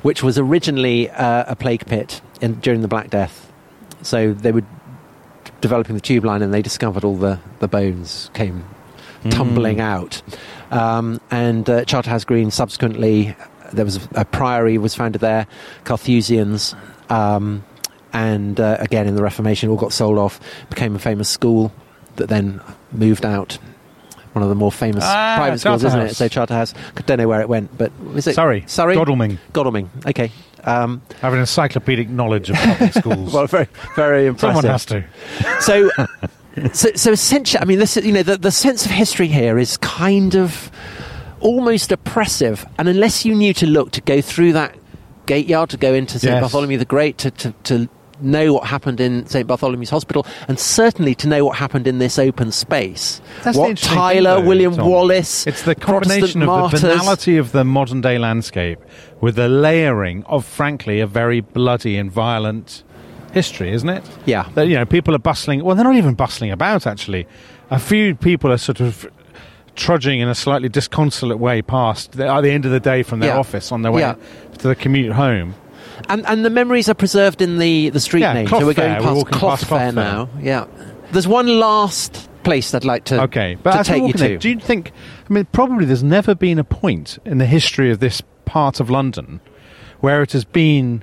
which 0.00 0.22
was 0.22 0.38
originally 0.38 1.10
uh, 1.10 1.44
a 1.46 1.56
plague 1.56 1.84
pit 1.84 2.22
in, 2.40 2.54
during 2.60 2.80
the 2.80 2.88
Black 2.88 3.10
Death. 3.10 3.52
So 4.00 4.32
they 4.32 4.52
were 4.52 4.64
developing 5.64 5.94
the 5.94 6.00
tube 6.02 6.26
line 6.26 6.42
and 6.42 6.52
they 6.52 6.60
discovered 6.60 7.04
all 7.04 7.16
the, 7.16 7.40
the 7.60 7.66
bones 7.66 8.30
came 8.34 8.62
tumbling 9.30 9.80
out. 9.80 10.20
Um, 10.70 11.18
and 11.30 11.68
uh, 11.70 11.86
Charterhouse 11.86 12.24
Green 12.24 12.50
subsequently, 12.50 13.34
there 13.72 13.86
was 13.86 13.96
a, 13.96 14.00
a 14.20 14.24
priory 14.26 14.76
was 14.76 14.94
founded 14.94 15.22
there, 15.22 15.46
Carthusians, 15.84 16.74
um, 17.08 17.64
and 18.12 18.60
uh, 18.60 18.76
again 18.78 19.06
in 19.06 19.14
the 19.14 19.22
Reformation 19.22 19.70
all 19.70 19.76
got 19.76 19.94
sold 19.94 20.18
off, 20.18 20.38
became 20.68 20.94
a 20.94 20.98
famous 20.98 21.30
school 21.30 21.72
that 22.16 22.28
then 22.28 22.60
moved 22.92 23.24
out. 23.24 23.56
One 24.34 24.42
of 24.42 24.50
the 24.50 24.54
more 24.54 24.70
famous 24.72 25.04
Ah, 25.06 25.36
private 25.38 25.60
schools, 25.60 25.82
isn't 25.84 26.00
it? 26.00 26.14
So 26.14 26.28
Charterhouse. 26.28 26.74
I 26.94 27.00
don't 27.02 27.16
know 27.16 27.28
where 27.28 27.40
it 27.40 27.48
went, 27.48 27.78
but 27.78 27.90
was 28.00 28.26
it 28.26 28.34
Surrey. 28.34 28.64
Surrey, 28.66 28.96
Godalming. 28.96 29.38
Godalming. 29.54 29.90
Okay. 30.06 30.30
Um, 30.66 31.02
I 31.10 31.16
have 31.26 31.32
an 31.34 31.40
encyclopedic 31.40 32.08
knowledge 32.08 32.50
of 32.50 32.56
public 32.56 32.92
schools. 32.94 33.32
well, 33.32 33.46
very, 33.46 33.68
very 33.96 34.26
impressive. 34.26 34.62
Someone 34.62 34.72
has 34.72 34.84
to. 34.86 35.04
So, 35.60 35.90
so, 36.72 36.88
so 36.94 37.12
essentially, 37.12 37.60
I 37.60 37.64
mean, 37.64 37.78
this 37.78 37.96
is- 37.96 38.06
you 38.06 38.12
know, 38.12 38.22
the, 38.22 38.36
the 38.38 38.50
sense 38.50 38.84
of 38.84 38.90
history 38.90 39.28
here 39.28 39.58
is 39.58 39.76
kind 39.78 40.34
of 40.36 40.70
almost 41.40 41.92
oppressive, 41.92 42.64
and 42.78 42.88
unless 42.88 43.24
you 43.24 43.34
knew 43.34 43.52
to 43.54 43.66
look 43.66 43.90
to 43.92 44.00
go 44.00 44.20
through 44.20 44.54
that 44.54 44.74
gate 45.26 45.46
yard 45.46 45.70
to 45.70 45.76
go 45.76 45.92
into 45.94 46.18
St 46.18 46.32
Yes. 46.32 46.40
Bartholomew 46.42 46.78
the 46.78 46.84
Great 46.84 47.18
to, 47.18 47.30
to, 47.30 47.52
to 47.64 47.88
know 48.20 48.52
what 48.54 48.66
happened 48.66 49.00
in 49.00 49.26
St 49.26 49.46
Bartholomew's 49.48 49.90
Hospital, 49.90 50.26
and 50.48 50.58
certainly 50.58 51.14
to 51.16 51.28
know 51.28 51.44
what 51.44 51.56
happened 51.56 51.86
in 51.86 51.98
this 51.98 52.18
open 52.18 52.52
space. 52.52 53.20
That's 53.42 53.56
Wat 53.56 53.76
Tyler, 53.76 54.34
thing, 54.36 54.42
though, 54.42 54.48
William 54.48 54.76
Tom. 54.76 54.88
Wallace, 54.88 55.46
It's 55.46 55.62
the 55.62 55.74
Protestant 55.74 56.10
combination 56.20 56.42
of 56.42 56.46
martyrs. 56.48 56.80
the 56.82 56.88
banality 56.88 57.36
of 57.36 57.52
the 57.52 57.64
modern 57.64 58.00
day 58.00 58.18
landscape 58.18 58.78
with 59.20 59.36
the 59.36 59.48
layering 59.48 60.24
of, 60.24 60.44
frankly, 60.44 61.00
a 61.00 61.06
very 61.06 61.40
bloody 61.40 61.96
and 61.96 62.10
violent 62.10 62.82
history, 63.32 63.72
isn't 63.72 63.88
it? 63.88 64.04
Yeah. 64.26 64.48
That, 64.54 64.68
you 64.68 64.74
know, 64.76 64.84
people 64.86 65.14
are 65.14 65.18
bustling. 65.18 65.64
Well, 65.64 65.74
they're 65.74 65.84
not 65.84 65.96
even 65.96 66.14
bustling 66.14 66.50
about, 66.52 66.86
actually. 66.86 67.26
A 67.70 67.78
few 67.78 68.14
people 68.14 68.52
are 68.52 68.58
sort 68.58 68.80
of 68.80 69.06
trudging 69.74 70.20
in 70.20 70.28
a 70.28 70.34
slightly 70.36 70.68
disconsolate 70.68 71.38
way 71.40 71.60
past 71.60 72.12
the, 72.12 72.28
at 72.28 72.42
the 72.42 72.50
end 72.52 72.64
of 72.64 72.70
the 72.70 72.78
day 72.78 73.02
from 73.02 73.18
their 73.18 73.30
Yeah. 73.30 73.38
office 73.38 73.72
on 73.72 73.82
their 73.82 73.90
way 73.90 74.02
Yeah. 74.02 74.14
to 74.58 74.68
the 74.68 74.76
commute 74.76 75.12
home. 75.12 75.54
And, 76.08 76.26
and 76.26 76.44
the 76.44 76.50
memories 76.50 76.88
are 76.88 76.94
preserved 76.94 77.40
in 77.42 77.58
the, 77.58 77.90
the 77.90 78.00
street 78.00 78.20
Yeah, 78.22 78.32
name. 78.34 78.46
Cloth 78.46 78.62
so 78.62 78.66
we're 78.66 78.74
Fair. 78.74 78.88
going 78.94 79.02
past 79.02 79.16
walking 79.16 79.38
Cloth 79.38 79.60
past 79.60 79.68
Cloth 79.68 79.80
Fair 79.80 79.92
now. 79.92 80.28
Yeah. 80.40 80.66
There's 81.12 81.28
one 81.28 81.46
last 81.60 82.28
place 82.42 82.74
I'd 82.74 82.84
like 82.84 83.04
to, 83.04 83.22
Okay, 83.22 83.56
but 83.62 83.78
to 83.82 83.84
take 83.84 84.02
you 84.06 84.12
to. 84.14 84.38
do 84.38 84.50
you 84.50 84.58
think? 84.60 84.92
I 85.28 85.32
mean, 85.32 85.46
probably 85.52 85.86
there's 85.86 86.02
never 86.02 86.34
been 86.34 86.58
a 86.58 86.64
point 86.64 87.18
in 87.24 87.38
the 87.38 87.46
history 87.46 87.90
of 87.90 88.00
this 88.00 88.20
part 88.44 88.80
of 88.80 88.90
London 88.90 89.40
where 90.00 90.20
it 90.22 90.32
has 90.32 90.44
been 90.44 91.02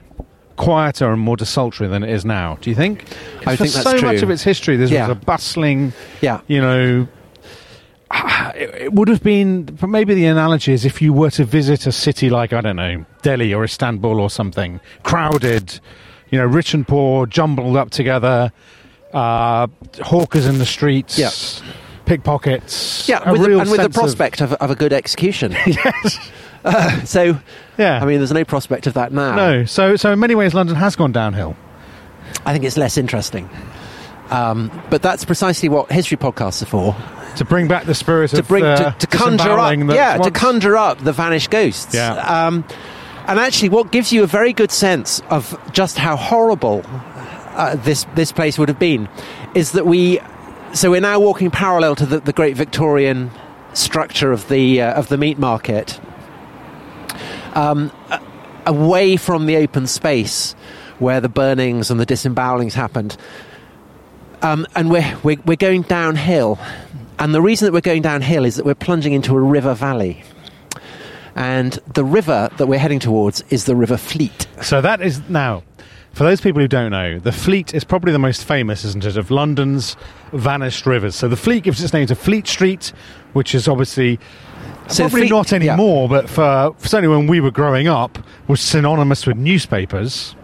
quieter 0.57 1.11
and 1.11 1.19
more 1.19 1.37
desultory 1.37 1.87
than 1.87 2.03
it 2.03 2.09
is 2.11 2.23
now. 2.25 2.57
Do 2.61 2.69
you 2.69 2.75
think? 2.75 3.03
I 3.47 3.55
think 3.55 3.71
that's 3.71 3.81
so 3.83 4.01
much 4.01 4.21
of 4.21 4.29
its 4.29 4.43
history, 4.43 4.75
there 4.77 4.87
Yeah. 4.87 5.07
was 5.07 5.17
a 5.17 5.19
bustling, 5.19 5.93
yeah. 6.21 6.41
you 6.47 6.61
know. 6.61 7.07
It 8.55 8.69
it 8.81 8.93
would 8.93 9.07
have 9.07 9.23
been, 9.23 9.77
maybe 9.87 10.13
the 10.13 10.25
analogy 10.25 10.73
is 10.73 10.83
if 10.85 11.01
you 11.01 11.13
were 11.13 11.29
to 11.31 11.45
visit 11.45 11.87
a 11.87 11.91
city 11.91 12.29
like, 12.29 12.51
I 12.53 12.61
don't 12.61 12.75
know, 12.75 13.05
Delhi 13.21 13.53
or 13.53 13.63
Istanbul 13.63 14.19
or 14.19 14.29
something, 14.29 14.79
crowded, 15.03 15.79
you 16.29 16.37
know, 16.37 16.45
rich 16.45 16.73
and 16.73 16.85
poor, 16.87 17.25
jumbled 17.25 17.77
up 17.77 17.91
together, 17.91 18.51
uh, 19.13 19.67
hawkers 20.01 20.45
in 20.47 20.57
the 20.57 20.65
streets, 20.65 21.17
Yeah. 21.17 21.29
pickpockets. 22.05 23.07
Yeah, 23.07 23.21
a 23.25 23.31
with 23.31 23.41
the, 23.43 23.59
and 23.59 23.59
with 23.59 23.69
the 23.69 23.75
sense 23.75 23.85
of- 23.85 23.93
prospect 23.93 24.41
of, 24.41 24.53
of 24.53 24.69
a 24.71 24.75
good 24.75 24.93
execution. 24.93 25.51
yes. 25.65 26.31
Uh, 26.65 27.03
so, 27.05 27.39
Yeah. 27.77 27.99
I 28.01 28.05
mean, 28.05 28.17
there's 28.17 28.31
no 28.33 28.43
prospect 28.45 28.85
of 28.87 28.93
that 28.95 29.11
now. 29.13 29.35
no. 29.35 29.65
So, 29.65 29.95
so 29.95 30.11
in 30.11 30.19
many 30.19 30.35
ways, 30.35 30.53
London 30.53 30.75
has 30.75 30.95
gone 30.95 31.11
downhill. 31.11 31.55
I 32.45 32.51
think 32.53 32.65
it's 32.65 32.77
less 32.77 32.97
interesting. 32.97 33.49
Um, 34.29 34.71
but 34.89 35.01
that's 35.01 35.25
precisely 35.25 35.69
what 35.69 35.91
history 35.91 36.17
podcasts 36.17 36.61
are 36.61 36.65
for. 36.65 36.95
To 37.37 37.45
bring 37.45 37.67
back 37.67 37.85
the 37.85 37.95
spirit 37.95 38.31
to 38.31 38.39
of 38.39 38.47
bring 38.47 38.63
uh, 38.63 38.91
to, 38.91 39.07
to 39.07 39.17
conjure 39.17 39.59
up, 39.59 39.77
yeah, 39.95 40.17
to 40.17 40.31
conjure 40.31 40.77
up 40.77 40.99
the 40.99 41.13
vanished 41.13 41.49
ghosts. 41.49 41.93
Yeah. 41.93 42.13
Um, 42.13 42.65
and 43.27 43.39
actually, 43.39 43.69
what 43.69 43.91
gives 43.91 44.11
you 44.11 44.23
a 44.23 44.27
very 44.27 44.53
good 44.53 44.71
sense 44.71 45.21
of 45.29 45.57
just 45.71 45.97
how 45.97 46.15
horrible 46.15 46.83
uh, 46.85 47.75
this 47.75 48.05
this 48.15 48.31
place 48.31 48.57
would 48.57 48.69
have 48.69 48.79
been 48.79 49.07
is 49.55 49.71
that 49.71 49.85
we. 49.85 50.19
So 50.73 50.91
we're 50.91 51.01
now 51.01 51.19
walking 51.19 51.51
parallel 51.51 51.95
to 51.95 52.05
the, 52.05 52.19
the 52.19 52.33
great 52.33 52.55
Victorian 52.55 53.29
structure 53.73 54.31
of 54.31 54.47
the 54.47 54.81
uh, 54.81 54.93
of 54.93 55.07
the 55.07 55.17
meat 55.17 55.37
market, 55.37 55.99
um, 57.53 57.91
away 58.65 59.17
from 59.17 59.45
the 59.45 59.57
open 59.57 59.87
space 59.87 60.55
where 60.99 61.19
the 61.19 61.29
burnings 61.29 61.89
and 61.89 61.99
the 61.99 62.05
disembowelings 62.05 62.73
happened. 62.73 63.17
Um, 64.43 64.65
and 64.75 64.89
we're, 64.89 65.17
we're, 65.23 65.41
we're 65.45 65.55
going 65.55 65.81
downhill. 65.83 66.59
And 67.21 67.35
the 67.35 67.41
reason 67.41 67.67
that 67.67 67.71
we're 67.71 67.81
going 67.81 68.01
downhill 68.01 68.45
is 68.45 68.55
that 68.55 68.65
we're 68.65 68.73
plunging 68.73 69.13
into 69.13 69.35
a 69.37 69.39
river 69.39 69.75
valley. 69.75 70.23
And 71.35 71.73
the 71.93 72.03
river 72.03 72.49
that 72.57 72.65
we're 72.65 72.79
heading 72.79 72.99
towards 72.99 73.41
is 73.49 73.65
the 73.65 73.75
River 73.75 73.95
Fleet. 73.95 74.47
So 74.63 74.81
that 74.81 75.01
is 75.01 75.21
now, 75.29 75.63
for 76.13 76.23
those 76.23 76.41
people 76.41 76.61
who 76.61 76.67
don't 76.67 76.91
know, 76.91 77.19
the 77.19 77.31
Fleet 77.31 77.73
is 77.75 77.83
probably 77.83 78.11
the 78.11 78.19
most 78.19 78.43
famous, 78.43 78.83
isn't 78.83 79.05
it, 79.05 79.17
of 79.17 79.29
London's 79.31 79.95
vanished 80.33 80.85
rivers. 80.87 81.15
So 81.15 81.27
the 81.27 81.37
Fleet 81.37 81.63
gives 81.63 81.81
its 81.81 81.93
name 81.93 82.07
to 82.07 82.15
Fleet 82.15 82.47
Street, 82.47 82.91
which 83.33 83.53
is 83.55 83.67
obviously 83.67 84.19
So 84.87 85.03
probably 85.03 85.21
Fleet- 85.21 85.29
not 85.29 85.51
yeah. 85.51 85.55
anymore, 85.57 86.09
but 86.09 86.27
for 86.27 86.73
certainly 86.79 87.15
when 87.15 87.27
we 87.27 87.39
were 87.39 87.51
growing 87.51 87.87
up, 87.87 88.17
was 88.47 88.59
synonymous 88.59 89.25
with 89.27 89.37
newspapers. 89.37 90.35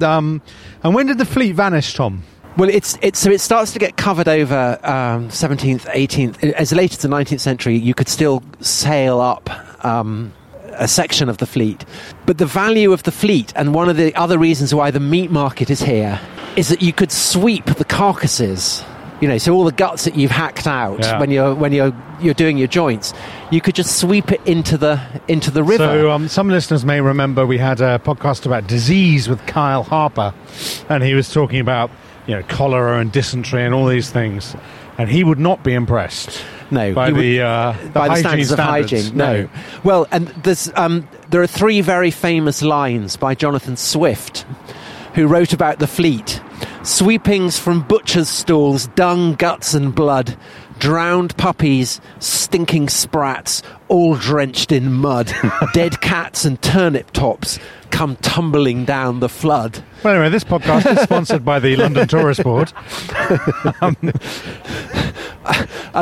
Um, 0.00 0.40
and 0.84 0.94
when 0.94 1.06
did 1.06 1.18
the 1.18 1.24
Fleet 1.24 1.52
vanish, 1.56 1.94
Tom? 1.94 2.22
Well, 2.58 2.68
it's, 2.70 2.98
it's, 3.02 3.20
so 3.20 3.30
it 3.30 3.40
starts 3.40 3.72
to 3.74 3.78
get 3.78 3.96
covered 3.96 4.26
over 4.26 4.80
um, 4.82 5.28
17th, 5.28 5.82
18th. 5.82 6.42
As 6.54 6.72
late 6.72 6.90
as 6.92 6.98
the 6.98 7.08
19th 7.08 7.38
century, 7.38 7.76
you 7.76 7.94
could 7.94 8.08
still 8.08 8.42
sail 8.60 9.20
up 9.20 9.48
um, 9.84 10.32
a 10.72 10.88
section 10.88 11.28
of 11.28 11.38
the 11.38 11.46
fleet. 11.46 11.84
But 12.26 12.38
the 12.38 12.46
value 12.46 12.92
of 12.92 13.04
the 13.04 13.12
fleet, 13.12 13.52
and 13.54 13.74
one 13.74 13.88
of 13.88 13.96
the 13.96 14.12
other 14.16 14.38
reasons 14.38 14.74
why 14.74 14.90
the 14.90 14.98
meat 14.98 15.30
market 15.30 15.70
is 15.70 15.80
here, 15.80 16.20
is 16.56 16.68
that 16.68 16.82
you 16.82 16.92
could 16.92 17.12
sweep 17.12 17.64
the 17.66 17.84
carcasses. 17.84 18.84
You 19.20 19.28
know, 19.28 19.38
so 19.38 19.54
all 19.54 19.64
the 19.64 19.72
guts 19.72 20.04
that 20.04 20.16
you've 20.16 20.30
hacked 20.32 20.66
out 20.66 21.00
Yeah. 21.00 21.18
when 21.20 21.30
you're 21.30 21.52
when 21.54 21.72
you're 21.72 21.92
you're 22.20 22.34
doing 22.34 22.56
your 22.56 22.68
joints, 22.68 23.12
you 23.50 23.60
could 23.60 23.74
just 23.74 23.98
sweep 23.98 24.30
it 24.30 24.40
into 24.46 24.78
the 24.78 25.00
into 25.26 25.50
the 25.50 25.64
river. 25.64 25.84
So 25.84 26.10
um, 26.12 26.28
some 26.28 26.48
listeners 26.48 26.84
may 26.84 27.00
remember 27.00 27.44
we 27.44 27.58
had 27.58 27.80
a 27.80 27.98
podcast 27.98 28.46
about 28.46 28.68
disease 28.68 29.28
with 29.28 29.44
Kyle 29.46 29.82
Harper, 29.82 30.32
and 30.88 31.02
he 31.02 31.14
was 31.14 31.32
talking 31.32 31.58
about 31.58 31.90
you 32.28 32.34
know 32.36 32.42
cholera 32.44 33.00
and 33.00 33.10
dysentery 33.10 33.64
and 33.64 33.74
all 33.74 33.86
these 33.86 34.10
things, 34.10 34.54
and 34.98 35.08
he 35.08 35.24
would 35.24 35.40
not 35.40 35.64
be 35.64 35.72
impressed 35.72 36.44
no, 36.70 36.94
by 36.94 37.10
would- 37.10 37.20
the, 37.20 37.40
uh, 37.40 37.72
the 37.72 37.88
by 37.88 38.08
the 38.08 38.14
hygiene 38.22 38.44
standards, 38.44 38.52
of 38.52 38.58
hygiene. 38.58 39.16
No. 39.16 39.48
Well, 39.82 40.06
and 40.12 40.28
there's 40.28 40.70
um, 40.76 41.08
there 41.30 41.42
are 41.42 41.46
three 41.46 41.80
very 41.80 42.10
famous 42.10 42.62
lines 42.62 43.16
by 43.16 43.34
Jonathan 43.34 43.76
Swift, 43.76 44.44
who 45.14 45.26
wrote 45.26 45.52
about 45.52 45.78
the 45.78 45.86
fleet: 45.86 46.40
sweepings 46.82 47.58
from 47.58 47.80
butchers' 47.82 48.28
stalls, 48.28 48.86
dung, 48.88 49.34
guts, 49.34 49.74
and 49.74 49.94
blood. 49.94 50.36
Drowned 50.78 51.36
puppies, 51.36 52.00
stinking 52.20 52.88
sprats, 52.88 53.62
all 53.88 54.14
drenched 54.16 54.70
in 54.72 54.92
mud. 54.92 55.32
Dead 55.72 56.00
cats 56.00 56.44
and 56.44 56.60
turnip 56.62 57.10
tops 57.10 57.58
come 57.90 58.16
tumbling 58.16 58.84
down 58.84 59.20
the 59.20 59.28
flood. 59.28 59.82
Well, 60.04 60.14
anyway, 60.14 60.28
this 60.28 60.44
podcast 60.44 60.90
is 60.96 61.00
sponsored 61.02 61.44
by 61.44 61.58
the 61.58 61.74
London 61.76 62.06
Tourist 62.06 62.42
Board. 62.42 62.72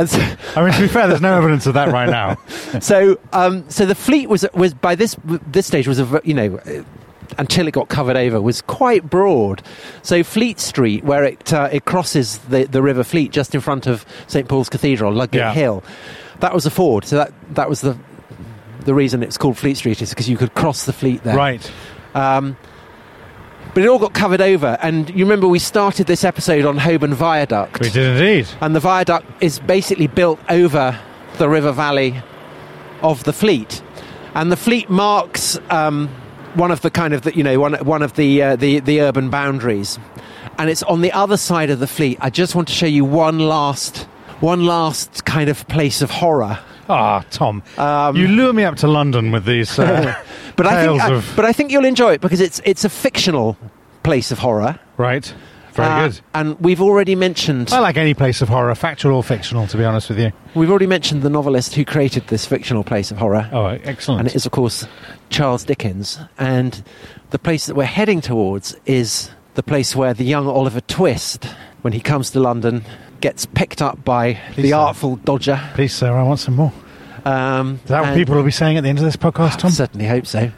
So, 0.06 0.18
I 0.56 0.62
mean, 0.64 0.72
to 0.74 0.80
be 0.80 0.88
fair, 0.88 1.06
there's 1.06 1.20
no 1.22 1.36
evidence 1.38 1.66
of 1.66 1.74
that 1.74 1.90
right 1.92 2.08
now. 2.10 2.36
so, 2.80 3.18
um, 3.32 3.64
so 3.70 3.86
the 3.86 3.94
fleet 3.94 4.28
was 4.28 4.44
was 4.52 4.74
by 4.74 4.94
this 4.94 5.16
this 5.46 5.66
stage 5.66 5.88
was 5.88 5.98
a 6.00 6.20
you 6.24 6.34
know 6.34 6.60
until 7.38 7.66
it 7.68 7.72
got 7.72 7.88
covered 7.88 8.16
over 8.16 8.40
was 8.40 8.62
quite 8.62 9.08
broad. 9.08 9.62
So 10.02 10.22
Fleet 10.22 10.58
Street, 10.60 11.04
where 11.04 11.24
it 11.24 11.52
uh, 11.52 11.68
it 11.72 11.84
crosses 11.84 12.38
the 12.48 12.64
the 12.64 12.82
River 12.82 13.04
Fleet 13.04 13.32
just 13.32 13.54
in 13.54 13.60
front 13.60 13.86
of 13.86 14.04
St 14.26 14.48
Paul's 14.48 14.68
Cathedral, 14.68 15.12
Ludgate 15.12 15.38
Yeah. 15.40 15.52
Hill, 15.52 15.84
that 16.40 16.54
was 16.54 16.66
a 16.66 16.70
ford. 16.70 17.04
So 17.04 17.16
that 17.16 17.32
that 17.54 17.68
was 17.68 17.80
the 17.80 17.96
the 18.80 18.94
reason 18.94 19.22
it's 19.22 19.36
called 19.36 19.56
Fleet 19.58 19.76
Street 19.76 20.00
is 20.02 20.10
because 20.10 20.28
you 20.28 20.36
could 20.36 20.54
cross 20.54 20.84
the 20.86 20.92
fleet 20.92 21.22
there. 21.24 21.36
Right. 21.36 21.72
Um, 22.14 22.56
but 23.74 23.82
it 23.82 23.88
all 23.88 23.98
got 23.98 24.14
covered 24.14 24.40
over, 24.40 24.78
and 24.80 25.10
you 25.10 25.24
remember 25.24 25.46
we 25.48 25.58
started 25.58 26.06
this 26.06 26.24
episode 26.24 26.64
on 26.64 26.78
Holborn 26.78 27.12
Viaduct 27.12 27.78
We 27.80 27.90
did 27.90 28.16
indeed. 28.16 28.48
and 28.62 28.74
the 28.74 28.80
viaduct 28.80 29.26
is 29.42 29.58
basically 29.58 30.06
built 30.06 30.38
over 30.48 30.98
the 31.36 31.48
river 31.48 31.72
valley 31.72 32.22
of 33.02 33.24
the 33.24 33.34
fleet, 33.34 33.82
and 34.34 34.50
the 34.50 34.56
fleet 34.56 34.88
marks 34.88 35.58
um, 35.68 36.08
one 36.56 36.70
of 36.70 36.80
the 36.80 36.90
kind 36.90 37.14
of 37.14 37.22
the, 37.22 37.36
you 37.36 37.42
know 37.42 37.58
one 37.60 37.74
one 37.84 38.02
of 38.02 38.14
the 38.14 38.42
uh, 38.42 38.56
the 38.56 38.80
the 38.80 39.00
urban 39.00 39.30
boundaries, 39.30 39.98
and 40.58 40.70
it's 40.70 40.82
on 40.84 41.00
the 41.02 41.12
other 41.12 41.36
side 41.36 41.70
of 41.70 41.78
the 41.78 41.86
fleet. 41.86 42.18
I 42.20 42.30
just 42.30 42.54
want 42.54 42.68
to 42.68 42.74
show 42.74 42.86
you 42.86 43.04
one 43.04 43.38
last 43.38 44.06
one 44.40 44.66
last 44.66 45.24
kind 45.24 45.48
of 45.48 45.66
place 45.68 46.02
of 46.02 46.10
horror. 46.10 46.58
Ah, 46.88 47.24
Tom, 47.30 47.62
Um, 47.78 48.14
you 48.16 48.28
lure 48.28 48.52
me 48.52 48.62
up 48.64 48.76
to 48.76 48.86
London 48.86 49.32
with 49.32 49.44
these 49.44 49.76
uh, 49.78 50.14
But 50.56 50.66
I 50.66 50.84
think 50.86 51.02
tales 51.02 51.24
I, 51.24 51.34
but 51.36 51.44
I 51.44 51.52
think 51.52 51.72
you'll 51.72 51.84
enjoy 51.84 52.12
it 52.14 52.20
because 52.20 52.40
it's 52.40 52.60
it's 52.64 52.84
a 52.84 52.88
fictional 52.88 53.56
place 54.02 54.30
of 54.32 54.38
horror. 54.38 54.78
right. 54.96 55.34
Very 55.76 55.88
Uh, 55.88 56.08
good. 56.08 56.20
And 56.34 56.58
we've 56.60 56.80
already 56.80 57.14
mentioned 57.14 57.70
I 57.72 57.78
like 57.80 57.96
any 57.96 58.14
place 58.14 58.40
of 58.42 58.48
horror, 58.48 58.74
factual 58.74 59.14
or 59.14 59.22
fictional, 59.22 59.66
to 59.68 59.76
be 59.76 59.84
honest 59.84 60.08
with 60.08 60.18
you. 60.18 60.32
we've 60.54 60.70
already 60.70 60.86
mentioned 60.86 61.22
the 61.22 61.30
novelist 61.30 61.74
who 61.74 61.84
created 61.84 62.26
this 62.28 62.46
fictional 62.46 62.82
place 62.82 63.10
of 63.10 63.18
horror. 63.18 63.48
Oh, 63.52 63.66
excellent. 63.66 64.20
and 64.20 64.28
it 64.28 64.34
is, 64.34 64.46
of 64.46 64.52
course, 64.52 64.86
Charles 65.30 65.64
Dickens. 65.64 66.18
And 66.38 66.82
the 67.30 67.38
place 67.38 67.66
that 67.66 67.74
we're 67.76 67.84
heading 67.84 68.20
towards 68.20 68.74
is 68.86 69.30
the 69.54 69.62
place 69.62 69.94
where 69.94 70.14
the 70.14 70.24
young 70.24 70.46
Oliver 70.48 70.80
Twist, 70.80 71.44
when 71.82 71.92
he 71.92 72.00
comes 72.00 72.30
to 72.30 72.40
London, 72.40 72.84
gets 73.20 73.46
picked 73.46 73.80
up 73.82 74.04
by 74.04 74.34
Please, 74.52 74.62
the 74.62 74.68
sir. 74.70 74.76
artful 74.76 75.16
Dodger. 75.16 75.60
Please, 75.74 75.94
sir, 75.94 76.12
I 76.16 76.22
want 76.22 76.40
some 76.40 76.56
more. 76.56 76.72
Um, 77.24 77.80
Is 77.84 77.88
that 77.90 78.02
what 78.02 78.14
people 78.14 78.34
will 78.36 78.44
be 78.44 78.50
saying 78.50 78.76
at 78.76 78.82
the 78.84 78.88
end 78.88 78.98
of 78.98 79.04
this 79.04 79.16
podcast, 79.16 79.54
I 79.54 79.56
Tom? 79.56 79.70
certainly 79.72 80.06
hope 80.06 80.26
so. 80.26 80.38
And 80.38 80.52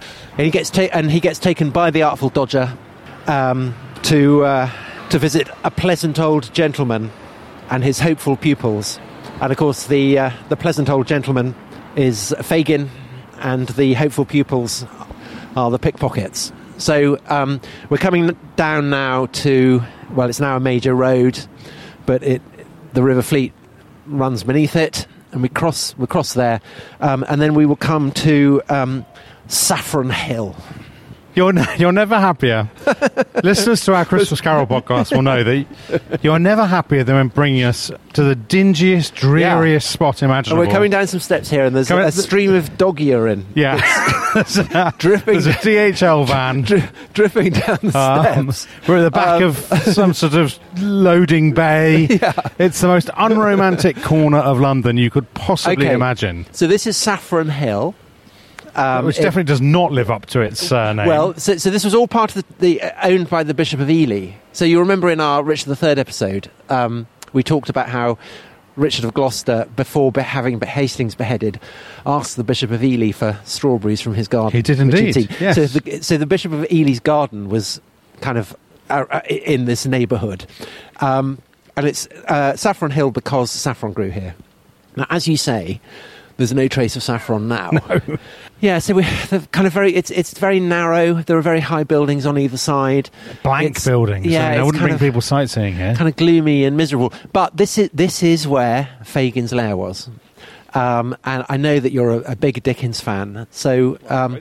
he 0.44 0.50
gets 0.50 0.68
ta- 0.70 0.88
and 0.92 1.10
he 1.10 1.18
gets 1.20 1.38
taken 1.38 1.70
by 1.70 1.90
the 1.90 2.02
artful 2.02 2.28
Dodger 2.28 2.76
um, 3.26 3.74
to 4.02 4.44
uh, 4.44 4.70
to 5.10 5.18
visit 5.18 5.48
a 5.64 5.70
pleasant 5.70 6.18
old 6.18 6.52
gentleman 6.52 7.10
and 7.70 7.82
his 7.82 8.00
hopeful 8.00 8.36
pupils. 8.36 9.00
And 9.40 9.50
of 9.50 9.58
course, 9.58 9.86
the 9.86 10.18
uh, 10.18 10.30
the 10.48 10.56
pleasant 10.56 10.90
old 10.90 11.06
gentleman 11.06 11.54
is 11.96 12.34
Fagin, 12.42 12.90
and 13.40 13.68
the 13.68 13.94
hopeful 13.94 14.24
pupils 14.24 14.84
are 15.56 15.70
the 15.70 15.78
pickpockets. 15.78 16.52
So 16.76 17.18
um, 17.26 17.60
we're 17.88 17.98
coming 17.98 18.36
down 18.56 18.90
now 18.90 19.26
to 19.26 19.82
well, 20.10 20.28
it's 20.28 20.40
now 20.40 20.56
a 20.56 20.60
major 20.60 20.94
road, 20.94 21.38
but 22.06 22.22
it 22.22 22.42
the 22.92 23.02
River 23.02 23.22
Fleet 23.22 23.52
runs 24.06 24.44
beneath 24.44 24.76
it, 24.76 25.06
and 25.32 25.42
we 25.42 25.48
cross 25.48 25.96
we 25.96 26.06
cross 26.06 26.34
there, 26.34 26.60
um, 27.00 27.24
and 27.28 27.40
then 27.40 27.54
we 27.54 27.66
will 27.66 27.76
come 27.76 28.12
to 28.12 28.62
um, 28.68 29.06
Saffron 29.46 30.10
Hill. 30.10 30.54
You're, 31.34 31.52
ne- 31.52 31.76
you're 31.78 31.92
never 31.92 32.18
happier. 32.18 32.68
Listeners 33.44 33.84
to 33.84 33.94
our 33.94 34.04
Christmas 34.04 34.40
Carol 34.40 34.66
podcast 34.66 35.14
will 35.14 35.22
know 35.22 35.44
that 35.44 36.20
you're 36.22 36.38
never 36.40 36.66
happier 36.66 37.04
than 37.04 37.14
when 37.14 37.28
bringing 37.28 37.62
us 37.62 37.92
to 38.14 38.24
the 38.24 38.34
dingiest, 38.34 39.14
dreariest 39.14 39.88
spot 39.90 40.20
And 40.22 40.30
imaginable. 40.32 40.64
we're 40.66 40.72
coming 40.72 40.90
down 40.90 41.06
some 41.06 41.20
steps 41.20 41.48
here, 41.48 41.64
and 41.64 41.76
there's 41.76 41.86
Coming- 41.88 42.06
a, 42.06 42.12
stream 42.12 42.54
of 42.54 42.76
dog 42.76 42.98
urine 42.98 43.46
Yeah. 43.54 43.76
there's, 44.34 44.56
a, 44.58 44.92
dripping 44.98 45.34
there's 45.34 45.46
a 45.46 45.52
DHL 45.52 46.26
van. 46.26 46.62
dri- 46.62 46.82
dripping 47.14 47.52
down 47.52 47.78
the 47.82 47.96
Um, 47.98 48.50
steps. 48.50 48.88
we're 48.88 48.98
at 48.98 49.02
the 49.02 49.10
back 49.12 49.40
Um, 49.40 49.48
of 49.50 49.56
some 49.94 50.14
sort 50.14 50.34
of 50.34 50.58
loading 50.82 51.52
bay. 51.52 52.08
It's 52.58 52.80
the 52.80 52.88
most 52.88 53.10
unromantic 53.16 54.02
corner 54.02 54.38
of 54.38 54.58
London 54.58 54.96
you 54.96 55.10
could 55.10 55.32
possibly 55.34 55.86
Okay. 55.86 55.94
imagine, 55.94 56.46
So 56.50 56.66
this 56.66 56.84
is 56.86 56.96
Saffron 56.96 57.50
Hill. 57.50 57.94
Um, 58.78 59.04
which 59.06 59.18
it- 59.18 59.22
definitely 59.22 59.44
does 59.44 59.60
not 59.60 59.92
live 59.92 60.10
up 60.10 60.26
to 60.26 60.40
its 60.40 60.60
surname. 60.66 61.06
Well, 61.06 61.34
so, 61.34 61.56
so 61.56 61.70
this 61.70 61.84
was 61.84 61.94
all 61.94 62.08
part 62.08 62.34
of 62.36 62.44
the, 62.46 62.54
the 62.60 62.82
uh, 62.82 63.08
owned 63.08 63.28
by 63.28 63.42
the 63.42 63.54
Bishop 63.54 63.80
of 63.80 63.90
Ely. 63.90 64.32
So 64.52 64.64
you 64.64 64.78
remember 64.80 65.10
in 65.10 65.20
our 65.20 65.42
Richard 65.42 65.76
III 65.82 65.90
episode, 65.98 66.50
um, 66.68 67.06
we 67.32 67.42
talked 67.42 67.68
about 67.68 67.88
how 67.88 68.18
Richard 68.76 69.04
of 69.04 69.12
Gloucester, 69.14 69.68
before 69.74 70.12
be- 70.12 70.20
having 70.22 70.60
Hastings 70.60 71.14
beheaded, 71.16 71.58
asked 72.06 72.36
the 72.36 72.44
Bishop 72.44 72.70
of 72.70 72.82
Ely 72.84 73.10
for 73.10 73.38
strawberries 73.44 74.00
from 74.00 74.14
his 74.14 74.28
garden. 74.28 74.56
He 74.56 74.62
did 74.62 74.78
indeed, 74.78 75.28
yes. 75.40 75.56
So, 75.56 75.66
the, 75.66 76.00
so 76.02 76.16
the 76.16 76.26
Bishop 76.26 76.52
of 76.52 76.64
Ely's 76.70 77.00
garden 77.00 77.48
was 77.48 77.80
kind 78.20 78.38
of 78.38 78.56
uh, 78.88 79.04
uh, 79.10 79.20
in 79.28 79.64
this 79.64 79.84
neighbourhood, 79.84 80.46
um, 81.00 81.42
and 81.76 81.86
it's 81.86 82.06
uh, 82.28 82.54
Saffron 82.56 82.90
Hill 82.92 83.10
because 83.10 83.50
saffron 83.50 83.92
grew 83.92 84.10
here. 84.10 84.34
Now, 84.96 85.06
as 85.10 85.26
you 85.28 85.36
say, 85.36 85.80
there's 86.38 86.54
no 86.54 86.66
trace 86.68 86.96
of 86.96 87.02
saffron 87.02 87.46
now. 87.48 87.70
Yeah, 88.60 88.80
so 88.80 88.92
we're 88.94 89.06
kind 89.52 89.68
of 89.68 89.72
very 89.72 89.94
it's 89.94 90.10
it's 90.10 90.36
very 90.36 90.58
narrow. 90.58 91.22
There 91.22 91.38
are 91.38 91.42
very 91.42 91.60
high 91.60 91.84
buildings 91.84 92.26
on 92.26 92.36
either 92.36 92.56
side. 92.56 93.08
Blank 93.44 93.66
it's- 93.70 93.84
buildings. 93.86 94.26
yeah, 94.26 94.48
I, 94.48 94.56
mean, 94.56 94.66
wouldn't 94.66 94.82
bring 94.82 94.94
of- 94.94 94.98
people 95.00 95.20
sightseeing 95.20 95.74
here. 95.76 95.94
Kind 95.94 96.08
of 96.08 96.16
gloomy 96.16 96.64
and 96.64 96.76
miserable. 96.76 97.12
But 97.32 97.56
this 97.56 97.78
is 97.78 97.88
this 97.94 98.20
is 98.24 98.48
where 98.48 98.88
Fagin's 99.04 99.52
lair 99.52 99.76
was. 99.76 100.10
Um, 100.74 101.16
and 101.22 101.44
I 101.48 101.56
know 101.56 101.78
that 101.78 101.92
you're 101.92 102.10
a, 102.14 102.32
a 102.32 102.34
big 102.36 102.60
Dickens 102.64 103.00
fan, 103.00 103.46
so 103.52 103.96
um, 104.08 104.40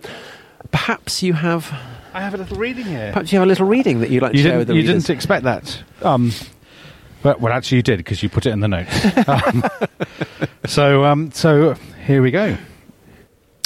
perhaps 0.72 1.22
you 1.22 1.34
have 1.34 1.72
I 2.16 2.22
have 2.22 2.34
a 2.34 2.38
little 2.38 2.58
reading 2.58 2.86
here. 2.86 3.12
perhaps 3.14 3.32
you 3.32 3.38
have 3.38 3.46
a 3.46 3.50
little 3.50 3.68
reading 3.68 4.00
that 4.00 4.10
you'd 4.10 4.24
like 4.24 4.34
You 4.34 4.42
to 4.42 4.50
share 4.50 4.58
with 4.58 4.68
the 4.68 4.74
You 4.74 4.82
readers. 4.82 5.04
didn't 5.04 5.16
expect 5.16 5.44
that. 5.44 5.84
Um, 6.02 6.32
but 7.22 7.42
well, 7.42 7.54
actually, 7.54 7.78
you 7.78 7.84
did 7.84 7.98
because 7.98 8.22
you 8.24 8.30
put 8.30 8.46
it 8.46 8.52
in 8.52 8.60
the 8.60 8.68
notes. 8.68 9.06
um, 9.28 9.64
so, 10.66 11.06
um, 11.06 11.32
so 11.32 11.74
here 12.06 12.22
we 12.22 12.32
go. 12.32 12.58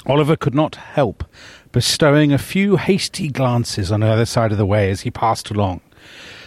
Oliver 0.05 0.35
could 0.35 0.55
not 0.55 0.75
help 0.75 1.23
bestowing 1.71 2.33
a 2.33 2.37
few 2.37 2.77
hasty 2.77 3.29
glances 3.29 3.91
on 3.91 4.01
the 4.01 4.07
other 4.07 4.25
side 4.25 4.51
of 4.51 4.57
the 4.57 4.65
way 4.65 4.89
as 4.89 5.01
he 5.01 5.11
passed 5.11 5.49
along. 5.49 5.81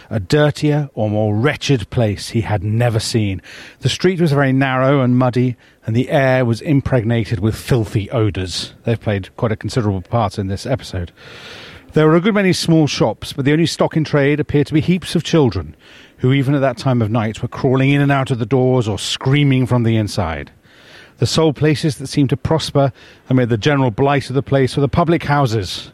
A 0.09 0.19
dirtier 0.19 0.89
or 0.93 1.09
more 1.09 1.35
wretched 1.35 1.89
place 1.89 2.29
he 2.29 2.41
had 2.41 2.63
never 2.63 2.99
seen. 2.99 3.41
The 3.79 3.89
street 3.89 4.21
was 4.21 4.31
very 4.31 4.53
narrow 4.53 5.01
and 5.01 5.17
muddy, 5.17 5.57
and 5.85 5.95
the 5.95 6.11
air 6.11 6.45
was 6.45 6.61
impregnated 6.61 7.39
with 7.39 7.55
filthy 7.55 8.11
odours. 8.11 8.73
They've 8.83 8.99
played 8.99 9.35
quite 9.35 9.51
a 9.51 9.55
considerable 9.55 10.01
part 10.01 10.37
in 10.37 10.47
this 10.47 10.67
episode. 10.67 11.11
There 11.93 12.07
were 12.07 12.17
a 12.17 12.21
good 12.21 12.35
many 12.35 12.53
small 12.53 12.87
shops, 12.87 13.33
but 13.33 13.45
the 13.45 13.53
only 13.53 13.65
stock 13.65 13.97
in 13.97 14.03
trade 14.03 14.39
appeared 14.39 14.67
to 14.67 14.73
be 14.73 14.81
heaps 14.81 15.15
of 15.15 15.23
children, 15.23 15.75
who 16.17 16.33
even 16.33 16.55
at 16.55 16.61
that 16.61 16.77
time 16.77 17.01
of 17.01 17.11
night 17.11 17.41
were 17.41 17.47
crawling 17.47 17.91
in 17.91 18.01
and 18.01 18.11
out 18.11 18.31
of 18.31 18.39
the 18.39 18.45
doors 18.45 18.87
or 18.87 18.97
screaming 18.97 19.65
from 19.65 19.83
the 19.83 19.95
inside. 19.95 20.51
The 21.17 21.25
sole 21.25 21.53
places 21.53 21.97
that 21.97 22.07
seemed 22.07 22.29
to 22.31 22.37
prosper 22.37 22.91
amid 23.29 23.49
the 23.49 23.57
general 23.57 23.91
blight 23.91 24.29
of 24.29 24.35
the 24.35 24.43
place 24.43 24.75
were 24.75 24.81
the 24.81 24.89
public 24.89 25.23
houses, 25.23 25.91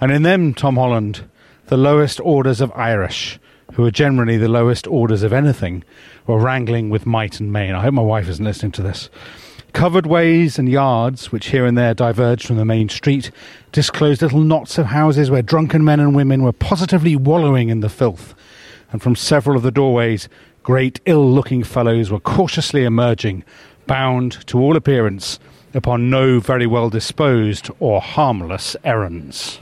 and 0.00 0.12
in 0.12 0.22
them, 0.22 0.52
Tom 0.52 0.76
Holland, 0.76 1.22
the 1.66 1.76
lowest 1.76 2.20
orders 2.20 2.60
of 2.60 2.72
Irish, 2.74 3.38
who 3.74 3.84
are 3.84 3.90
generally 3.90 4.36
the 4.36 4.48
lowest 4.48 4.86
orders 4.86 5.22
of 5.22 5.32
anything, 5.32 5.84
were 6.26 6.38
wrangling 6.38 6.90
with 6.90 7.06
might 7.06 7.40
and 7.40 7.52
main. 7.52 7.74
I 7.74 7.82
hope 7.82 7.94
my 7.94 8.02
wife 8.02 8.28
isn't 8.28 8.44
listening 8.44 8.72
to 8.72 8.82
this. 8.82 9.08
Covered 9.72 10.06
ways 10.06 10.58
and 10.58 10.68
yards, 10.68 11.32
which 11.32 11.46
here 11.46 11.64
and 11.64 11.78
there 11.78 11.94
diverged 11.94 12.46
from 12.46 12.56
the 12.56 12.64
main 12.66 12.90
street, 12.90 13.30
disclosed 13.72 14.20
little 14.20 14.40
knots 14.40 14.76
of 14.76 14.86
houses 14.86 15.30
where 15.30 15.40
drunken 15.40 15.82
men 15.82 15.98
and 15.98 16.14
women 16.14 16.42
were 16.42 16.52
positively 16.52 17.16
wallowing 17.16 17.70
in 17.70 17.80
the 17.80 17.88
filth, 17.88 18.34
and 18.92 19.02
from 19.02 19.16
several 19.16 19.56
of 19.56 19.62
the 19.62 19.70
doorways, 19.70 20.28
great 20.62 21.00
ill 21.06 21.28
looking 21.30 21.64
fellows 21.64 22.10
were 22.10 22.20
cautiously 22.20 22.84
emerging, 22.84 23.42
bound, 23.86 24.46
to 24.46 24.58
all 24.60 24.76
appearance, 24.76 25.38
upon 25.74 26.10
no 26.10 26.38
very 26.38 26.66
well 26.66 26.90
disposed 26.90 27.70
or 27.80 28.00
harmless 28.00 28.76
errands. 28.84 29.58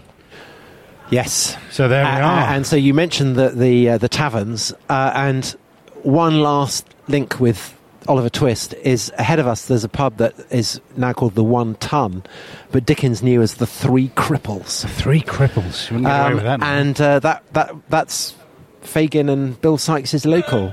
yes. 1.10 1.56
So 1.70 1.88
there 1.88 2.04
we 2.04 2.10
are. 2.10 2.40
And 2.54 2.66
so 2.66 2.76
you 2.76 2.94
mentioned 2.94 3.36
the 3.36 3.50
the, 3.50 3.90
uh, 3.90 3.98
the 3.98 4.08
taverns, 4.08 4.72
uh, 4.88 5.12
and 5.14 5.44
one 6.02 6.40
last 6.40 6.86
link 7.08 7.38
with 7.40 7.76
Oliver 8.08 8.30
Twist 8.30 8.74
is 8.82 9.12
ahead 9.18 9.38
of 9.38 9.46
us. 9.46 9.66
There's 9.66 9.84
a 9.84 9.88
pub 9.88 10.16
that 10.16 10.34
is 10.50 10.80
now 10.96 11.12
called 11.12 11.34
the 11.34 11.44
One 11.44 11.74
Tun, 11.76 12.22
but 12.72 12.86
Dickens 12.86 13.22
knew 13.22 13.42
as 13.42 13.54
the 13.56 13.66
Three 13.66 14.08
Cripples. 14.10 14.82
The 14.82 14.88
Three 14.88 15.20
cripples. 15.20 15.90
You 15.90 15.96
wouldn't 15.96 16.06
get 16.06 16.20
away 16.20 16.28
Um, 16.30 16.34
with 16.34 16.44
that. 16.44 16.60
now. 16.60 16.66
and 16.66 17.00
uh, 17.00 17.18
that 17.20 17.44
that 17.52 17.72
that's 17.88 18.34
Fagin 18.82 19.28
and 19.28 19.60
Bill 19.60 19.78
Sikes' 19.78 20.24
local. 20.24 20.72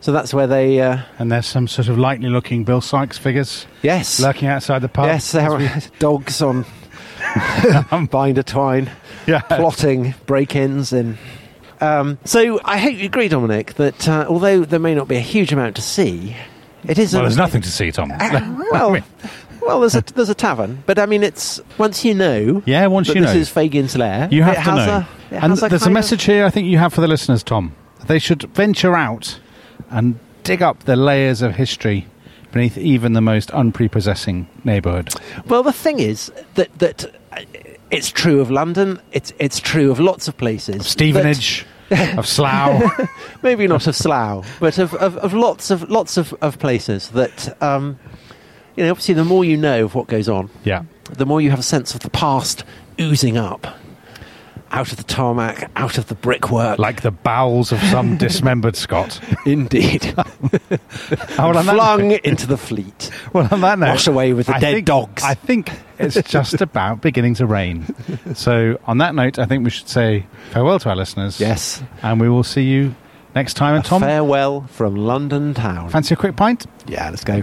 So 0.00 0.12
that's 0.12 0.32
where 0.32 0.46
they. 0.46 0.80
Uh, 0.80 0.98
And 1.18 1.30
there's 1.32 1.46
some 1.46 1.66
sort 1.66 1.88
of 1.88 1.98
lightly 1.98 2.28
looking 2.28 2.64
Bill 2.64 2.80
Sikes 2.80 3.18
figures 3.18 3.66
yes. 3.82 4.20
lurking 4.20 4.48
outside 4.48 4.80
the 4.80 4.88
pub. 4.88 5.06
Yes, 5.06 5.32
there 5.32 5.52
As 5.52 5.58
we- 5.58 5.66
are 5.66 5.80
dogs 5.98 6.40
on 6.40 6.64
binder 8.10 8.42
twine, 8.42 8.90
yeah. 9.26 9.40
plotting 9.40 10.14
break-ins, 10.26 10.92
and 10.92 11.18
um, 11.80 12.18
so 12.24 12.60
I 12.64 12.78
hope 12.78 12.94
you 12.96 13.06
agree, 13.06 13.28
Dominic, 13.28 13.74
that 13.74 14.08
uh, 14.08 14.26
although 14.28 14.64
there 14.64 14.78
may 14.78 14.94
not 14.94 15.08
be 15.08 15.16
a 15.16 15.20
huge 15.20 15.52
amount 15.52 15.76
to 15.76 15.82
see, 15.82 16.36
it 16.86 16.98
is. 16.98 17.12
Well, 17.12 17.22
a, 17.22 17.24
there's 17.26 17.36
nothing 17.36 17.62
to 17.62 17.70
see, 17.70 17.90
Tom. 17.90 18.12
Uh, 18.12 18.64
well, 18.70 18.98
well, 19.60 19.80
there's 19.80 19.96
a 19.96 20.00
there's 20.02 20.30
a 20.30 20.34
tavern, 20.34 20.82
but 20.86 20.98
I 20.98 21.06
mean, 21.06 21.22
it's 21.24 21.60
once 21.76 22.04
you 22.04 22.14
know. 22.14 22.62
Yeah, 22.66 22.86
once 22.86 23.08
that 23.08 23.16
you 23.16 23.22
this 23.22 23.34
know. 23.34 23.40
is 23.40 23.48
Fagin's 23.48 23.96
lair. 23.96 24.28
You 24.30 24.42
have 24.44 24.54
it 24.54 24.56
to 24.56 24.60
has 24.62 24.86
know. 24.86 24.92
A, 24.98 25.08
it 25.30 25.42
and 25.42 25.50
has 25.50 25.60
there's 25.60 25.82
a 25.82 25.86
kind 25.86 25.94
message 25.94 26.24
here 26.24 26.44
I 26.44 26.50
think 26.50 26.68
you 26.68 26.78
have 26.78 26.92
for 26.92 27.00
the 27.00 27.08
listeners, 27.08 27.42
Tom. 27.42 27.74
They 28.06 28.18
should 28.18 28.42
venture 28.54 28.94
out 28.94 29.40
and 29.90 30.18
dig 30.44 30.62
up 30.62 30.84
the 30.84 30.96
layers 30.96 31.42
of 31.42 31.56
history 31.56 32.06
beneath 32.52 32.78
even 32.78 33.12
the 33.12 33.20
most 33.20 33.50
unprepossessing 33.50 34.48
neighbourhood. 34.64 35.12
Well, 35.46 35.62
the 35.62 35.72
thing 35.72 35.98
is 35.98 36.32
that 36.54 36.76
that 36.78 37.04
uh, 37.32 37.42
it's 37.90 38.10
true 38.10 38.40
of 38.40 38.50
London. 38.50 39.00
It's 39.12 39.32
it's 39.38 39.60
true 39.60 39.90
of 39.90 40.00
lots 40.00 40.28
of 40.28 40.36
places. 40.36 40.86
Stevenage, 40.86 41.66
of 41.90 42.26
Slough. 42.26 42.82
maybe 43.42 43.66
not 43.66 43.86
of 43.86 43.94
Slough, 43.96 44.46
but 44.60 44.78
of, 44.78 44.94
of, 44.94 45.16
of 45.18 45.34
lots 45.34 45.70
of 45.70 45.88
lots 45.90 46.16
of, 46.16 46.34
of 46.40 46.58
places 46.58 47.10
that. 47.10 47.60
Um, 47.62 47.98
you 48.76 48.84
know, 48.84 48.92
obviously, 48.92 49.14
the 49.14 49.24
more 49.24 49.44
you 49.44 49.56
know 49.56 49.86
of 49.86 49.96
what 49.96 50.06
goes 50.06 50.28
on, 50.28 50.50
yeah. 50.62 50.84
the 51.10 51.26
more 51.26 51.40
you 51.40 51.50
have 51.50 51.58
a 51.58 51.64
sense 51.64 51.96
of 51.96 52.00
the 52.02 52.10
past 52.10 52.62
oozing 53.00 53.36
up 53.36 53.66
out 54.70 54.90
of 54.90 54.96
the 54.98 55.02
tarmac, 55.04 55.70
out 55.76 55.98
of 55.98 56.06
the 56.08 56.14
brickwork. 56.14 56.78
Like 56.78 57.02
the 57.02 57.10
bowels 57.10 57.72
of 57.72 57.80
some 57.80 58.16
dismembered 58.18 58.76
Scot. 58.76 59.20
indeed, 59.46 60.14
well, 61.38 61.62
flung 61.62 62.10
into 62.12 62.46
the 62.46 62.56
fleet. 62.58 63.10
Well, 63.32 63.48
on 63.50 63.60
that 63.62 63.78
note, 63.78 63.88
Wash 63.88 64.06
away 64.06 64.32
with 64.32 64.46
the 64.46 64.54
I 64.56 64.58
dead 64.60 64.74
think- 64.74 64.86
dogs. 64.86 65.22
I 65.24 65.34
think 65.34 65.70
it's 65.98 66.20
just 66.30 66.60
about 66.60 67.00
beginning 67.00 67.34
to 67.36 67.46
rain. 67.46 67.86
So, 68.34 68.78
on 68.86 68.98
that 68.98 69.14
note, 69.14 69.38
I 69.38 69.46
think 69.46 69.64
we 69.64 69.70
should 69.70 69.88
say 69.88 70.26
farewell 70.50 70.78
to 70.80 70.90
our 70.90 70.96
listeners. 70.96 71.40
Yes, 71.40 71.82
And 72.02 72.20
we 72.20 72.28
will 72.28 72.44
see 72.44 72.62
you 72.62 72.94
next 73.34 73.54
time. 73.54 73.76
And 73.76 73.84
Tom, 73.84 74.02
farewell 74.02 74.62
from 74.68 74.96
London 74.96 75.54
town. 75.54 75.88
fancy 75.90 76.14
a 76.14 76.16
quick 76.16 76.36
pint? 76.36 76.66
yeah, 76.86 77.10
let's 77.10 77.24
go. 77.24 77.42